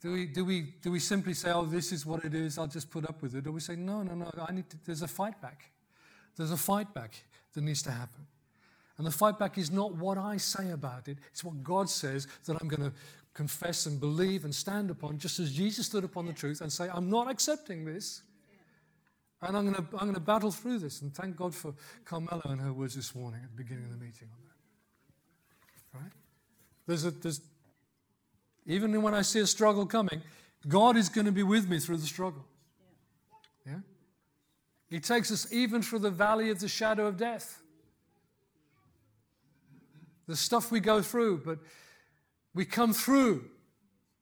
Do 0.00 0.12
we, 0.12 0.26
do, 0.26 0.44
we, 0.44 0.74
do 0.80 0.90
we 0.90 0.98
simply 0.98 1.34
say, 1.34 1.50
oh, 1.50 1.66
this 1.66 1.92
is 1.92 2.06
what 2.06 2.24
it 2.24 2.34
is, 2.34 2.56
I'll 2.56 2.66
just 2.66 2.90
put 2.90 3.04
up 3.06 3.20
with 3.20 3.34
it? 3.34 3.46
Or 3.46 3.52
we 3.52 3.60
say, 3.60 3.76
no, 3.76 4.02
no, 4.02 4.14
no, 4.14 4.30
I 4.48 4.52
need 4.52 4.70
to, 4.70 4.78
there's 4.86 5.02
a 5.02 5.08
fight 5.08 5.40
back. 5.42 5.70
There's 6.36 6.52
a 6.52 6.56
fight 6.56 6.94
back 6.94 7.22
that 7.52 7.62
needs 7.62 7.82
to 7.82 7.90
happen. 7.90 8.26
And 9.00 9.06
the 9.06 9.10
fight 9.10 9.38
back 9.38 9.56
is 9.56 9.70
not 9.70 9.94
what 9.94 10.18
I 10.18 10.36
say 10.36 10.72
about 10.72 11.08
it, 11.08 11.16
it's 11.30 11.42
what 11.42 11.64
God 11.64 11.88
says 11.88 12.28
that 12.44 12.58
I'm 12.60 12.68
going 12.68 12.82
to 12.82 12.92
confess 13.32 13.86
and 13.86 13.98
believe 13.98 14.44
and 14.44 14.54
stand 14.54 14.90
upon, 14.90 15.16
just 15.16 15.40
as 15.40 15.54
Jesus 15.54 15.86
stood 15.86 16.04
upon 16.04 16.26
the 16.26 16.34
truth 16.34 16.60
and 16.60 16.70
say, 16.70 16.86
I'm 16.92 17.08
not 17.08 17.30
accepting 17.30 17.86
this. 17.86 18.20
And 19.40 19.56
I'm 19.56 19.72
going 19.72 19.76
to, 19.76 19.86
I'm 19.94 20.00
going 20.00 20.12
to 20.12 20.20
battle 20.20 20.50
through 20.50 20.80
this. 20.80 21.00
And 21.00 21.14
thank 21.14 21.34
God 21.34 21.54
for 21.54 21.72
Carmela 22.04 22.42
and 22.44 22.60
her 22.60 22.74
words 22.74 22.94
this 22.94 23.14
morning 23.14 23.40
at 23.42 23.50
the 23.50 23.56
beginning 23.56 23.84
of 23.84 23.90
the 23.98 24.04
meeting 24.04 24.28
on 24.34 24.38
that. 25.94 25.98
Right? 26.02 26.12
There's, 26.86 27.06
a, 27.06 27.10
there's 27.10 27.40
even 28.66 29.00
when 29.00 29.14
I 29.14 29.22
see 29.22 29.40
a 29.40 29.46
struggle 29.46 29.86
coming, 29.86 30.20
God 30.68 30.98
is 30.98 31.08
going 31.08 31.24
to 31.24 31.32
be 31.32 31.42
with 31.42 31.70
me 31.70 31.78
through 31.78 31.96
the 31.96 32.06
struggle. 32.06 32.44
Yeah? 33.66 33.78
He 34.90 35.00
takes 35.00 35.32
us 35.32 35.50
even 35.50 35.80
through 35.80 36.00
the 36.00 36.10
valley 36.10 36.50
of 36.50 36.60
the 36.60 36.68
shadow 36.68 37.06
of 37.06 37.16
death. 37.16 37.62
The 40.30 40.36
stuff 40.36 40.70
we 40.70 40.78
go 40.78 41.02
through, 41.02 41.38
but 41.44 41.58
we 42.54 42.64
come 42.64 42.92
through 42.92 43.46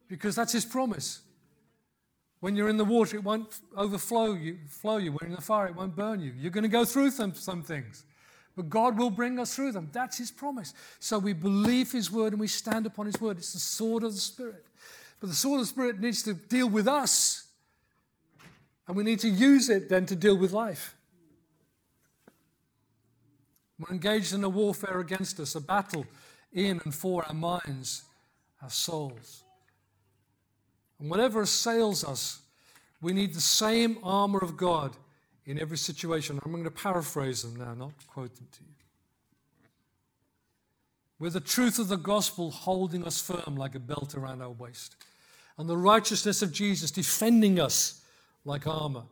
because 0.09 0.34
that's 0.34 0.52
His 0.52 0.64
promise. 0.64 1.20
When 2.40 2.56
you're 2.56 2.70
in 2.70 2.78
the 2.78 2.84
water, 2.86 3.18
it 3.18 3.24
won't 3.24 3.61
overflow 3.76 4.32
you, 4.32 4.56
flow 4.68 4.96
you. 4.96 5.12
When 5.12 5.18
you're 5.20 5.28
in 5.28 5.36
the 5.36 5.42
fire, 5.42 5.66
it 5.66 5.76
won't 5.76 5.94
burn 5.94 6.20
you. 6.20 6.32
You're 6.34 6.50
going 6.50 6.62
to 6.62 6.68
go 6.70 6.86
through 6.86 7.11
some, 7.11 7.34
some 7.34 7.62
things, 7.62 8.06
but 8.56 8.70
God 8.70 8.96
will 8.96 9.11
bring 9.11 9.38
us 9.38 9.54
through 9.54 9.72
them. 9.72 9.90
That's 9.92 10.16
His 10.16 10.30
promise. 10.30 10.72
So 10.98 11.18
we 11.18 11.34
believe 11.34 11.92
His 11.92 12.11
word 12.11 12.32
and 12.32 12.40
we 12.40 12.48
stand 12.48 12.86
upon 12.86 13.04
His 13.04 13.20
word. 13.20 13.36
It's 13.36 13.52
the 13.52 13.59
sword 13.59 14.02
of 14.02 14.14
the 14.14 14.20
Spirit. 14.20 14.64
But 15.20 15.28
the 15.28 15.36
sword 15.36 15.61
of 15.61 15.66
the 15.66 15.70
Spirit 15.70 16.00
needs 16.00 16.22
to 16.22 16.32
deal 16.32 16.70
with 16.70 16.88
us, 16.88 17.48
and 18.86 18.96
we 18.96 19.04
need 19.04 19.20
to 19.20 19.28
use 19.28 19.68
it 19.68 19.90
then 19.90 20.06
to 20.06 20.16
deal 20.16 20.38
with 20.38 20.52
life. 20.52 20.94
We're 23.79 23.93
engaged 23.93 24.33
in 24.33 24.43
a 24.43 24.49
warfare 24.49 24.99
against 24.99 25.39
us, 25.41 25.55
a 25.55 25.61
battle 25.61 26.07
in 26.53 26.81
and 26.85 26.95
for 26.95 27.24
our 27.26 27.35
minds, 27.35 28.03
our 28.62 28.70
souls. 28.70 29.45
And 30.99 31.09
whatever 31.09 31.43
assails 31.43 32.03
us, 32.05 32.41
we 33.01 33.12
need 33.12 33.35
the 33.35 33.41
same 33.41 33.99
armor 34.03 34.41
of 34.41 34.57
God 34.57 34.97
in 35.47 35.61
every 35.61 35.79
situation. 35.79 36.41
I'm 36.45 36.53
going 36.53 36.64
to 36.64 36.70
paraphrase 36.70 37.43
them 37.43 37.57
now, 37.57 37.74
not 37.74 37.93
quote 38.09 38.35
them 38.35 38.49
to 38.51 38.61
you. 38.61 38.74
With 41.20 41.33
the 41.33 41.41
truth 41.41 41.79
of 41.79 41.89
the 41.89 41.97
gospel 41.97 42.51
holding 42.51 43.05
us 43.05 43.20
firm 43.20 43.57
like 43.57 43.74
a 43.74 43.81
belt 43.81 44.14
around 44.14 44.43
our 44.43 44.51
waist, 44.51 44.97
and 45.57 45.68
the 45.68 45.76
righteousness 45.76 46.43
of 46.43 46.53
Jesus 46.53 46.91
defending 46.91 47.59
us 47.59 48.03
like 48.45 48.66
armor 48.66 49.03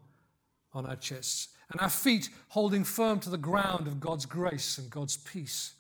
on 0.72 0.86
our 0.86 0.96
chests, 0.96 1.48
and 1.70 1.80
our 1.80 1.90
feet 1.90 2.28
holding 2.48 2.84
firm 2.84 3.20
to 3.20 3.30
the 3.30 3.38
ground 3.38 3.86
of 3.86 4.00
God's 4.00 4.26
grace 4.26 4.78
and 4.78 4.90
God's 4.90 5.16
peace, 5.16 5.74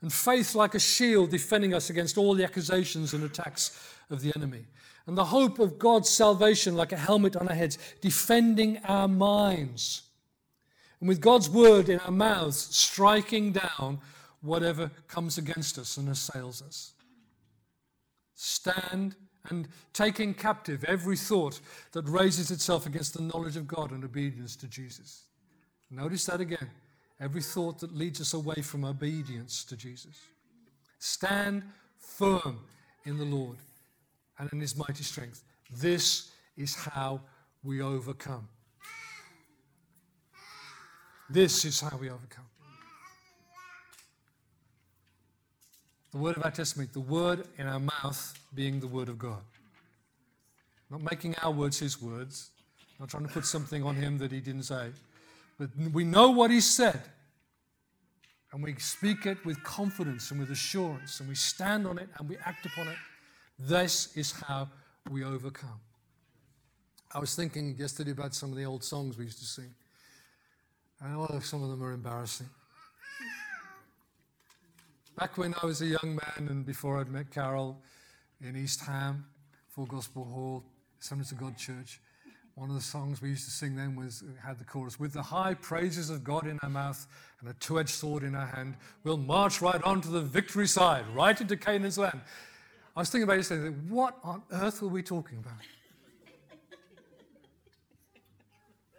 and 0.00 0.12
faith 0.12 0.54
like 0.54 0.74
a 0.74 0.80
shield 0.80 1.30
defending 1.30 1.72
us 1.74 1.90
against 1.90 2.18
all 2.18 2.34
the 2.34 2.44
accusations 2.44 3.14
and 3.14 3.24
attacks 3.24 3.94
of 4.10 4.20
the 4.20 4.32
enemy 4.36 4.66
and 5.06 5.18
the 5.18 5.24
hope 5.24 5.58
of 5.58 5.78
God's 5.78 6.08
salvation 6.08 6.76
like 6.76 6.92
a 6.92 6.96
helmet 6.96 7.36
on 7.36 7.48
our 7.48 7.54
heads, 7.54 7.78
defending 8.00 8.78
our 8.84 9.08
minds. 9.08 10.02
And 11.00 11.08
with 11.08 11.20
God's 11.20 11.50
word 11.50 11.88
in 11.88 11.98
our 12.00 12.10
mouths, 12.10 12.58
striking 12.74 13.52
down 13.52 14.00
whatever 14.40 14.90
comes 15.06 15.36
against 15.36 15.78
us 15.78 15.96
and 15.96 16.08
assails 16.08 16.62
us. 16.62 16.92
Stand 18.34 19.16
and 19.50 19.68
taking 19.92 20.34
captive 20.34 20.84
every 20.84 21.16
thought 21.16 21.60
that 21.92 22.08
raises 22.08 22.50
itself 22.50 22.86
against 22.86 23.14
the 23.14 23.22
knowledge 23.22 23.56
of 23.56 23.66
God 23.66 23.90
and 23.90 24.04
obedience 24.04 24.56
to 24.56 24.66
Jesus. 24.66 25.24
Notice 25.90 26.24
that 26.26 26.40
again. 26.40 26.70
Every 27.20 27.42
thought 27.42 27.78
that 27.80 27.94
leads 27.94 28.20
us 28.20 28.34
away 28.34 28.56
from 28.62 28.84
obedience 28.84 29.64
to 29.64 29.76
Jesus. 29.76 30.16
Stand 30.98 31.62
firm 31.98 32.60
in 33.04 33.18
the 33.18 33.24
Lord 33.24 33.58
and 34.38 34.52
in 34.52 34.60
his 34.60 34.76
mighty 34.76 35.04
strength. 35.04 35.44
This 35.70 36.30
is 36.56 36.74
how 36.74 37.20
we 37.62 37.82
overcome. 37.82 38.48
This 41.30 41.64
is 41.64 41.80
how 41.80 41.96
we 41.96 42.10
overcome. 42.10 42.44
The 46.14 46.20
word 46.20 46.36
of 46.38 46.44
our 46.44 46.50
testimony, 46.50 46.88
the 46.92 47.00
word 47.00 47.46
in 47.58 47.66
our 47.66 47.80
mouth 47.80 48.34
being 48.54 48.80
the 48.80 48.86
word 48.86 49.10
of 49.10 49.18
God. 49.18 49.42
Not 50.88 51.02
making 51.02 51.34
our 51.42 51.50
words 51.50 51.78
his 51.78 52.00
words, 52.00 52.50
not 52.98 53.10
trying 53.10 53.26
to 53.26 53.32
put 53.32 53.44
something 53.44 53.82
on 53.82 53.96
him 53.96 54.16
that 54.18 54.32
he 54.32 54.40
didn't 54.40 54.62
say, 54.62 54.88
but 55.58 55.68
we 55.92 56.04
know 56.04 56.30
what 56.30 56.50
he 56.50 56.60
said. 56.60 57.02
And 58.52 58.62
we 58.62 58.74
speak 58.76 59.26
it 59.26 59.44
with 59.44 59.62
confidence 59.64 60.30
and 60.30 60.40
with 60.40 60.50
assurance, 60.50 61.20
and 61.20 61.28
we 61.28 61.34
stand 61.34 61.86
on 61.86 61.98
it 61.98 62.08
and 62.18 62.28
we 62.28 62.36
act 62.38 62.64
upon 62.64 62.88
it 62.88 62.96
this 63.58 64.16
is 64.16 64.32
how 64.32 64.68
we 65.10 65.24
overcome. 65.24 65.80
I 67.12 67.18
was 67.18 67.34
thinking 67.34 67.76
yesterday 67.78 68.10
about 68.10 68.34
some 68.34 68.50
of 68.50 68.56
the 68.56 68.64
old 68.64 68.82
songs 68.82 69.16
we 69.16 69.24
used 69.24 69.38
to 69.38 69.44
sing. 69.44 69.74
And 71.00 71.16
oh, 71.16 71.38
some 71.40 71.62
of 71.62 71.70
them 71.70 71.82
are 71.82 71.92
embarrassing. 71.92 72.48
Back 75.16 75.38
when 75.38 75.54
I 75.62 75.66
was 75.66 75.80
a 75.80 75.86
young 75.86 76.16
man 76.16 76.48
and 76.48 76.66
before 76.66 76.98
I'd 76.98 77.08
met 77.08 77.30
Carol 77.30 77.80
in 78.40 78.56
East 78.56 78.80
Ham, 78.80 79.24
Full 79.68 79.86
Gospel 79.86 80.24
Hall, 80.24 80.64
Assemblies 81.00 81.30
of 81.30 81.38
God 81.38 81.56
Church, 81.56 82.00
one 82.56 82.68
of 82.68 82.74
the 82.74 82.82
songs 82.82 83.22
we 83.22 83.28
used 83.28 83.44
to 83.44 83.52
sing 83.52 83.76
then 83.76 83.94
was 83.94 84.24
had 84.44 84.58
the 84.58 84.64
chorus 84.64 84.98
with 84.98 85.12
the 85.12 85.22
high 85.22 85.54
praises 85.54 86.10
of 86.10 86.24
God 86.24 86.48
in 86.48 86.58
our 86.64 86.68
mouth 86.68 87.06
and 87.40 87.48
a 87.48 87.52
two-edged 87.54 87.90
sword 87.90 88.24
in 88.24 88.34
our 88.34 88.46
hand 88.46 88.74
we'll 89.04 89.16
march 89.16 89.60
right 89.60 89.82
on 89.84 90.00
to 90.00 90.08
the 90.08 90.20
victory 90.20 90.66
side 90.66 91.04
right 91.14 91.40
into 91.40 91.56
Canaan's 91.56 91.98
land. 91.98 92.20
I 92.96 93.00
was 93.00 93.10
thinking 93.10 93.24
about 93.24 93.38
it 93.38 93.44
saying 93.44 93.86
what 93.88 94.18
on 94.24 94.42
earth 94.50 94.82
were 94.82 94.88
we 94.88 95.02
talking 95.02 95.38
about? 95.38 95.54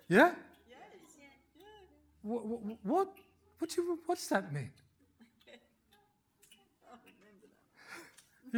Yeah? 0.08 0.34
What 2.22 2.46
what 2.46 2.62
what, 2.84 3.08
what 3.60 3.70
do 3.70 3.82
you, 3.82 4.00
what's 4.06 4.28
that 4.28 4.54
mean 4.54 4.72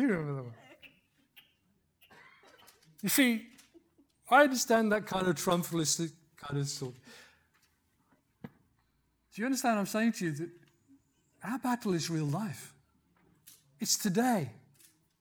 you 0.01 0.07
remember 0.07 0.35
that 0.35 0.43
one 0.43 0.53
you 3.01 3.09
see 3.09 3.47
I 4.29 4.43
understand 4.43 4.91
that 4.91 5.05
kind 5.05 5.27
of 5.27 5.35
triumphalistic 5.35 6.11
kind 6.35 6.59
of 6.59 6.69
thought. 6.69 6.95
Do 8.43 9.41
you 9.41 9.45
understand 9.45 9.75
what 9.75 9.81
I'm 9.81 9.85
saying 9.87 10.13
to 10.13 10.25
you? 10.25 10.31
That 10.31 10.49
our 11.43 11.59
battle 11.59 11.93
is 11.93 12.09
real 12.09 12.25
life. 12.25 12.73
It's 13.79 13.97
today. 13.97 14.49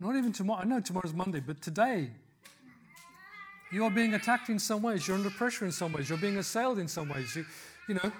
Not 0.00 0.16
even 0.16 0.32
tomorrow. 0.32 0.62
I 0.62 0.64
know 0.64 0.80
tomorrow's 0.80 1.12
Monday, 1.12 1.40
but 1.40 1.62
today. 1.62 2.10
You 3.70 3.84
are 3.84 3.90
being 3.90 4.14
attacked 4.14 4.48
in 4.48 4.58
some 4.58 4.82
ways. 4.82 5.06
You're 5.06 5.16
under 5.16 5.30
pressure 5.30 5.64
in 5.64 5.72
some 5.72 5.92
ways. 5.92 6.08
You're 6.08 6.18
being 6.18 6.38
assailed 6.38 6.78
in 6.78 6.88
some 6.88 7.08
ways. 7.08 7.34
You, 7.36 7.44
you 7.88 7.94
know, 7.94 8.12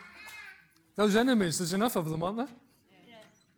those 0.94 1.16
enemies, 1.16 1.58
there's 1.58 1.72
enough 1.72 1.96
of 1.96 2.08
them, 2.08 2.22
aren't 2.22 2.38
there? 2.38 2.48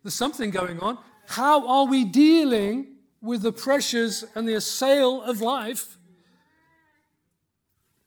There's 0.03 0.13
something 0.13 0.49
going 0.49 0.79
on. 0.79 0.97
How 1.29 1.67
are 1.67 1.85
we 1.85 2.05
dealing 2.05 2.95
with 3.21 3.43
the 3.43 3.51
pressures 3.51 4.25
and 4.35 4.47
the 4.47 4.55
assail 4.55 5.21
of 5.21 5.41
life? 5.41 5.99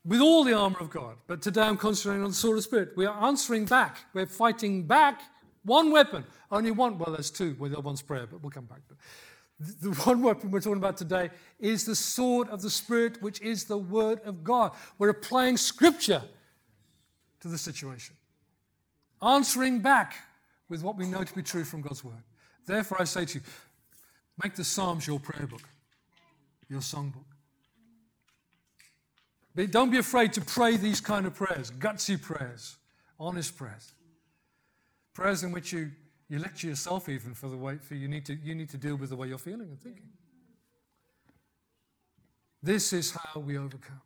with 0.05 0.20
all 0.20 0.45
the 0.45 0.53
armor 0.53 0.79
of 0.81 0.91
God. 0.91 1.16
But 1.27 1.43
today 1.43 1.62
I'm 1.62 1.77
concentrating 1.77 2.25
on 2.25 2.31
the 2.31 2.35
sword 2.35 2.59
of 2.59 2.64
Spirit. 2.64 2.91
We 2.97 3.07
are 3.07 3.25
answering 3.25 3.66
back. 3.66 3.99
We're 4.12 4.27
fighting 4.27 4.85
back. 4.85 5.23
One 5.64 5.93
weapon, 5.93 6.25
only 6.51 6.73
one. 6.73 6.99
Well, 6.99 7.12
there's 7.12 7.31
two. 7.31 7.55
Well, 7.59 7.70
the 7.70 7.77
other 7.77 7.87
one's 7.87 8.03
prayer, 8.03 8.27
but 8.27 8.43
we'll 8.43 8.51
come 8.51 8.64
back 8.64 8.87
to 8.89 8.95
it. 8.95 9.81
The 9.81 9.91
one 9.91 10.23
weapon 10.23 10.51
we're 10.51 10.61
talking 10.61 10.79
about 10.79 10.97
today 10.97 11.31
is 11.61 11.85
the 11.85 11.95
sword 11.95 12.49
of 12.49 12.62
the 12.62 12.70
Spirit, 12.70 13.23
which 13.23 13.41
is 13.41 13.64
the 13.64 13.79
Word 13.79 14.20
of 14.25 14.43
God. 14.43 14.73
We're 14.99 15.11
applying 15.11 15.57
Scripture 15.57 16.23
to 17.39 17.49
the 17.49 17.59
situation, 17.59 18.16
answering 19.23 19.79
back 19.79 20.16
with 20.68 20.83
what 20.83 20.97
we 20.97 21.07
know 21.07 21.23
to 21.23 21.35
be 21.35 21.43
true 21.43 21.62
from 21.62 21.81
God's 21.81 22.03
Word. 22.03 22.25
Therefore, 22.67 23.01
I 23.01 23.05
say 23.05 23.25
to 23.25 23.39
you, 23.39 23.45
make 24.43 24.55
the 24.55 24.65
Psalms 24.65 25.07
your 25.07 25.19
prayer 25.19 25.47
book, 25.47 25.63
your 26.69 26.81
songbook. 26.81 27.25
But 29.55 29.71
don't 29.71 29.91
be 29.91 29.99
afraid 29.99 30.33
to 30.35 30.41
pray 30.41 30.77
these 30.77 31.01
kind 31.01 31.27
of 31.27 31.35
prayers, 31.35 31.71
gutsy 31.71 32.21
prayers, 32.21 32.77
honest 33.21 33.57
prayers. 33.57 33.93
Prayers 35.15 35.43
in 35.43 35.53
which 35.53 35.73
you, 35.73 35.91
you 36.29 36.39
lecture 36.39 36.69
yourself 36.69 37.09
even 37.09 37.35
for 37.35 37.49
the 37.49 37.57
way 37.57 37.77
for 37.77 37.95
you 37.95 38.09
need 38.09 38.25
to 38.27 38.35
you 38.35 38.55
need 38.55 38.71
to 38.71 38.79
deal 38.79 38.97
with 38.97 39.11
the 39.11 39.17
way 39.17 39.29
you're 39.29 39.37
feeling 39.37 39.69
and 39.69 39.79
thinking. 39.79 40.09
This 42.63 42.93
is 42.93 43.11
how 43.11 43.41
we 43.41 43.59
overcome. 43.59 44.01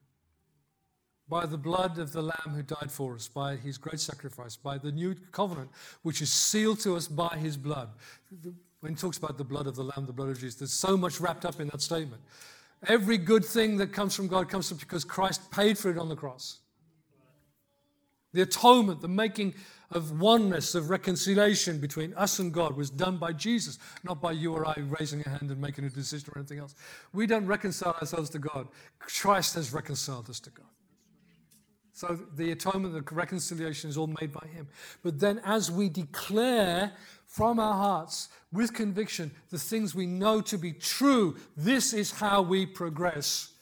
By 1.28 1.46
the 1.46 1.58
blood 1.58 1.98
of 1.98 2.12
the 2.12 2.22
Lamb 2.22 2.54
who 2.54 2.62
died 2.62 2.90
for 2.90 3.14
us, 3.14 3.26
by 3.26 3.56
his 3.56 3.78
great 3.78 3.98
sacrifice, 3.98 4.54
by 4.56 4.78
the 4.78 4.92
new 4.92 5.14
covenant 5.32 5.70
which 6.02 6.22
is 6.22 6.32
sealed 6.32 6.80
to 6.80 6.94
us 6.94 7.08
by 7.08 7.36
his 7.36 7.56
blood. 7.56 7.88
When 8.80 8.92
he 8.92 8.96
talks 8.96 9.18
about 9.18 9.36
the 9.36 9.44
blood 9.44 9.66
of 9.66 9.74
the 9.74 9.82
Lamb, 9.82 10.06
the 10.06 10.12
blood 10.12 10.28
of 10.28 10.38
Jesus, 10.38 10.54
there's 10.54 10.72
so 10.72 10.96
much 10.96 11.20
wrapped 11.20 11.44
up 11.44 11.58
in 11.58 11.66
that 11.68 11.82
statement. 11.82 12.22
Every 12.86 13.18
good 13.18 13.44
thing 13.44 13.78
that 13.78 13.92
comes 13.92 14.14
from 14.14 14.28
God 14.28 14.48
comes 14.48 14.70
because 14.72 15.04
Christ 15.04 15.50
paid 15.50 15.78
for 15.78 15.90
it 15.90 15.98
on 15.98 16.08
the 16.08 16.14
cross. 16.14 16.58
The 18.32 18.42
atonement, 18.42 19.00
the 19.00 19.08
making 19.08 19.54
of 19.90 20.20
oneness, 20.20 20.74
of 20.74 20.90
reconciliation 20.90 21.78
between 21.78 22.12
us 22.14 22.38
and 22.38 22.52
God 22.52 22.76
was 22.76 22.90
done 22.90 23.16
by 23.16 23.32
Jesus, 23.32 23.78
not 24.04 24.20
by 24.20 24.32
you 24.32 24.52
or 24.52 24.66
I 24.66 24.74
raising 25.00 25.22
a 25.24 25.28
hand 25.28 25.50
and 25.50 25.60
making 25.60 25.84
a 25.84 25.90
decision 25.90 26.30
or 26.34 26.38
anything 26.38 26.58
else. 26.58 26.74
We 27.12 27.26
don't 27.26 27.46
reconcile 27.46 27.96
ourselves 28.00 28.30
to 28.30 28.38
God. 28.38 28.68
Christ 28.98 29.54
has 29.54 29.72
reconciled 29.72 30.28
us 30.28 30.38
to 30.40 30.50
God. 30.50 30.66
So 31.96 32.18
the 32.36 32.52
atonement, 32.52 32.92
the 32.92 33.14
reconciliation 33.14 33.88
is 33.88 33.96
all 33.96 34.06
made 34.20 34.30
by 34.30 34.46
Him. 34.48 34.68
But 35.02 35.18
then 35.18 35.40
as 35.46 35.70
we 35.70 35.88
declare 35.88 36.92
from 37.26 37.58
our 37.58 37.72
hearts 37.72 38.28
with 38.52 38.74
conviction 38.74 39.30
the 39.48 39.58
things 39.58 39.94
we 39.94 40.04
know 40.04 40.42
to 40.42 40.58
be 40.58 40.74
true. 40.74 41.36
This 41.56 41.94
is 41.94 42.10
how 42.10 42.42
we 42.42 42.66
progress. 42.66 43.52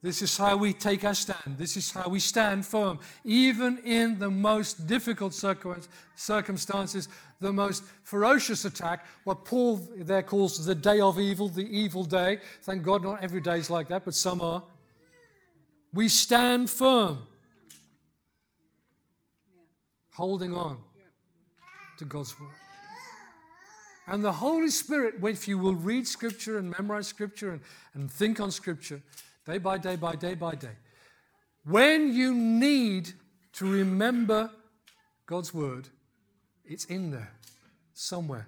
This 0.00 0.22
is 0.22 0.34
how 0.34 0.56
we 0.56 0.72
take 0.72 1.04
our 1.04 1.12
stand. 1.14 1.58
This 1.58 1.76
is 1.76 1.90
how 1.90 2.08
we 2.08 2.20
stand 2.20 2.64
firm, 2.64 3.00
even 3.22 3.80
in 3.84 4.18
the 4.18 4.30
most 4.30 4.86
difficult 4.86 5.34
circumstances, 5.34 7.08
the 7.40 7.52
most 7.52 7.84
ferocious 8.02 8.64
attack, 8.64 9.04
what 9.24 9.44
Paul 9.44 9.76
there 9.98 10.22
calls 10.22 10.64
the 10.64 10.74
day 10.74 11.00
of 11.00 11.20
evil, 11.20 11.50
the 11.50 11.68
evil 11.68 12.04
day. 12.04 12.38
Thank 12.62 12.82
God, 12.82 13.02
not 13.02 13.22
every 13.22 13.42
day 13.42 13.58
is 13.58 13.68
like 13.68 13.88
that, 13.88 14.06
but 14.06 14.14
some 14.14 14.40
are. 14.40 14.62
We 15.96 16.10
stand 16.10 16.68
firm, 16.68 17.26
holding 20.12 20.52
on 20.54 20.76
to 21.96 22.04
God's 22.04 22.38
word. 22.38 22.50
And 24.06 24.22
the 24.22 24.30
Holy 24.30 24.68
Spirit, 24.68 25.14
if 25.22 25.48
you 25.48 25.56
will 25.56 25.74
read 25.74 26.06
Scripture 26.06 26.58
and 26.58 26.74
memorize 26.78 27.06
Scripture 27.06 27.52
and, 27.52 27.62
and 27.94 28.12
think 28.12 28.40
on 28.40 28.50
Scripture 28.50 29.00
day 29.46 29.56
by 29.56 29.78
day 29.78 29.96
by 29.96 30.14
day 30.16 30.34
by 30.34 30.54
day, 30.54 30.76
when 31.64 32.12
you 32.12 32.34
need 32.34 33.14
to 33.54 33.64
remember 33.64 34.50
God's 35.24 35.54
Word, 35.54 35.88
it's 36.66 36.84
in 36.84 37.10
there 37.10 37.32
somewhere. 37.94 38.46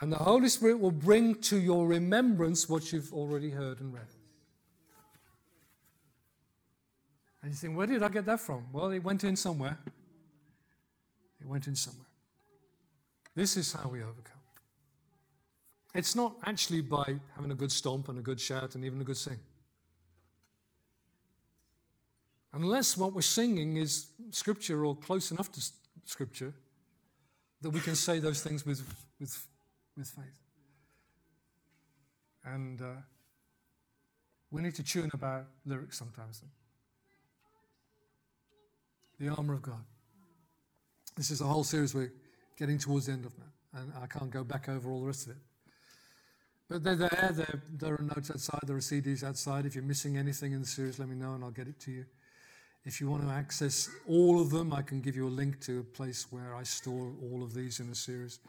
And 0.00 0.10
the 0.10 0.16
Holy 0.16 0.48
Spirit 0.48 0.80
will 0.80 0.92
bring 0.92 1.34
to 1.42 1.60
your 1.60 1.86
remembrance 1.86 2.70
what 2.70 2.90
you've 2.90 3.12
already 3.12 3.50
heard 3.50 3.80
and 3.80 3.92
read. 3.92 4.06
And 7.42 7.50
you 7.50 7.56
think, 7.56 7.76
where 7.76 7.86
did 7.86 8.02
I 8.02 8.08
get 8.08 8.24
that 8.26 8.40
from? 8.40 8.66
Well, 8.72 8.90
it 8.90 9.02
went 9.02 9.24
in 9.24 9.34
somewhere. 9.34 9.78
It 11.40 11.46
went 11.46 11.66
in 11.66 11.74
somewhere. 11.74 12.06
This 13.34 13.56
is 13.56 13.72
how 13.72 13.88
we 13.88 14.00
overcome. 14.00 14.38
It's 15.94 16.14
not 16.14 16.36
actually 16.46 16.80
by 16.80 17.20
having 17.34 17.50
a 17.50 17.54
good 17.54 17.72
stomp 17.72 18.08
and 18.08 18.18
a 18.18 18.22
good 18.22 18.40
shout 18.40 18.74
and 18.74 18.84
even 18.84 19.00
a 19.00 19.04
good 19.04 19.16
sing. 19.16 19.38
Unless 22.52 22.96
what 22.96 23.12
we're 23.12 23.22
singing 23.22 23.76
is 23.76 24.06
scripture 24.30 24.84
or 24.84 24.94
close 24.94 25.30
enough 25.30 25.50
to 25.52 25.60
scripture 26.04 26.54
that 27.60 27.70
we 27.70 27.80
can 27.80 27.94
say 27.94 28.18
those 28.18 28.42
things 28.42 28.64
with, 28.64 28.82
with, 29.18 29.46
with 29.96 30.08
faith. 30.08 30.38
And 32.44 32.80
uh, 32.80 32.84
we 34.50 34.62
need 34.62 34.74
to 34.74 34.82
tune 34.82 35.10
about 35.12 35.46
lyrics 35.64 35.98
sometimes. 35.98 36.42
The 39.22 39.28
armor 39.28 39.54
of 39.54 39.62
God. 39.62 39.84
This 41.16 41.30
is 41.30 41.40
a 41.40 41.44
whole 41.44 41.62
series 41.62 41.94
we're 41.94 42.12
getting 42.58 42.76
towards 42.76 43.06
the 43.06 43.12
end 43.12 43.24
of 43.24 43.32
now, 43.38 43.80
and 43.80 43.92
I 44.02 44.08
can't 44.08 44.32
go 44.32 44.42
back 44.42 44.68
over 44.68 44.90
all 44.90 45.00
the 45.00 45.06
rest 45.06 45.26
of 45.26 45.34
it. 45.34 45.38
But 46.68 46.82
they're 46.82 46.96
there, 46.96 47.30
there, 47.32 47.62
there 47.72 47.94
are 47.94 48.02
notes 48.02 48.32
outside, 48.32 48.58
there 48.66 48.74
are 48.74 48.80
CDs 48.80 49.22
outside. 49.22 49.64
If 49.64 49.76
you're 49.76 49.84
missing 49.84 50.16
anything 50.16 50.54
in 50.54 50.60
the 50.60 50.66
series, 50.66 50.98
let 50.98 51.08
me 51.08 51.14
know 51.14 51.34
and 51.34 51.44
I'll 51.44 51.52
get 51.52 51.68
it 51.68 51.78
to 51.82 51.92
you. 51.92 52.04
If 52.84 53.00
you 53.00 53.08
want 53.08 53.22
to 53.22 53.30
access 53.32 53.88
all 54.08 54.40
of 54.40 54.50
them, 54.50 54.72
I 54.72 54.82
can 54.82 55.00
give 55.00 55.14
you 55.14 55.28
a 55.28 55.30
link 55.30 55.60
to 55.66 55.78
a 55.78 55.84
place 55.84 56.26
where 56.30 56.56
I 56.56 56.64
store 56.64 57.12
all 57.22 57.44
of 57.44 57.54
these 57.54 57.78
in 57.78 57.88
the 57.88 57.94
series 57.94 58.40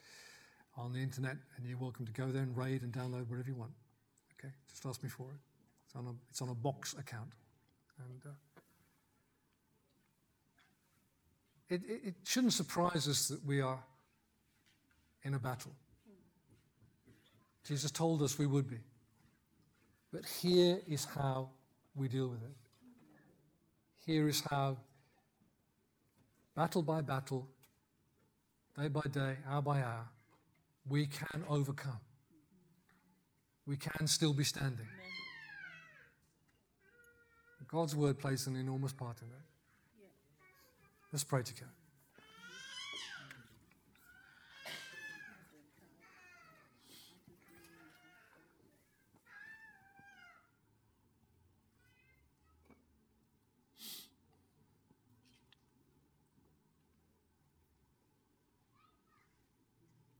on 0.75 0.91
the 0.91 0.99
internet, 0.99 1.37
and 1.55 1.67
you're 1.67 1.77
welcome 1.77 2.07
to 2.07 2.13
go 2.13 2.31
there 2.31 2.41
and 2.41 2.57
raid 2.57 2.81
and 2.81 2.91
download 2.91 3.29
wherever 3.29 3.47
you 3.47 3.55
want. 3.55 3.73
Okay, 4.39 4.51
just 4.71 4.83
ask 4.87 5.03
me 5.03 5.09
for 5.09 5.27
it. 5.29 5.39
It's 5.85 5.95
on 5.95 6.07
a, 6.07 6.13
it's 6.31 6.41
on 6.41 6.49
a 6.49 6.55
box 6.55 6.95
account. 6.97 7.29
And 7.99 8.21
uh, 8.25 8.52
it, 11.73 11.81
it, 11.87 12.01
it 12.05 12.15
shouldn't 12.23 12.53
surprise 12.53 13.07
us 13.07 13.27
that 13.29 13.43
we 13.45 13.59
are 13.59 13.79
in 15.23 15.33
a 15.33 15.39
battle. 15.39 15.71
Jesus 17.67 17.89
told 17.89 18.21
us 18.21 18.37
we 18.37 18.45
would 18.45 18.69
be. 18.69 18.79
But 20.11 20.25
here 20.25 20.79
is 20.87 21.05
how 21.05 21.49
we 21.95 22.07
deal 22.07 22.27
with 22.27 22.43
it. 22.43 22.55
Here 24.05 24.27
is 24.27 24.43
how, 24.51 24.77
battle 26.55 26.83
by 26.83 27.01
battle, 27.01 27.47
day 28.77 28.89
by 28.89 29.01
day, 29.11 29.37
hour 29.49 29.61
by 29.61 29.81
hour, 29.81 30.07
we 30.87 31.07
can 31.07 31.43
overcome. 31.49 31.99
We 33.65 33.77
can 33.77 34.05
still 34.07 34.33
be 34.33 34.43
standing. 34.43 34.87
God's 37.67 37.95
word 37.95 38.19
plays 38.19 38.45
an 38.45 38.55
enormous 38.57 38.93
part 38.93 39.19
in 39.23 39.29
that. 39.29 39.52
Let's 41.13 41.23
pray 41.23 41.43
together. 41.43 41.69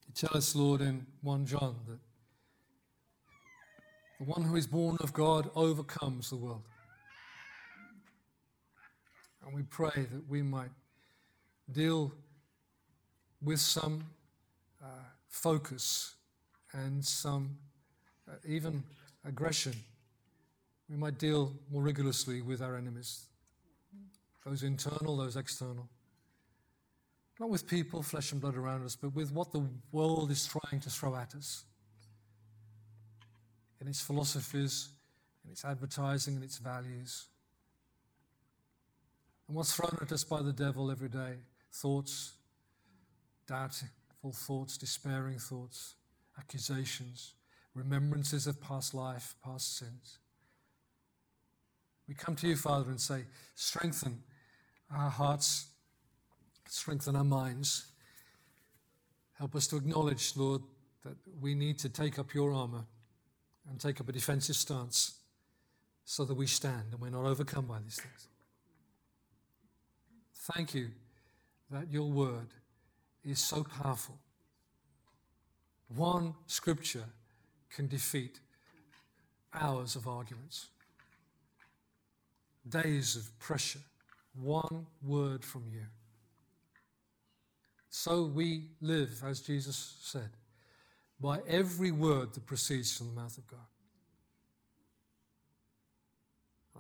You 0.06 0.14
tell 0.14 0.38
us, 0.38 0.56
Lord, 0.56 0.82
in 0.82 1.08
1 1.24 1.46
John 1.48 1.76
that 1.88 1.98
the 4.20 4.26
one 4.26 4.44
who 4.44 4.56
is 4.56 4.68
born 4.68 4.98
of 5.00 5.12
God 5.12 5.50
overcomes 5.56 6.30
the 6.30 6.36
world. 6.36 6.62
And 9.44 9.56
we 9.56 9.64
pray 9.64 9.90
that 9.96 10.30
we 10.30 10.44
might 10.44 10.70
deal 11.72 12.12
with 13.42 13.60
some 13.60 14.04
uh, 14.82 14.88
focus 15.28 16.16
and 16.74 17.04
some 17.04 17.58
uh, 18.30 18.36
even 18.48 18.84
aggression. 19.26 19.74
We 20.90 20.98
might 20.98 21.18
deal 21.18 21.54
more 21.72 21.82
rigorously 21.82 22.42
with 22.42 22.62
our 22.62 22.76
enemies, 22.76 23.26
those 24.46 24.64
internal, 24.64 25.18
those 25.18 25.36
external. 25.36 25.88
Not 27.40 27.50
with 27.50 27.68
people, 27.68 28.04
flesh 28.04 28.32
and 28.32 28.40
blood 28.40 28.56
around 28.56 28.86
us, 28.86 28.96
but 28.96 29.16
with 29.16 29.32
what 29.32 29.52
the 29.52 29.66
world 29.92 30.30
is 30.30 30.48
trying 30.48 30.82
to 30.82 30.90
throw 30.90 31.16
at 31.16 31.34
us 31.36 31.64
in 33.82 33.88
its 33.88 34.02
philosophies, 34.02 34.90
in 35.44 35.52
its 35.52 35.66
advertising, 35.66 36.36
and 36.36 36.44
its 36.44 36.58
values. 36.58 37.26
And 39.48 39.58
what's 39.58 39.76
thrown 39.76 39.98
at 40.02 40.12
us 40.12 40.24
by 40.24 40.42
the 40.42 40.54
devil 40.54 40.92
every 40.92 41.10
day 41.10 41.38
thoughts, 41.74 42.34
doubtful 43.48 44.32
thoughts, 44.32 44.78
despairing 44.78 45.40
thoughts, 45.40 45.96
accusations, 46.38 47.34
remembrances 47.74 48.48
of 48.48 48.62
past 48.62 48.94
life, 48.94 49.36
past 49.44 49.78
sins. 49.78 50.20
We 52.08 52.14
come 52.14 52.36
to 52.36 52.48
you, 52.48 52.56
Father, 52.56 52.90
and 52.90 53.00
say, 53.00 53.24
strengthen 53.56 54.22
our 54.96 55.10
hearts, 55.10 55.68
strengthen 56.68 57.16
our 57.16 57.24
minds. 57.24 57.88
Help 59.34 59.56
us 59.56 59.68
to 59.68 59.78
acknowledge, 59.78 60.34
Lord, 60.36 60.62
that 61.04 61.16
we 61.42 61.56
need 61.56 61.80
to 61.80 61.90
take 61.90 62.20
up 62.20 62.34
your 62.34 62.54
armor 62.54 62.86
and 63.70 63.80
take 63.80 64.00
up 64.00 64.10
a 64.10 64.12
defensive 64.12 64.56
stance 64.56 65.16
so 66.06 66.26
that 66.26 66.36
we 66.36 66.46
stand 66.46 66.92
and 66.92 67.02
we're 67.02 67.10
not 67.10 67.26
overcome 67.26 67.66
by 67.66 67.80
these 67.80 67.96
things. 67.96 68.28
Thank 70.54 70.76
you 70.76 70.90
that 71.72 71.92
your 71.92 72.10
word 72.10 72.48
is 73.24 73.40
so 73.40 73.64
powerful. 73.64 74.18
One 75.96 76.34
scripture 76.48 77.06
can 77.74 77.88
defeat 77.88 78.40
hours 79.54 79.96
of 79.96 80.08
arguments, 80.08 80.68
days 82.68 83.16
of 83.16 83.40
pressure. 83.40 83.80
One 84.36 84.88
word 85.04 85.46
from 85.46 85.64
you. 85.72 85.86
So 87.90 88.24
we 88.24 88.70
live, 88.82 89.22
as 89.24 89.42
Jesus 89.42 89.98
said, 90.02 90.32
by 91.20 91.40
every 91.48 91.92
word 91.92 92.34
that 92.34 92.46
proceeds 92.48 92.98
from 92.98 93.10
the 93.10 93.22
mouth 93.22 93.38
of 93.38 93.46
God. 93.46 93.60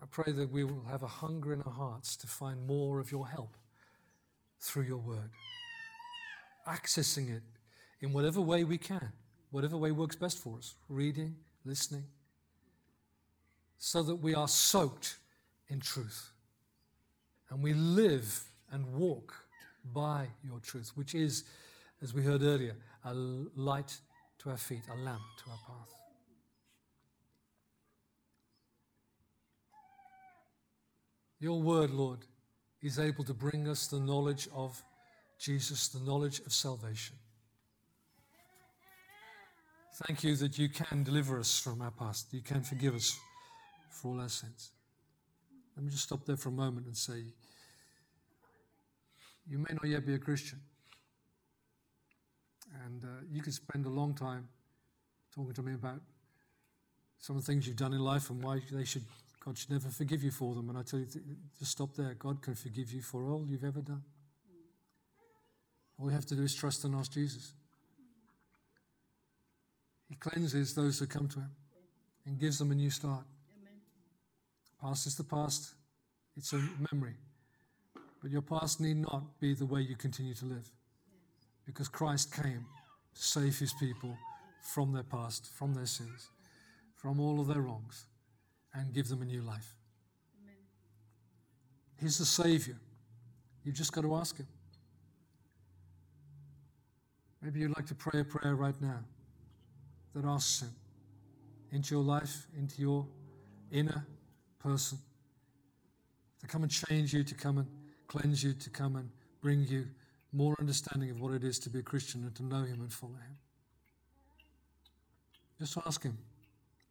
I 0.02 0.06
pray 0.10 0.34
that 0.34 0.52
we 0.52 0.64
will 0.64 0.84
have 0.90 1.04
a 1.04 1.08
hunger 1.08 1.54
in 1.54 1.62
our 1.62 1.72
hearts 1.72 2.16
to 2.18 2.28
find 2.28 2.66
more 2.66 3.00
of 3.00 3.12
your 3.12 3.28
help 3.28 3.56
through 4.64 4.84
your 4.84 4.97
word, 4.97 5.30
accessing 6.66 7.30
it 7.36 7.43
in 7.99 8.14
whatever 8.14 8.39
way 8.39 8.64
we 8.64 8.78
can, 8.78 9.11
whatever 9.51 9.76
way 9.76 9.91
works 9.91 10.16
best 10.16 10.39
for 10.39 10.57
us 10.57 10.76
reading, 10.88 11.36
listening, 11.66 12.05
so 13.78 14.01
that 14.01 14.16
we 14.16 14.34
are 14.34 14.47
soaked 14.47 15.18
in 15.68 15.82
truth 15.82 16.32
and 17.49 17.61
we 17.61 17.74
live 17.74 18.41
and 18.72 18.86
walk 18.93 19.36
by 19.93 20.28
your 20.43 20.59
truth, 20.59 20.93
which 20.95 21.14
is, 21.14 21.43
as 22.01 22.14
we 22.14 22.24
heard 22.24 22.41
earlier, 22.41 22.76
a 23.03 23.14
light 23.14 23.97
to 24.39 24.49
our 24.49 24.57
feet, 24.57 24.84
a 24.89 24.95
lamp 24.95 25.22
to 25.43 25.51
our 25.51 25.57
path. 25.68 25.89
Your 31.41 31.61
word, 31.61 31.91
Lord, 31.91 32.20
is 32.84 33.00
able 33.00 33.24
to 33.24 33.34
bring 33.34 33.68
us 33.68 33.88
the 33.88 34.00
knowledge 34.00 34.48
of 34.54 34.84
Jesus, 35.40 35.88
the 35.88 36.00
knowledge 36.00 36.40
of 36.42 36.54
salvation. 36.54 37.16
Thank 40.06 40.24
you 40.24 40.36
that 40.38 40.58
you 40.58 40.70
can 40.70 41.04
deliver 41.04 41.40
us 41.40 41.60
from 41.60 41.82
our 41.82 41.92
past. 41.92 42.34
You 42.34 42.42
can 42.42 42.62
forgive 42.62 42.96
us 42.96 43.18
for 43.90 44.10
all 44.10 44.22
our 44.22 44.30
sins. 44.30 44.72
Let 45.76 45.86
me 45.86 45.92
just 45.92 46.04
stop 46.04 46.26
there 46.26 46.38
for 46.38 46.50
a 46.50 46.54
moment 46.54 46.88
and 46.88 46.98
say, 46.98 47.24
you 49.48 49.58
may 49.58 49.74
not 49.74 49.86
yet 49.86 50.06
be 50.06 50.16
a 50.16 50.20
Christian. 50.20 50.60
And 52.86 53.04
uh, 53.04 53.08
you 53.32 53.42
could 53.42 53.54
spend 53.54 53.86
a 53.86 53.90
long 53.90 54.14
time 54.14 54.48
talking 55.34 55.54
to 55.54 55.62
me 55.62 55.74
about 55.74 56.02
some 57.20 57.38
of 57.38 57.46
the 57.46 57.52
things 57.52 57.68
you've 57.68 57.78
done 57.78 57.94
in 57.94 58.00
life 58.00 58.30
and 58.30 58.44
why 58.44 58.62
they 58.72 58.84
should, 58.84 59.06
God 59.44 59.58
should 59.58 59.72
never 59.72 59.89
forgive 59.89 60.24
you 60.24 60.32
for 60.32 60.56
them. 60.56 60.70
And 60.70 60.78
I 60.78 60.84
tell 60.84 61.00
you, 61.00 61.08
just 61.60 61.72
stop 61.72 61.96
there. 61.96 62.14
God 62.14 62.41
can 62.41 62.56
forgive 62.56 62.91
you 62.91 63.02
for 63.02 63.30
all 63.30 63.46
you've 63.48 63.64
ever 63.64 63.82
done. 63.82 64.04
All 66.00 66.08
you 66.08 66.16
have 66.16 66.26
to 66.28 66.36
do 66.36 66.44
is 66.44 66.56
trust 66.56 66.86
and 66.86 66.96
ask 66.96 67.12
Jesus. 67.12 67.54
He 70.10 70.16
cleanses 70.16 70.74
those 70.74 71.00
who 71.00 71.08
come 71.08 71.28
to 71.30 71.39
Him 71.39 71.52
and 72.26 72.39
gives 72.39 72.60
them 72.60 72.72
a 72.72 72.76
new 72.76 72.89
start. 72.89 73.26
Amen. 73.58 73.80
Past 74.82 75.08
is 75.08 75.16
the 75.16 75.24
past, 75.24 75.74
it's 76.38 76.54
a 76.54 76.62
memory. 76.91 77.16
But 78.22 78.32
your 78.32 78.41
past 78.41 78.80
need 78.80 78.98
not 78.98 79.39
be 79.39 79.54
the 79.54 79.66
way 79.66 79.82
you 79.82 79.96
continue 79.96 80.34
to 80.36 80.46
live 80.46 80.72
because 81.66 81.88
Christ 81.88 82.34
came 82.34 82.66
to 83.16 83.22
save 83.22 83.58
his 83.60 83.74
people 83.74 84.16
from 84.62 84.94
their 84.94 85.04
past, 85.04 85.48
from 85.54 85.74
their 85.74 85.86
sins, 85.86 86.30
from 86.96 87.20
all 87.20 87.39
of 87.39 87.48
their 87.48 87.62
wrongs, 87.62 88.06
and 88.74 88.94
give 88.94 89.08
them 89.08 89.22
a 89.22 89.26
new 89.26 89.42
life. 89.42 89.76
Amen. 90.42 90.56
He's 92.00 92.18
the 92.18 92.26
Savior. 92.26 92.78
You've 93.64 93.76
just 93.76 93.94
got 93.94 94.02
to 94.02 94.16
ask 94.16 94.38
Him. 94.38 94.48
Maybe 97.42 97.60
you'd 97.60 97.76
like 97.76 97.88
to 97.88 97.96
pray 97.96 98.22
a 98.22 98.24
prayer 98.24 98.56
right 98.56 98.80
now 98.82 99.00
that 100.16 100.26
asks 100.26 100.62
Him 100.62 100.72
into 101.72 101.96
your 101.96 102.04
life, 102.04 102.48
into 102.58 102.82
your 102.82 103.06
inner 103.72 104.06
person, 104.60 104.98
to 106.40 106.48
come 106.48 106.64
and 106.64 106.72
change 106.72 107.14
you, 107.14 107.24
to 107.24 107.36
come 107.36 107.58
and 107.58 107.68
cleanse 108.08 108.44
you, 108.44 108.54
to 108.54 108.70
come 108.70 108.96
and 108.96 109.10
bring 109.42 109.66
you 109.68 109.88
more 110.32 110.56
understanding 110.60 111.10
of 111.12 111.20
what 111.20 111.34
it 111.34 111.44
is 111.44 111.60
to 111.60 111.70
be 111.70 111.80
a 111.80 111.84
Christian 111.84 112.24
and 112.24 112.36
to 112.36 112.44
know 112.44 112.64
Him 112.64 112.82
and 112.82 112.92
follow 112.92 113.14
Him. 113.14 113.38
Just 115.60 115.78
ask 115.86 116.02
Him 116.04 116.18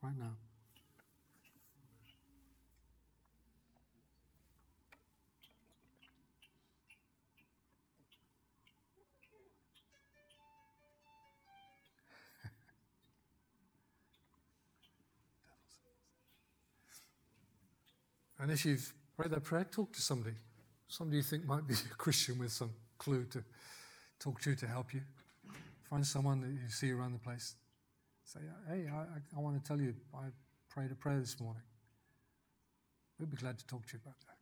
right 0.03 0.17
now. 0.19 0.37
And 18.43 18.51
if 18.51 18.65
you've 18.67 18.93
prayed 19.17 19.31
that 19.31 19.45
prayer, 19.45 19.63
talk 19.63 19.93
to 19.93 20.03
somebody. 20.03 20.35
Somebody 20.89 21.19
you 21.19 21.23
think 21.23 21.47
might 21.47 21.65
be 21.65 21.75
a 21.75 21.95
Christian 21.95 22.41
with 22.41 22.51
some 22.51 22.71
clue 22.99 23.25
to 23.31 23.45
talk 24.19 24.41
to 24.41 24.57
to 24.57 24.67
help 24.67 24.93
you. 24.93 25.01
Find 25.89 26.05
someone 26.05 26.41
that 26.41 26.49
you 26.49 26.69
see 26.69 26.91
around 26.91 27.13
the 27.13 27.21
place. 27.21 27.55
Say, 28.25 28.41
hey, 28.69 28.91
I, 28.93 29.05
I 29.37 29.41
want 29.41 29.63
to 29.63 29.69
tell 29.69 29.81
you, 29.81 29.95
I 30.13 30.25
prayed 30.69 30.91
a 30.91 30.97
prayer 30.97 31.21
this 31.21 31.39
morning. 31.41 31.63
We'd 33.21 33.31
be 33.31 33.37
glad 33.37 33.61
to 33.61 33.67
talk 33.69 33.87
to 33.87 33.93
you 33.93 34.01
about 34.05 34.19
that. 34.27 34.37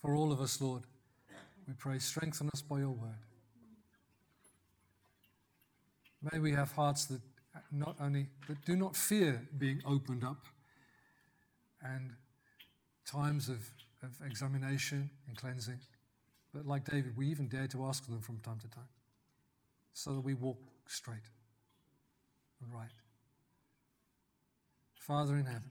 For 0.00 0.14
all 0.14 0.30
of 0.30 0.40
us, 0.40 0.60
Lord, 0.60 0.84
we 1.66 1.74
pray, 1.74 1.98
strengthen 1.98 2.48
us 2.54 2.62
by 2.62 2.78
your 2.78 2.90
word. 2.90 3.18
May 6.30 6.38
we 6.38 6.52
have 6.52 6.70
hearts 6.70 7.06
that 7.06 7.22
not 7.72 7.96
only 8.00 8.28
that 8.46 8.64
do 8.64 8.76
not 8.76 8.94
fear 8.94 9.48
being 9.58 9.82
opened 9.84 10.22
up 10.22 10.46
and 11.82 12.12
times 13.06 13.48
of, 13.48 13.58
of 14.02 14.10
examination 14.26 15.10
and 15.28 15.36
cleansing, 15.36 15.80
but 16.54 16.66
like 16.66 16.84
David, 16.90 17.16
we 17.16 17.28
even 17.28 17.48
dare 17.48 17.66
to 17.68 17.84
ask 17.84 18.06
them 18.06 18.20
from 18.20 18.38
time 18.38 18.58
to 18.60 18.68
time 18.68 18.88
so 19.92 20.14
that 20.14 20.20
we 20.20 20.34
walk 20.34 20.58
straight 20.86 21.28
and 22.62 22.72
right. 22.72 22.90
Father 24.94 25.36
in 25.36 25.44
heaven, 25.46 25.70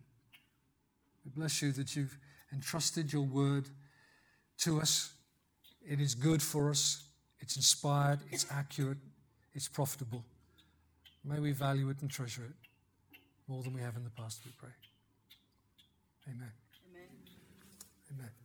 we 1.26 1.32
bless 1.32 1.62
you 1.62 1.72
that 1.74 1.96
you've 1.96 2.18
entrusted 2.54 3.14
your 3.14 3.24
word 3.24 3.70
to 4.60 4.80
us 4.82 5.14
It 5.88 6.00
is 6.00 6.16
good 6.16 6.42
for 6.42 6.70
us, 6.70 7.04
it's 7.40 7.56
inspired, 7.56 8.20
it's 8.32 8.46
accurate, 8.52 8.98
it's 9.54 9.68
profitable. 9.68 10.24
May 11.24 11.40
we 11.40 11.52
value 11.52 11.90
it 11.90 12.02
and 12.02 12.12
treasure 12.12 12.44
it 12.44 12.56
more 13.48 13.64
than 13.64 13.74
we 13.74 13.82
have 13.82 13.96
in 13.96 14.04
the 14.04 14.12
past, 14.12 14.42
we 14.46 14.52
pray. 14.58 14.70
Amen. 16.28 16.38
Amen. 16.38 16.69
Amen. 18.12 18.39